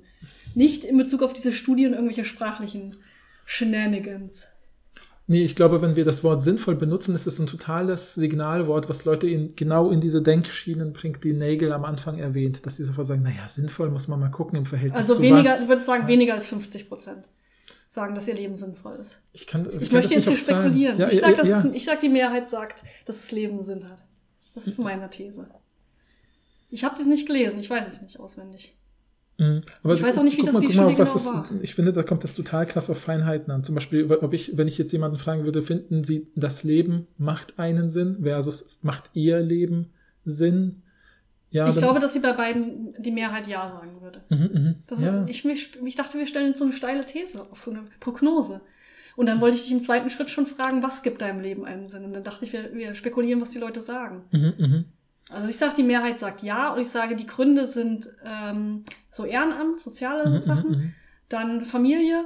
[0.56, 2.96] Nicht in Bezug auf diese Studie und irgendwelche sprachlichen
[3.46, 4.48] Shenanigans.
[5.30, 9.06] Nee, ich glaube, wenn wir das Wort sinnvoll benutzen, ist es ein totales Signalwort, was
[9.06, 13.08] Leute in, genau in diese Denkschienen bringt, die Nagel am Anfang erwähnt, dass sie sofort
[13.08, 15.62] sagen, naja, sinnvoll muss man mal gucken im Verhältnis Also zu weniger, was.
[15.62, 17.30] du würdest sagen, weniger als 50 Prozent
[17.88, 19.20] sagen, dass ihr Leben sinnvoll ist.
[19.32, 21.00] Ich, kann, Ich, kann möchte jetzt nicht spekulieren.
[21.00, 21.66] Ja, ich, ja, sag, dass ja.
[21.74, 24.04] Ich sag, die Mehrheit sagt, dass das Leben Sinn hat.
[24.54, 25.48] Das ist meine These.
[26.70, 28.79] Ich habe das nicht gelesen, ich weiß es nicht auswendig.
[29.40, 29.62] Mhm.
[29.86, 31.50] Ich weiß auch nicht, wie das mal, die Studie genau das, war.
[31.62, 33.64] Ich finde, da kommt das total krass auf Feinheiten an.
[33.64, 37.58] Zum Beispiel, ob ich, wenn ich jetzt jemanden fragen würde, finden Sie, das Leben macht
[37.58, 39.88] einen Sinn versus macht Ihr Leben
[40.26, 40.82] Sinn?
[41.52, 44.22] Ja, ich glaube, dass sie bei beiden die Mehrheit Ja sagen würde.
[44.30, 44.76] Mhm.
[44.86, 45.24] Das ja.
[45.24, 47.84] ist, ich, mich- ich dachte, wir stellen jetzt so eine steile These auf, so eine
[48.00, 48.62] Prognose.
[49.16, 51.88] Und dann wollte ich dich im zweiten Schritt schon fragen, was gibt deinem Leben einen
[51.90, 52.06] Sinn?
[52.06, 54.24] Und dann dachte ich, wir, wir spekulieren, was die Leute sagen.
[54.32, 54.86] mhm, mhm.
[55.30, 59.26] Also ich sage, die Mehrheit sagt ja und ich sage, die Gründe sind ähm, so
[59.26, 60.96] Ehrenamt, soziale Mhm, Sachen, mhm, mhm.
[61.30, 62.26] dann Familie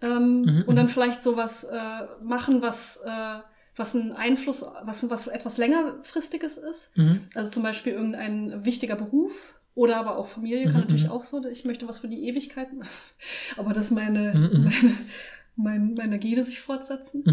[0.00, 0.90] ähm, Mhm, und dann mhm.
[0.90, 3.38] vielleicht sowas äh, machen, was, äh,
[3.76, 6.90] was einen Einfluss, was, was etwas längerfristiges ist.
[6.96, 7.28] Mhm.
[7.34, 11.12] Also zum Beispiel irgendein wichtiger Beruf oder aber auch Familie kann Mhm, natürlich mhm.
[11.12, 11.44] auch so.
[11.46, 12.68] Ich möchte was für die Ewigkeit.
[13.56, 14.64] Aber dass meine, Mhm, mhm.
[14.64, 14.94] meine,
[15.56, 17.24] mein, meine Gene sich fortsetzen.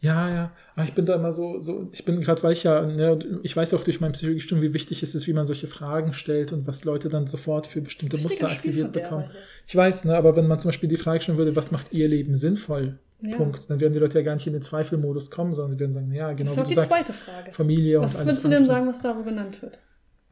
[0.00, 0.52] Ja, ja.
[0.76, 3.56] Aber ich bin da immer so, so ich bin gerade, weil ich ja, ne, ich
[3.56, 6.66] weiß auch durch mein Psychologiestudium, wie wichtig es ist, wie man solche Fragen stellt und
[6.68, 9.30] was Leute dann sofort für bestimmte Das ist Muster aktiviert bekommen.
[9.66, 12.06] Ich weiß, ne, aber wenn man zum Beispiel die Frage stellen würde, was macht ihr
[12.06, 12.98] Leben sinnvoll?
[13.20, 13.36] Ja.
[13.36, 13.68] Punkt.
[13.68, 16.12] Dann werden die Leute ja gar nicht in den Zweifelmodus kommen, sondern die werden sagen,
[16.12, 17.52] ja, Das genau ist wie auch die sagst, zweite Frage.
[17.52, 19.80] Familie Was und alles würdest du denn sagen, was da so genannt wird?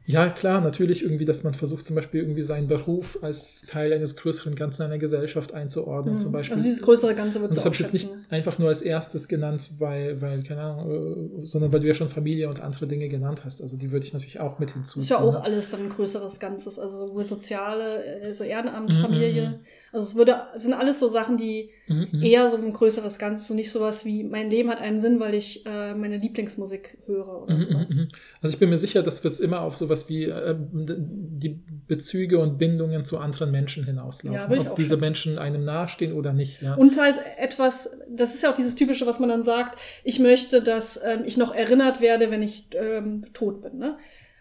[0.09, 4.15] Ja, klar, natürlich irgendwie, dass man versucht, zum Beispiel irgendwie seinen Beruf als Teil eines
[4.15, 6.19] größeren Ganzen einer Gesellschaft einzuordnen, Mhm.
[6.19, 6.53] zum Beispiel.
[6.53, 8.81] Also dieses größere Ganze wird Und das so habe ich jetzt nicht einfach nur als
[8.81, 12.87] erstes genannt, weil, weil, keine Ahnung, äh, sondern weil du ja schon Familie und andere
[12.87, 13.61] Dinge genannt hast.
[13.61, 15.03] Also die würde ich natürlich auch mit hinzuziehen.
[15.03, 15.43] ist ja auch ne?
[15.43, 16.79] alles dann ein größeres Ganzes.
[16.79, 19.49] Also sowohl soziale, also Ehrenamt, Mhm, Familie.
[19.49, 19.55] mhm.
[19.93, 22.21] Also es würde, es sind alles so Sachen, die Mhm, mhm.
[22.21, 25.33] eher so ein größeres Ganzes und nicht sowas wie, mein Leben hat einen Sinn, weil
[25.33, 27.89] ich äh, meine Lieblingsmusik höre oder Mhm, sowas.
[27.89, 28.07] mhm, mhm.
[28.41, 32.57] Also ich bin mir sicher, das wird immer auf sowas wie äh, die Bezüge und
[32.57, 34.33] Bindungen zu anderen Menschen hinauslaufen.
[34.59, 34.99] Ja, Ob diese schätzen.
[34.99, 36.61] Menschen einem nahestehen oder nicht.
[36.61, 36.75] Ja.
[36.75, 40.61] Und halt etwas, das ist ja auch dieses Typische, was man dann sagt, ich möchte,
[40.61, 43.77] dass ähm, ich noch erinnert werde, wenn ich ähm, tot bin.
[43.77, 43.97] Ne?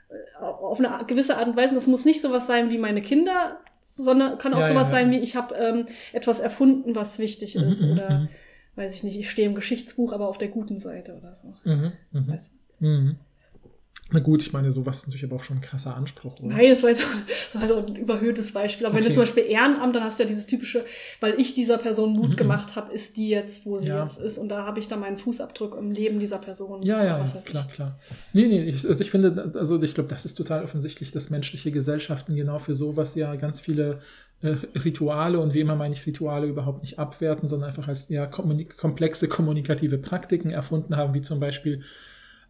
[0.09, 1.77] Äh, Auf eine gewisse Art und Weise.
[1.77, 3.61] Das muss nicht sowas sein wie meine Kinder,
[3.95, 4.97] sondern kann auch Ja, ja, sowas ja.
[4.97, 7.83] sein wie, ich habe ähm, etwas erfunden, was wichtig Mhm, ist.
[7.83, 8.29] mhm, oder mhm.
[8.75, 11.55] weiß ich nicht, ich stehe im Geschichtsbuch, aber auf der guten Seite oder so.
[11.65, 13.17] Mhm, mhm, Weißt mhm.
[14.13, 16.55] Na gut, ich meine, sowas ist natürlich aber auch schon ein krasser Anspruch, oder?
[16.55, 17.03] Nein, das war, so,
[17.53, 18.87] das war so ein überhöhtes Beispiel.
[18.87, 19.09] Aber wenn Okay.
[19.09, 20.85] du zum Beispiel Ehrenamt, dann hast du ja dieses typische,
[21.19, 22.37] weil ich dieser Person Mut Mhm.
[22.37, 24.05] gemacht habe, ist die jetzt, wo sie Ja.
[24.05, 24.39] jetzt ist.
[24.39, 26.83] Und da habe ich dann meinen Fußabdruck im Leben dieser Person.
[26.85, 27.45] Ja, ja, ja weiß ich.
[27.47, 27.99] klar, klar.
[28.33, 31.73] Nee, nee, ich, also ich finde, also ich glaube, das ist total offensichtlich, dass menschliche
[31.73, 33.99] Gesellschaften genau für sowas ja ganz viele
[34.43, 38.27] äh, Rituale und wie immer meine ich Rituale überhaupt nicht abwerten, sondern einfach als ja
[38.27, 41.83] komplexe kommunikative Praktiken erfunden haben, wie zum Beispiel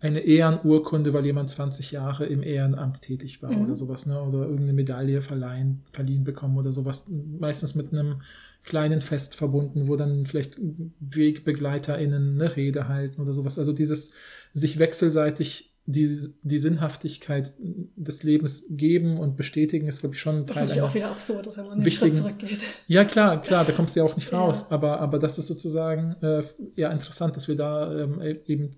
[0.00, 3.62] eine Ehrenurkunde, weil jemand 20 Jahre im Ehrenamt tätig war Mhm.
[3.64, 4.20] oder sowas, ne?
[4.22, 7.06] Oder irgendeine Medaille verleihen, verliehen bekommen oder sowas.
[7.38, 8.20] Meistens mit einem
[8.62, 10.58] kleinen Fest verbunden, wo dann vielleicht
[11.00, 13.58] WegbegleiterInnen eine Rede halten oder sowas.
[13.58, 14.12] Also dieses
[14.54, 17.52] sich wechselseitig die, die Sinnhaftigkeit
[17.94, 20.90] des Lebens geben und bestätigen, ist, glaube ich, schon ein Das Teil ist natürlich einer
[20.90, 22.58] auch wieder absurd, dass man Schritt zurückgeht.
[22.88, 24.40] ja, klar, klar, da kommst du ja auch nicht Ja.
[24.40, 24.66] raus.
[24.70, 26.42] Aber, aber das ist sozusagen äh,
[26.74, 28.70] ja interessant, dass wir da ähm, eben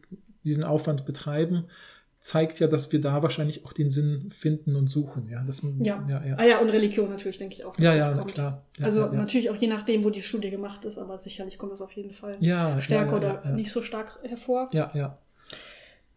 [0.45, 1.65] diesen Aufwand betreiben.
[2.21, 5.29] Zeigt ja, dass wir da wahrscheinlich auch den Sinn finden und suchen.
[5.29, 6.05] Ja, das, Ja.
[6.09, 6.37] ja, ja.
[6.37, 7.77] Ah ja, und Religion natürlich, denke ich auch.
[7.77, 8.35] dass ja, das ja, kommt.
[8.35, 8.65] klar.
[8.77, 9.13] Ja, also ja.
[9.13, 12.13] natürlich auch je nachdem, wo die Studie gemacht ist, aber sicherlich kommt es auf jeden
[12.13, 12.37] Fall
[12.81, 14.69] stärker oder nicht so stark hervor.
[14.73, 15.19] Ja, ja.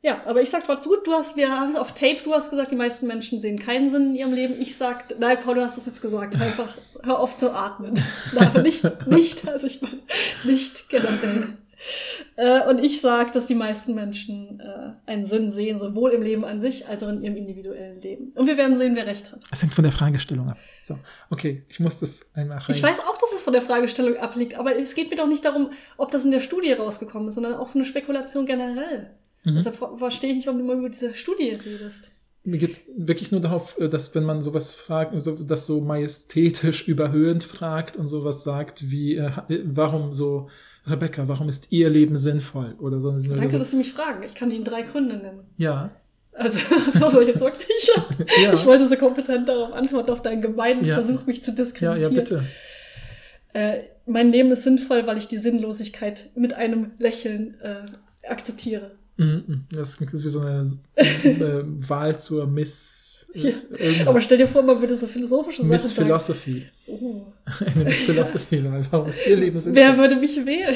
[0.03, 2.49] Ja, aber ich sag trotzdem gut, du hast, wir haben es auf Tape, du hast
[2.49, 4.59] gesagt, die meisten Menschen sehen keinen Sinn in ihrem Leben.
[4.59, 8.03] Ich sag, nein, Paul, du hast das jetzt gesagt, einfach hör auf zu atmen.
[8.33, 9.99] Nein, aber nicht, nicht, also ich meine,
[10.43, 11.49] nicht generell.
[12.35, 16.45] Äh, und ich sag, dass die meisten Menschen äh, einen Sinn sehen, sowohl im Leben
[16.45, 18.31] an sich als auch in ihrem individuellen Leben.
[18.35, 19.41] Und wir werden sehen, wer recht hat.
[19.51, 20.57] Es hängt von der Fragestellung ab.
[20.83, 20.97] So,
[21.29, 22.75] okay, ich muss das einmal rein.
[22.75, 25.43] Ich weiß auch, dass es von der Fragestellung abliegt, aber es geht mir doch nicht
[25.45, 29.11] darum, ob das in der Studie rausgekommen ist, sondern auch so eine Spekulation generell.
[29.43, 29.55] Mhm.
[29.55, 32.11] Deshalb ver- verstehe ich nicht, warum du immer über diese Studie redest.
[32.43, 35.79] Mir geht es wirklich nur darauf, äh, dass wenn man sowas fragt, so, das so
[35.81, 39.31] majestätisch überhöhend fragt und sowas sagt, wie, äh,
[39.65, 40.49] warum so,
[40.85, 42.75] Rebecca, warum ist ihr Leben sinnvoll?
[42.79, 43.09] Oder so.
[43.09, 43.59] oder Danke, so.
[43.59, 44.23] dass Sie mich fragen.
[44.23, 45.41] Ich kann Ihnen drei Gründe nennen.
[45.57, 45.91] Ja.
[46.33, 46.57] Also,
[46.99, 47.67] so soll ich jetzt wirklich?
[48.43, 48.53] Ja.
[48.53, 50.95] Ich wollte so kompetent darauf antworten, auf deinen gemeinen Ja.
[50.95, 52.13] Versuch, mich zu ja, diskreditieren.
[52.13, 52.43] ja, bitte.
[53.53, 58.91] Äh, mein Leben ist sinnvoll, weil ich die Sinnlosigkeit mit einem Lächeln äh, akzeptiere.
[59.17, 59.65] Mhm, mhm.
[59.71, 60.61] Das klingt jetzt wie so eine
[60.95, 63.00] äh, Wahl zur Miss.
[63.33, 63.53] Ja.
[64.07, 66.07] Aber stell dir vor, man würde so philosophische Miss Sachen sagen.
[66.07, 66.65] Philosophy.
[66.87, 67.23] Oh.
[67.75, 68.85] Miss Philosophy-Wahl.
[68.91, 69.59] Warum ist ihr Leben?
[69.63, 70.75] Wer würde mich wählen?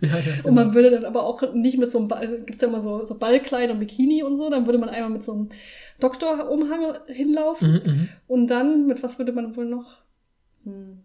[0.00, 0.74] ja, ja, Und man genau.
[0.74, 3.70] würde dann aber auch nicht mit so einem Ball, gibt ja immer so, so Ballkleid
[3.70, 5.48] und Bikini und so, dann würde man einmal mit so einem
[6.00, 8.08] Doktorumhang hinlaufen Mhm, mhm.
[8.26, 9.98] und dann, mit was würde man wohl noch?
[10.64, 10.98] Hm.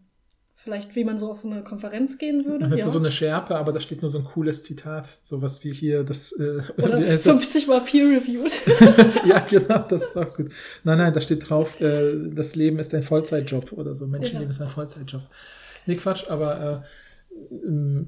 [0.64, 2.60] Vielleicht, wie man so auf so eine Konferenz gehen würde.
[2.66, 2.88] Man hätte Ja.
[2.88, 5.08] so eine Schärpe, aber da steht nur so ein cooles Zitat.
[5.24, 6.34] Sowas wie hier, das.
[6.34, 8.52] Äh, Oder wie heißt 50 Mal peer-reviewed.
[9.28, 10.50] ja, genau, das ist auch gut.
[10.84, 14.06] Nein, nein, da steht drauf, äh, das Leben ist ein Vollzeitjob oder so.
[14.06, 14.50] Menschenleben Ja.
[14.52, 15.22] ist ein Vollzeitjob.
[15.88, 16.88] Nee, Quatsch, aber äh,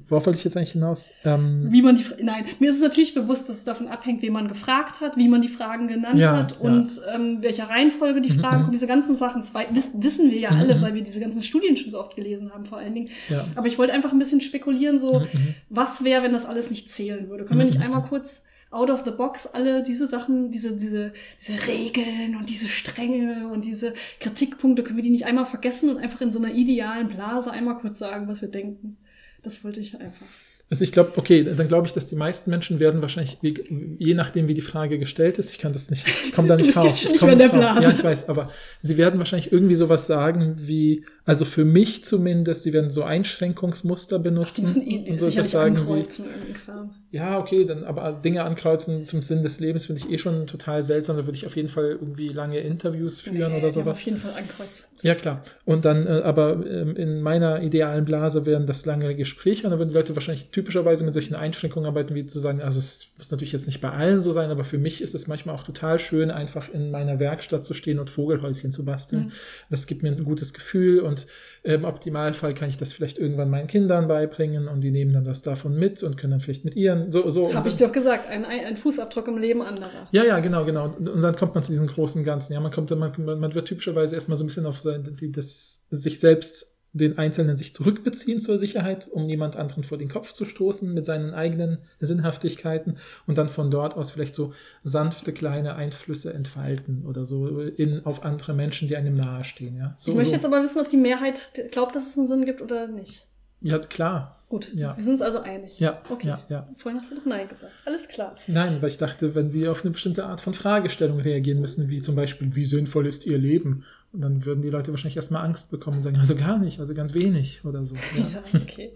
[0.08, 1.10] worauf wollte ich jetzt eigentlich hinaus?
[1.24, 4.30] Ähm, Wie man die, nein, mir ist es natürlich bewusst, dass es davon abhängt, wie
[4.30, 6.58] man gefragt hat, wie man die Fragen genannt Ja, hat ja.
[6.58, 8.60] und ähm, welcher Reihenfolge die Mhm, Fragen mhm.
[8.62, 8.72] kommen.
[8.72, 10.82] Diese ganzen Sachen zwei, wiss, wissen wir ja Mhm, alle, mhm.
[10.82, 13.08] weil wir diese ganzen Studien schon so oft gelesen haben, vor allen Dingen.
[13.28, 13.46] ja.
[13.56, 16.90] Aber ich wollte einfach ein bisschen spekulieren, so, Mhm, was wäre, wenn das alles nicht
[16.90, 17.44] zählen würde?
[17.44, 21.66] Können wir nicht einmal kurz out of the box alle diese Sachen, diese, diese, diese
[21.68, 26.20] Regeln und diese Stränge und diese Kritikpunkte, können wir die nicht einmal vergessen und einfach
[26.20, 28.96] in so einer idealen Blase einmal kurz sagen, was wir denken?
[29.44, 30.26] Das wollte ich einfach.
[30.70, 33.54] Also ich glaube, okay, dann glaube ich, dass die meisten Menschen werden wahrscheinlich, wie,
[33.98, 36.74] je nachdem, wie die Frage gestellt ist, ich kann das nicht, ich komme da nicht
[36.76, 37.04] raus.
[37.04, 37.58] ich nicht komm mehr in der raus.
[37.58, 37.82] Blase.
[37.82, 38.50] Ja, ich weiß, aber
[38.82, 44.16] sie werden wahrscheinlich irgendwie sowas sagen wie, also für mich zumindest, sie werden so Einschränkungsmuster
[44.16, 46.24] Ach, die benutzen müssen eh und so etwas sagen wie, ankreuzen
[46.64, 46.90] Kram.
[47.10, 50.82] ja, okay, dann aber Dinge ankreuzen zum Sinn des Lebens finde ich eh schon total
[50.82, 51.16] seltsam.
[51.16, 53.98] Da würde ich auf jeden Fall irgendwie lange Interviews führen Nee, oder sowas.
[53.98, 54.86] Auf jeden Fall ankreuzen.
[55.02, 55.44] Ja, klar.
[55.66, 59.78] Und dann, äh, aber ähm, in meiner idealen Blase wären das lange Gespräche und dann
[59.78, 63.30] würden die Leute wahrscheinlich typischerweise mit solchen Einschränkungen arbeiten, wie zu sagen, also es muss
[63.30, 65.98] natürlich jetzt nicht bei allen so sein, aber für mich ist es manchmal auch total
[65.98, 69.24] schön, einfach in meiner Werkstatt zu stehen und Vogelhäuschen zu basteln.
[69.24, 69.32] Mhm.
[69.70, 71.26] Das gibt mir ein gutes Gefühl und
[71.64, 75.26] äh, im Optimalfall kann ich das vielleicht irgendwann meinen Kindern beibringen und die nehmen dann
[75.26, 77.52] was davon mit und können dann vielleicht mit ihren, so, so.
[77.52, 80.08] Habe ich doch gesagt, ein, ein Fußabdruck im Leben anderer.
[80.12, 80.86] Ja, ja, genau, genau.
[80.86, 82.52] Und dann kommt man zu diesem großen Ganzen.
[82.52, 85.32] Ja, man kommt, man, man man wird typischerweise erstmal so ein bisschen auf sein, die,
[85.32, 90.32] das, sich selbst, den Einzelnen sich zurückbeziehen zur Sicherheit, um jemand anderen vor den Kopf
[90.32, 92.96] zu stoßen mit seinen eigenen Sinnhaftigkeiten
[93.26, 94.52] und dann von dort aus vielleicht so
[94.84, 99.76] sanfte kleine Einflüsse entfalten oder so in, auf andere Menschen, die einem nahestehen.
[99.76, 100.36] Ja, so, ich möchte so.
[100.36, 103.26] jetzt aber wissen, ob die Mehrheit glaubt, dass es einen Sinn gibt oder nicht.
[103.60, 104.40] ja klar.
[104.48, 104.96] Gut, Ja.
[104.96, 105.80] wir sind uns also einig.
[105.80, 106.28] Ja, Okay.
[106.28, 106.68] ja, ja.
[106.76, 107.72] Vorhin hast du doch Nein gesagt.
[107.86, 108.36] Alles klar.
[108.46, 112.00] Nein, weil ich dachte, wenn sie auf eine bestimmte Art von Fragestellung reagieren müssen, wie
[112.00, 113.84] zum Beispiel, wie sinnvoll ist ihr Leben?
[114.14, 116.94] Und dann würden die Leute wahrscheinlich erstmal Angst bekommen und sagen, also gar nicht, also
[116.94, 117.96] ganz wenig oder so.
[118.16, 118.28] Ja.
[118.28, 118.94] Ja, okay.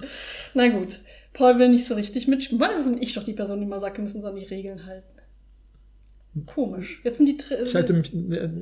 [0.55, 1.01] Na gut.
[1.33, 2.61] Paul will nicht so richtig mitspielen.
[2.61, 4.87] Weil sind ich doch die Person, die mal sagt, wir müssen uns an die Regeln
[4.87, 5.18] halten.
[6.47, 7.01] Komisch.
[7.05, 7.37] Jetzt sind die.
[7.37, 8.13] Tri Ich halte mich,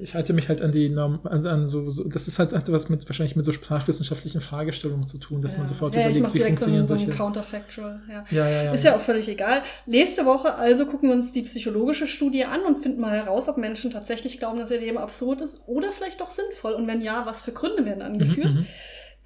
[0.01, 2.71] ich halte mich halt an die Norm, an, an so, so, das ist halt hat
[2.71, 5.59] was mit wahrscheinlich mit so sprachwissenschaftlichen Fragestellungen zu tun, dass ja.
[5.59, 7.17] man sofort ja, ich überlegt, mach wie direkt so funktionieren ein, so ein solche.
[7.17, 8.01] Counterfactual.
[8.11, 8.25] Ja.
[8.31, 8.73] Ja, ja, ja.
[8.73, 9.63] Ist ja auch völlig egal.
[9.87, 13.57] Nächste Woche also gucken wir uns die psychologische Studie an und finden mal heraus, ob
[13.57, 16.73] Menschen tatsächlich glauben, dass ihr Leben absurd ist oder vielleicht doch sinnvoll.
[16.73, 18.55] Und wenn ja, was für Gründe werden angeführt.
[18.55, 18.67] Mhm, mhm.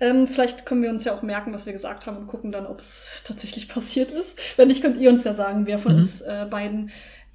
[0.02, 2.66] Ähm, vielleicht können wir uns ja auch merken, was wir gesagt haben und gucken dann,
[2.66, 4.38] ob es tatsächlich passiert ist.
[4.58, 5.98] Wenn nicht, könnt ihr uns ja sagen, wer von Mhm.
[5.98, 6.90] uns äh, beiden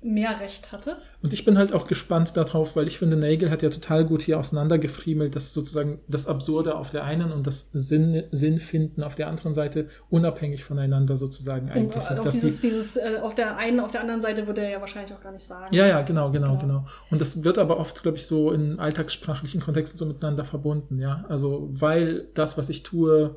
[0.05, 0.97] mehr Recht hatte.
[1.23, 4.21] Und ich bin halt auch gespannt darauf, weil ich finde, Nagel hat ja total gut
[4.21, 9.27] hier auseinandergefriemelt, dass sozusagen das Absurde auf der einen und das Sinn, Sinnfinden auf der
[9.27, 12.19] anderen Seite unabhängig voneinander sozusagen Und eigentlich sind.
[12.19, 14.79] auch dieses, die, dieses äh, auf der einen, auf der anderen Seite würde er ja
[14.81, 15.75] wahrscheinlich auch gar nicht sagen.
[15.75, 16.59] ja, ja, genau, genau, Ja.
[16.61, 16.85] genau.
[17.09, 21.25] Und das wird aber oft, glaube ich, so in alltagssprachlichen Kontexten so miteinander verbunden, ja.
[21.29, 23.35] Also, weil das, was ich tue,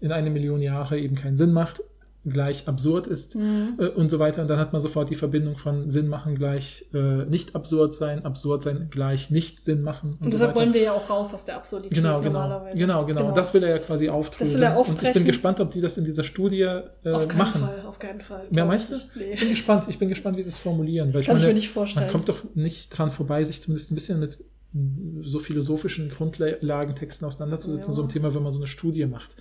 [0.00, 1.82] in eine Million Jahre eben keinen Sinn macht,
[2.28, 3.76] gleich absurd ist Mhm.
[3.78, 4.42] äh, und so weiter.
[4.42, 8.24] Und dann hat man sofort die Verbindung von Sinn machen gleich äh, nicht absurd sein,
[8.26, 10.10] absurd sein gleich nicht Sinn machen.
[10.12, 10.60] Und, Und so deshalb weiter.
[10.60, 12.32] wollen wir ja auch raus aus der Absurdität Genau, genau.
[12.42, 12.76] normalerweise.
[12.76, 13.28] Genau, genau.
[13.28, 14.60] Und das will er ja quasi aufdröseln.
[14.60, 15.26] Das will er und ich bin aufbrechen.
[15.26, 17.60] gespannt, ob die das in dieser Studie äh, auf keinen machen.
[17.62, 18.46] Fall, auf keinen Fall.
[18.52, 19.18] Glaub meinst ich du?
[19.18, 19.32] nicht.
[19.34, 21.14] Ich bin gespannt, ich bin gespannt, wie sie es formulieren.
[21.14, 22.04] Weil Kann ich meine, mir nicht vorstellen.
[22.06, 24.38] Man kommt doch nicht dran vorbei, sich zumindest ein bisschen mit
[24.74, 27.92] mm, so philosophischen Grundlagentexten auseinanderzusetzen, Ja.
[27.94, 29.36] so ein Thema, wenn man so eine Studie macht.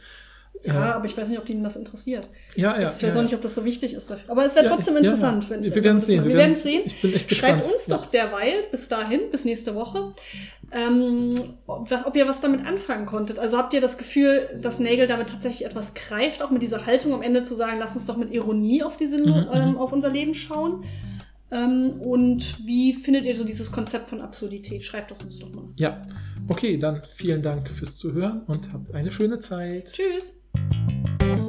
[0.61, 2.29] Ja, aber ich weiß nicht, ob ihnen das interessiert.
[2.57, 2.79] ja, ja.
[2.81, 3.21] ich weiß ja, auch ja.
[3.21, 4.29] nicht, ob das so wichtig ist dafür.
[4.29, 5.45] Aber es wäre Ja, trotzdem ja, interessant.
[5.45, 5.49] ja.
[5.51, 6.81] Wenn, Wir werden das sehen, wir werden- werden sehen.
[6.85, 7.77] ich bin echt Schreibt gespannt.
[7.77, 10.13] uns doch derweil bis dahin, bis nächste Woche,
[10.73, 11.33] ähm,
[11.65, 13.39] ob, ob ihr was damit anfangen konntet.
[13.39, 17.13] Also habt ihr das Gefühl, dass Nagel damit tatsächlich etwas greift, auch mit dieser Haltung
[17.13, 19.77] am Ende zu sagen, lass uns doch mit Ironie auf, diese, Mhm, ähm, mhm.
[19.77, 20.83] auf unser Leben schauen?
[21.51, 24.83] Ähm, und wie findet ihr so dieses Konzept von Absurdität?
[24.83, 25.63] Schreibt das uns doch mal.
[25.77, 26.01] Ja,
[26.49, 29.91] okay, dann vielen Dank fürs Zuhören und habt eine schöne Zeit.
[29.93, 30.35] Tschüss!
[30.55, 31.48] Thank you.